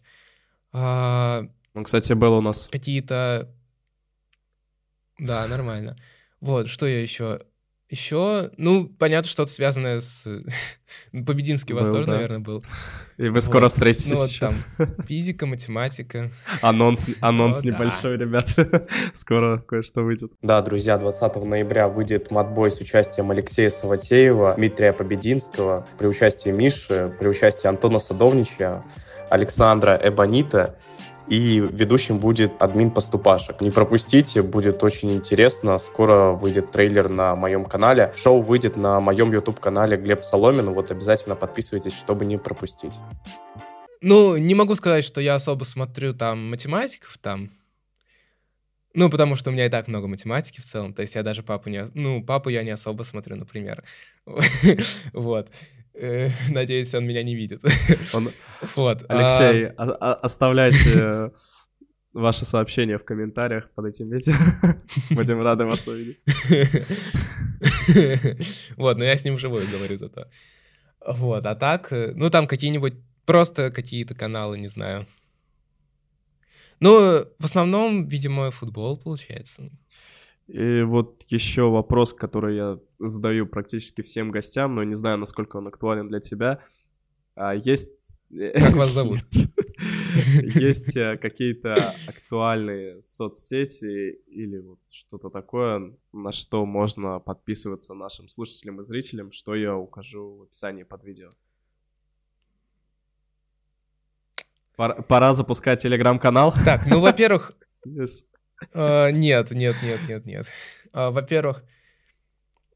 А, 0.71 1.47
Он, 1.73 1.83
кстати, 1.83 2.13
был 2.13 2.33
у 2.33 2.41
нас. 2.41 2.67
Какие-то... 2.71 3.51
Да, 5.19 5.47
нормально. 5.47 5.97
Вот, 6.39 6.67
что 6.67 6.85
я 6.87 7.01
еще... 7.01 7.41
Еще, 7.93 8.49
ну, 8.57 8.89
понятно, 8.89 9.29
что-то 9.29 9.51
связанное 9.51 9.99
с... 9.99 10.27
Побединский 11.11 11.75
вас 11.75 11.85
тоже, 11.85 12.05
да. 12.05 12.13
наверное, 12.13 12.39
был. 12.39 12.65
И 13.17 13.27
вы 13.27 13.39
скоро 13.39 13.65
вот. 13.65 13.71
встретитесь 13.71 14.09
ну, 14.09 14.15
вот 14.15 14.39
там 14.39 14.55
физика, 15.07 15.45
математика. 15.45 16.31
Анонс, 16.63 17.11
анонс 17.19 17.63
О, 17.63 17.67
небольшой, 17.67 18.17
да. 18.17 18.25
ребят. 18.25 18.55
скоро 19.13 19.59
кое-что 19.59 20.01
выйдет. 20.01 20.31
Да, 20.41 20.59
друзья, 20.63 20.97
20 20.97 21.35
ноября 21.35 21.87
выйдет 21.87 22.31
матбой 22.31 22.71
с 22.71 22.79
участием 22.79 23.29
Алексея 23.29 23.69
Саватеева, 23.69 24.55
Дмитрия 24.55 24.91
Побединского, 24.91 25.85
при 25.99 26.07
участии 26.07 26.49
Миши, 26.49 27.15
при 27.19 27.27
участии 27.27 27.67
Антона 27.67 27.99
Садовнича, 27.99 28.83
Александра 29.29 30.01
Эбонита 30.03 30.79
и 31.27 31.59
ведущим 31.59 32.19
будет 32.19 32.61
админ 32.61 32.91
Поступашек. 32.91 33.61
Не 33.61 33.71
пропустите, 33.71 34.41
будет 34.41 34.83
очень 34.83 35.11
интересно. 35.13 35.77
Скоро 35.77 36.31
выйдет 36.31 36.71
трейлер 36.71 37.09
на 37.09 37.35
моем 37.35 37.65
канале. 37.65 38.13
Шоу 38.15 38.41
выйдет 38.41 38.75
на 38.77 38.99
моем 38.99 39.31
YouTube-канале 39.31 39.97
Глеб 39.97 40.23
Соломин. 40.23 40.71
Вот 40.71 40.91
обязательно 40.91 41.35
подписывайтесь, 41.35 41.93
чтобы 41.93 42.25
не 42.25 42.37
пропустить. 42.37 42.93
Ну, 44.01 44.35
не 44.37 44.53
могу 44.53 44.75
сказать, 44.75 45.05
что 45.05 45.21
я 45.21 45.35
особо 45.35 45.63
смотрю 45.63 46.13
там 46.13 46.49
математиков 46.49 47.17
там. 47.17 47.51
Ну, 48.93 49.09
потому 49.09 49.35
что 49.35 49.49
у 49.49 49.53
меня 49.53 49.65
и 49.65 49.69
так 49.69 49.87
много 49.87 50.07
математики 50.07 50.61
в 50.61 50.65
целом. 50.65 50.93
То 50.93 51.01
есть 51.01 51.15
я 51.15 51.23
даже 51.23 51.41
папу 51.41 51.69
не... 51.69 51.87
Ну, 51.93 52.23
папу 52.23 52.49
я 52.49 52.63
не 52.63 52.69
особо 52.69 53.03
смотрю, 53.03 53.35
например. 53.35 53.83
Вот. 55.13 55.49
Э, 55.95 56.29
надеюсь, 56.49 56.93
он 56.93 57.05
меня 57.05 57.23
не 57.23 57.35
видит. 57.35 57.61
Он... 58.13 58.31
Вот. 58.75 59.05
Алексей, 59.09 59.67
а... 59.77 60.13
оставляйте 60.15 61.31
ваши 62.13 62.45
сообщения 62.45 62.97
в 62.97 63.03
комментариях 63.03 63.69
под 63.71 63.85
этим 63.85 64.09
видео. 64.09 64.33
Будем 65.09 65.41
рады 65.41 65.65
вас 65.65 65.87
увидеть. 65.87 66.19
Вот, 68.77 68.97
но 68.97 69.03
я 69.03 69.17
с 69.17 69.25
ним 69.25 69.37
живой 69.37 69.65
говорю 69.65 69.97
зато. 69.97 70.27
Вот, 71.05 71.45
а 71.45 71.55
так, 71.55 71.91
э, 71.91 72.13
ну 72.15 72.29
там 72.29 72.47
какие-нибудь, 72.47 72.93
просто 73.25 73.71
какие-то 73.71 74.15
каналы, 74.15 74.57
не 74.57 74.67
знаю. 74.67 75.05
Ну, 76.79 77.25
в 77.39 77.45
основном, 77.45 78.07
видимо, 78.07 78.51
футбол 78.51 78.97
получается. 78.97 79.69
И 80.47 80.81
вот 80.81 81.23
еще 81.29 81.69
вопрос, 81.69 82.13
который 82.13 82.55
я 82.55 82.79
задаю 82.99 83.45
практически 83.45 84.01
всем 84.01 84.31
гостям, 84.31 84.75
но 84.75 84.83
не 84.83 84.95
знаю, 84.95 85.17
насколько 85.17 85.57
он 85.57 85.67
актуален 85.67 86.07
для 86.09 86.19
тебя. 86.19 86.59
А 87.35 87.55
есть... 87.55 88.23
Как 88.29 88.75
вас 88.75 88.91
зовут? 88.93 89.23
Есть 90.55 90.95
э, 90.95 91.17
какие-то 91.17 91.75
актуальные 92.07 93.01
соцсети 93.01 94.11
или 94.27 94.59
вот 94.59 94.79
что-то 94.91 95.29
такое, 95.29 95.93
на 96.11 96.31
что 96.31 96.65
можно 96.65 97.19
подписываться 97.19 97.93
нашим 97.93 98.27
слушателям 98.27 98.79
и 98.79 98.83
зрителям, 98.83 99.31
что 99.31 99.55
я 99.55 99.75
укажу 99.75 100.35
в 100.35 100.41
описании 100.43 100.83
под 100.83 101.03
видео. 101.03 101.31
Пора, 104.75 105.01
пора 105.01 105.33
запускать 105.33 105.81
телеграм-канал. 105.81 106.53
Так, 106.65 106.85
ну, 106.87 106.99
во-первых, 106.99 107.53
нет, 108.73 109.51
нет, 109.51 109.75
нет, 109.83 109.99
нет, 110.07 110.25
нет. 110.25 110.47
Uh, 110.93 111.11
во-первых, 111.11 111.63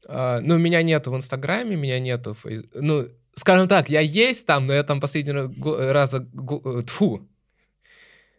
uh, 0.08 0.40
ну, 0.40 0.58
меня 0.58 0.82
нету 0.82 1.12
в 1.12 1.16
Инстаграме, 1.16 1.76
меня 1.76 2.00
нету... 2.00 2.36
Ну, 2.74 3.08
скажем 3.34 3.68
так, 3.68 3.88
я 3.88 4.00
есть 4.00 4.44
там, 4.46 4.66
но 4.66 4.74
я 4.74 4.82
там 4.82 5.00
последний 5.00 5.32
раз... 5.32 6.14
Э, 6.14 6.20
тфу. 6.86 7.28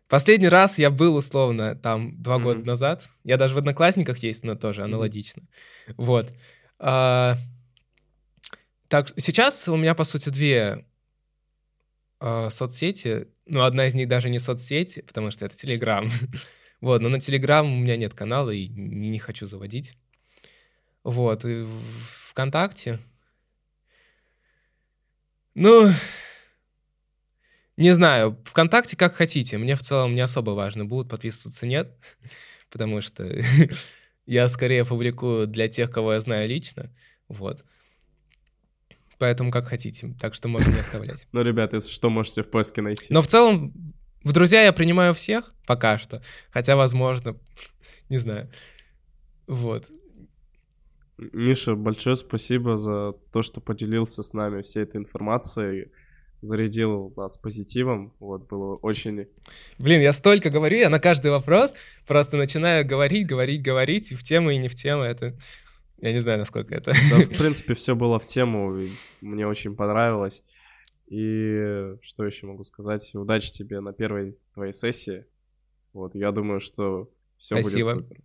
Последний 0.10 0.50
раз 0.50 0.78
я 0.78 0.90
был, 0.90 1.16
условно, 1.16 1.76
там 1.76 2.22
два 2.22 2.38
mm-hmm. 2.38 2.44
года 2.44 2.66
назад. 2.66 3.10
Я 3.24 3.38
даже 3.38 3.56
в 3.56 3.60
Одноклассниках 3.60 4.18
есть, 4.18 4.44
но 4.44 4.56
тоже 4.56 4.84
аналогично. 4.84 5.44
Mm-hmm. 5.44 5.94
Вот. 5.98 6.34
А, 6.80 7.38
так, 8.88 9.10
сейчас 9.18 9.68
у 9.70 9.78
меня, 9.78 9.94
по 9.94 10.04
сути, 10.04 10.30
две 10.30 10.86
а, 12.20 12.50
соцсети. 12.50 13.28
Ну, 13.46 13.62
одна 13.62 13.86
из 13.88 13.94
них 13.96 14.08
даже 14.08 14.30
не 14.30 14.40
соцсети, 14.40 15.02
потому 15.02 15.30
что 15.32 15.46
это 15.46 15.56
Телеграм. 15.56 16.10
Вот, 16.82 17.02
но 17.02 17.10
на 17.10 17.20
Телеграм 17.20 17.72
у 17.72 17.76
меня 17.76 17.98
нет 17.98 18.14
канала 18.14 18.52
и 18.52 18.68
не, 18.68 19.10
не 19.10 19.20
хочу 19.20 19.48
заводить. 19.48 19.98
Вот, 21.04 21.46
и 21.46 21.68
ВКонтакте. 22.30 23.00
Ну, 25.56 25.90
не 27.76 27.92
знаю, 27.92 28.38
ВКонтакте 28.46 28.96
как 28.96 29.16
хотите. 29.16 29.58
Мне 29.58 29.76
в 29.76 29.82
целом 29.82 30.16
не 30.16 30.22
особо 30.22 30.52
важно, 30.52 30.86
будут 30.86 31.10
подписываться, 31.10 31.66
нет. 31.66 31.98
Потому 32.70 33.02
что 33.02 33.28
я 34.26 34.48
скорее 34.48 34.86
публикую 34.86 35.48
для 35.48 35.68
тех, 35.68 35.92
кого 35.92 36.14
я 36.14 36.20
знаю 36.22 36.48
лично. 36.48 36.94
Вот. 37.28 37.66
Поэтому 39.18 39.52
как 39.52 39.68
хотите. 39.68 40.16
Так 40.20 40.34
что 40.34 40.48
можно 40.48 40.72
не 40.72 40.80
оставлять. 40.80 41.28
Ну, 41.34 41.42
ребята, 41.42 41.76
если 41.76 41.92
что, 41.92 42.10
можете 42.10 42.42
в 42.42 42.50
поиске 42.50 42.82
найти. 42.82 43.14
Но 43.14 43.22
в 43.22 43.28
целом 43.28 43.94
в 44.24 44.34
друзья 44.34 44.64
я 44.64 44.74
принимаю 44.74 45.14
всех 45.14 45.54
пока 45.66 45.98
что, 45.98 46.22
хотя, 46.52 46.76
возможно, 46.76 47.38
не 48.10 48.18
знаю. 48.18 48.50
Вот. 49.48 49.90
Миша, 51.18 51.76
большое 51.76 52.16
спасибо 52.16 52.78
за 52.78 53.14
то, 53.34 53.42
что 53.42 53.60
поделился 53.62 54.24
с 54.24 54.34
нами 54.34 54.62
всей 54.62 54.84
этой 54.84 54.98
информацией, 54.98 55.92
зарядил 56.42 57.14
нас 57.18 57.38
позитивом. 57.38 58.14
Вот, 58.20 58.48
было 58.48 58.76
очень... 58.76 59.28
Блин, 59.78 60.02
я 60.02 60.14
столько 60.14 60.50
говорю, 60.50 60.78
я 60.78 60.90
на 60.90 61.00
каждый 61.00 61.32
вопрос 61.32 61.74
просто 62.08 62.38
начинаю 62.38 62.86
говорить, 62.86 63.28
говорить, 63.28 63.62
говорить, 63.62 64.12
и 64.12 64.16
в 64.16 64.24
тему, 64.24 64.52
и 64.52 64.58
не 64.58 64.70
в 64.70 64.76
тему. 64.76 65.04
Это... 65.04 65.38
Я 66.02 66.14
не 66.14 66.20
знаю, 66.20 66.40
насколько 66.40 66.74
это... 66.74 66.94
Да, 67.10 67.18
в 67.18 67.30
принципе, 67.38 67.74
все 67.74 67.96
было 67.96 68.20
в 68.20 68.26
тему, 68.26 68.80
мне 69.20 69.46
очень 69.46 69.76
понравилось. 69.76 70.42
И 71.10 71.96
что 72.02 72.26
еще 72.26 72.46
могу 72.46 72.64
сказать? 72.64 73.12
Удачи 73.16 73.52
тебе 73.52 73.80
на 73.80 73.94
первой 73.94 74.38
твоей 74.54 74.74
сессии. 74.74 75.26
Вот, 75.92 76.14
я 76.14 76.32
думаю, 76.32 76.60
что 76.60 77.10
все 77.38 77.62
Спасибо. 77.62 77.96
будет 77.96 78.08
супер. 78.08 78.22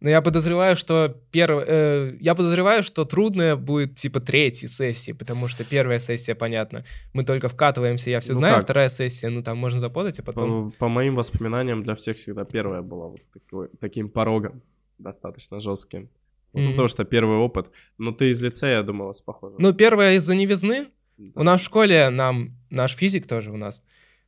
Ну, 0.00 0.10
я 0.10 0.20
подозреваю, 0.20 0.76
что 0.76 1.16
перв... 1.30 1.62
э, 1.66 2.18
я 2.20 2.34
подозреваю, 2.34 2.82
что 2.82 3.06
трудная 3.06 3.56
будет 3.56 3.96
типа 3.96 4.20
третьей 4.20 4.68
сессии, 4.68 5.12
потому 5.12 5.48
что 5.48 5.64
первая 5.64 5.98
сессия, 5.98 6.34
понятно, 6.34 6.84
мы 7.14 7.24
только 7.24 7.48
вкатываемся, 7.48 8.10
я 8.10 8.20
все 8.20 8.34
ну 8.34 8.40
знаю, 8.40 8.56
как? 8.56 8.64
вторая 8.64 8.90
сессия, 8.90 9.30
ну 9.30 9.42
там 9.42 9.56
можно 9.56 9.80
запутать, 9.80 10.18
а 10.18 10.22
потом... 10.22 10.72
По, 10.72 10.78
по 10.78 10.88
моим 10.88 11.14
воспоминаниям, 11.14 11.82
для 11.82 11.94
всех 11.94 12.18
всегда 12.18 12.44
первая 12.44 12.82
была 12.82 13.08
вот 13.08 13.20
такой, 13.32 13.68
таким 13.80 14.10
порогом 14.10 14.60
достаточно 14.98 15.58
жестким. 15.58 16.02
Mm-hmm. 16.02 16.60
Ну, 16.60 16.70
потому 16.70 16.88
что 16.88 17.04
первый 17.04 17.38
опыт. 17.38 17.70
Но 17.96 18.12
ты 18.12 18.28
из 18.28 18.42
лицея, 18.42 18.76
я 18.76 18.82
думал, 18.82 19.12
похоже. 19.24 19.56
Ну, 19.58 19.72
первая 19.72 20.16
из-за 20.16 20.34
невизны, 20.34 20.88
у 21.18 21.42
нас 21.42 21.60
в 21.60 21.64
школе 21.64 22.10
нам, 22.10 22.56
наш 22.70 22.94
физик 22.94 23.26
тоже 23.26 23.50
у 23.50 23.56
нас 23.56 23.82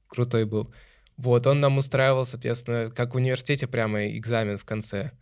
крутой 0.09 0.45
был. 0.45 0.73
Вот, 1.17 1.47
он 1.47 1.61
нам 1.61 1.79
устраивал, 1.79 2.25
соответственно, 2.25 2.91
как 2.91 3.15
в 3.15 3.17
университете 3.17 3.67
прямо 3.67 4.07
экзамен 4.17 4.59
в 4.59 4.65
конце. 4.65 5.13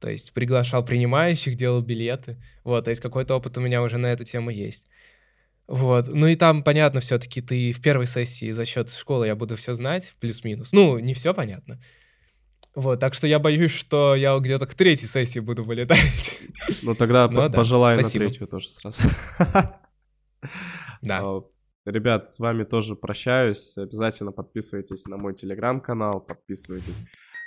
То 0.00 0.10
есть 0.10 0.32
приглашал 0.32 0.84
принимающих, 0.84 1.56
делал 1.56 1.80
билеты. 1.82 2.42
Вот, 2.64 2.84
то 2.84 2.90
есть 2.90 3.02
какой-то 3.02 3.34
опыт 3.34 3.56
у 3.58 3.60
меня 3.60 3.82
уже 3.82 3.98
на 3.98 4.06
эту 4.06 4.24
тему 4.24 4.50
есть. 4.50 4.90
Вот. 5.66 6.08
Ну 6.08 6.26
и 6.26 6.36
там, 6.36 6.62
понятно, 6.62 7.00
все-таки 7.00 7.40
ты 7.42 7.72
в 7.72 7.82
первой 7.82 8.06
сессии 8.06 8.52
за 8.52 8.64
счет 8.64 8.90
школы 8.90 9.26
я 9.26 9.34
буду 9.34 9.56
все 9.56 9.74
знать, 9.74 10.14
плюс-минус. 10.20 10.72
Ну, 10.72 10.98
не 10.98 11.12
все 11.14 11.34
понятно. 11.34 11.80
Вот, 12.74 13.00
так 13.00 13.14
что 13.14 13.26
я 13.26 13.38
боюсь, 13.38 13.72
что 13.72 14.14
я 14.14 14.38
где-то 14.38 14.66
к 14.66 14.74
третьей 14.74 15.08
сессии 15.08 15.38
буду 15.38 15.64
вылетать. 15.64 16.40
Ну 16.82 16.94
тогда 16.94 17.26
ну, 17.28 17.50
пожелаю 17.50 18.00
на 18.02 18.08
третью 18.08 18.46
тоже 18.46 18.68
сразу. 18.68 19.08
Да. 21.02 21.20
А, 21.22 21.42
Ребят, 21.86 22.28
с 22.28 22.40
вами 22.40 22.64
тоже 22.64 22.96
прощаюсь. 22.96 23.78
Обязательно 23.78 24.32
подписывайтесь 24.32 25.06
на 25.06 25.16
мой 25.18 25.34
телеграм-канал, 25.34 26.20
подписывайтесь 26.20 27.00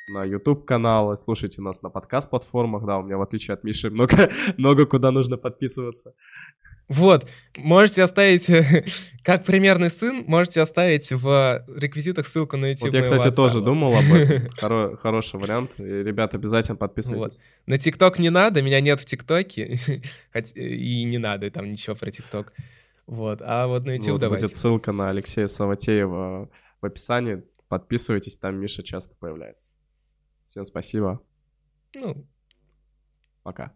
на 0.08 0.24
YouTube-канал, 0.24 1.16
слушайте 1.18 1.62
нас 1.62 1.82
на 1.82 1.90
подкаст-платформах. 1.90 2.86
Да, 2.86 3.00
у 3.00 3.04
меня, 3.04 3.18
в 3.18 3.22
отличие 3.22 3.54
от 3.54 3.66
Миши, 3.66 3.90
много, 3.90 4.30
много 4.58 4.86
куда 4.86 5.12
нужно 5.12 5.38
подписываться. 5.38 6.14
Вот, 6.88 7.30
можете 7.58 8.02
оставить, 8.02 8.48
как 9.24 9.44
примерный 9.44 9.90
сын, 9.90 10.24
можете 10.26 10.62
оставить 10.62 11.12
в 11.12 11.66
реквизитах 11.76 12.26
ссылку 12.26 12.56
на 12.56 12.68
YouTube. 12.68 12.86
Вот 12.86 12.94
я, 12.94 13.04
кстати, 13.04 13.28
WhatsApp. 13.28 13.36
тоже 13.36 13.60
думал 13.60 13.94
об 13.94 14.12
этом. 14.14 14.48
Хоро- 14.60 14.96
хороший 14.96 15.40
вариант. 15.40 15.74
И, 15.78 15.84
ребят, 15.84 16.34
обязательно 16.34 16.78
подписывайтесь. 16.78 17.40
Вот. 17.40 17.68
На 17.68 17.78
ТикТок 17.78 18.20
не 18.20 18.30
надо, 18.30 18.62
меня 18.62 18.80
нет 18.80 19.02
в 19.02 19.06
ТикТоке. 19.06 19.80
и 20.56 21.04
не 21.04 21.18
надо 21.18 21.52
там 21.52 21.70
ничего 21.70 21.96
про 21.96 22.10
ТикТок. 22.10 22.54
Вот, 23.10 23.41
а 23.41 23.65
вот 23.65 23.86
на 23.86 23.95
YouTube 23.95 24.11
вот 24.11 24.22
давайте. 24.22 24.45
будет 24.45 24.56
ссылка 24.56 24.91
на 24.91 25.10
Алексея 25.10 25.48
Саватеева 25.48 26.48
в 26.80 26.86
описании. 26.86 27.44
Подписывайтесь, 27.68 28.38
там 28.38 28.57
Миша 28.57 28.84
часто 28.84 29.18
появляется. 29.18 29.72
Всем 30.44 30.64
спасибо. 30.64 31.19
Ну, 31.95 32.27
пока. 33.41 33.73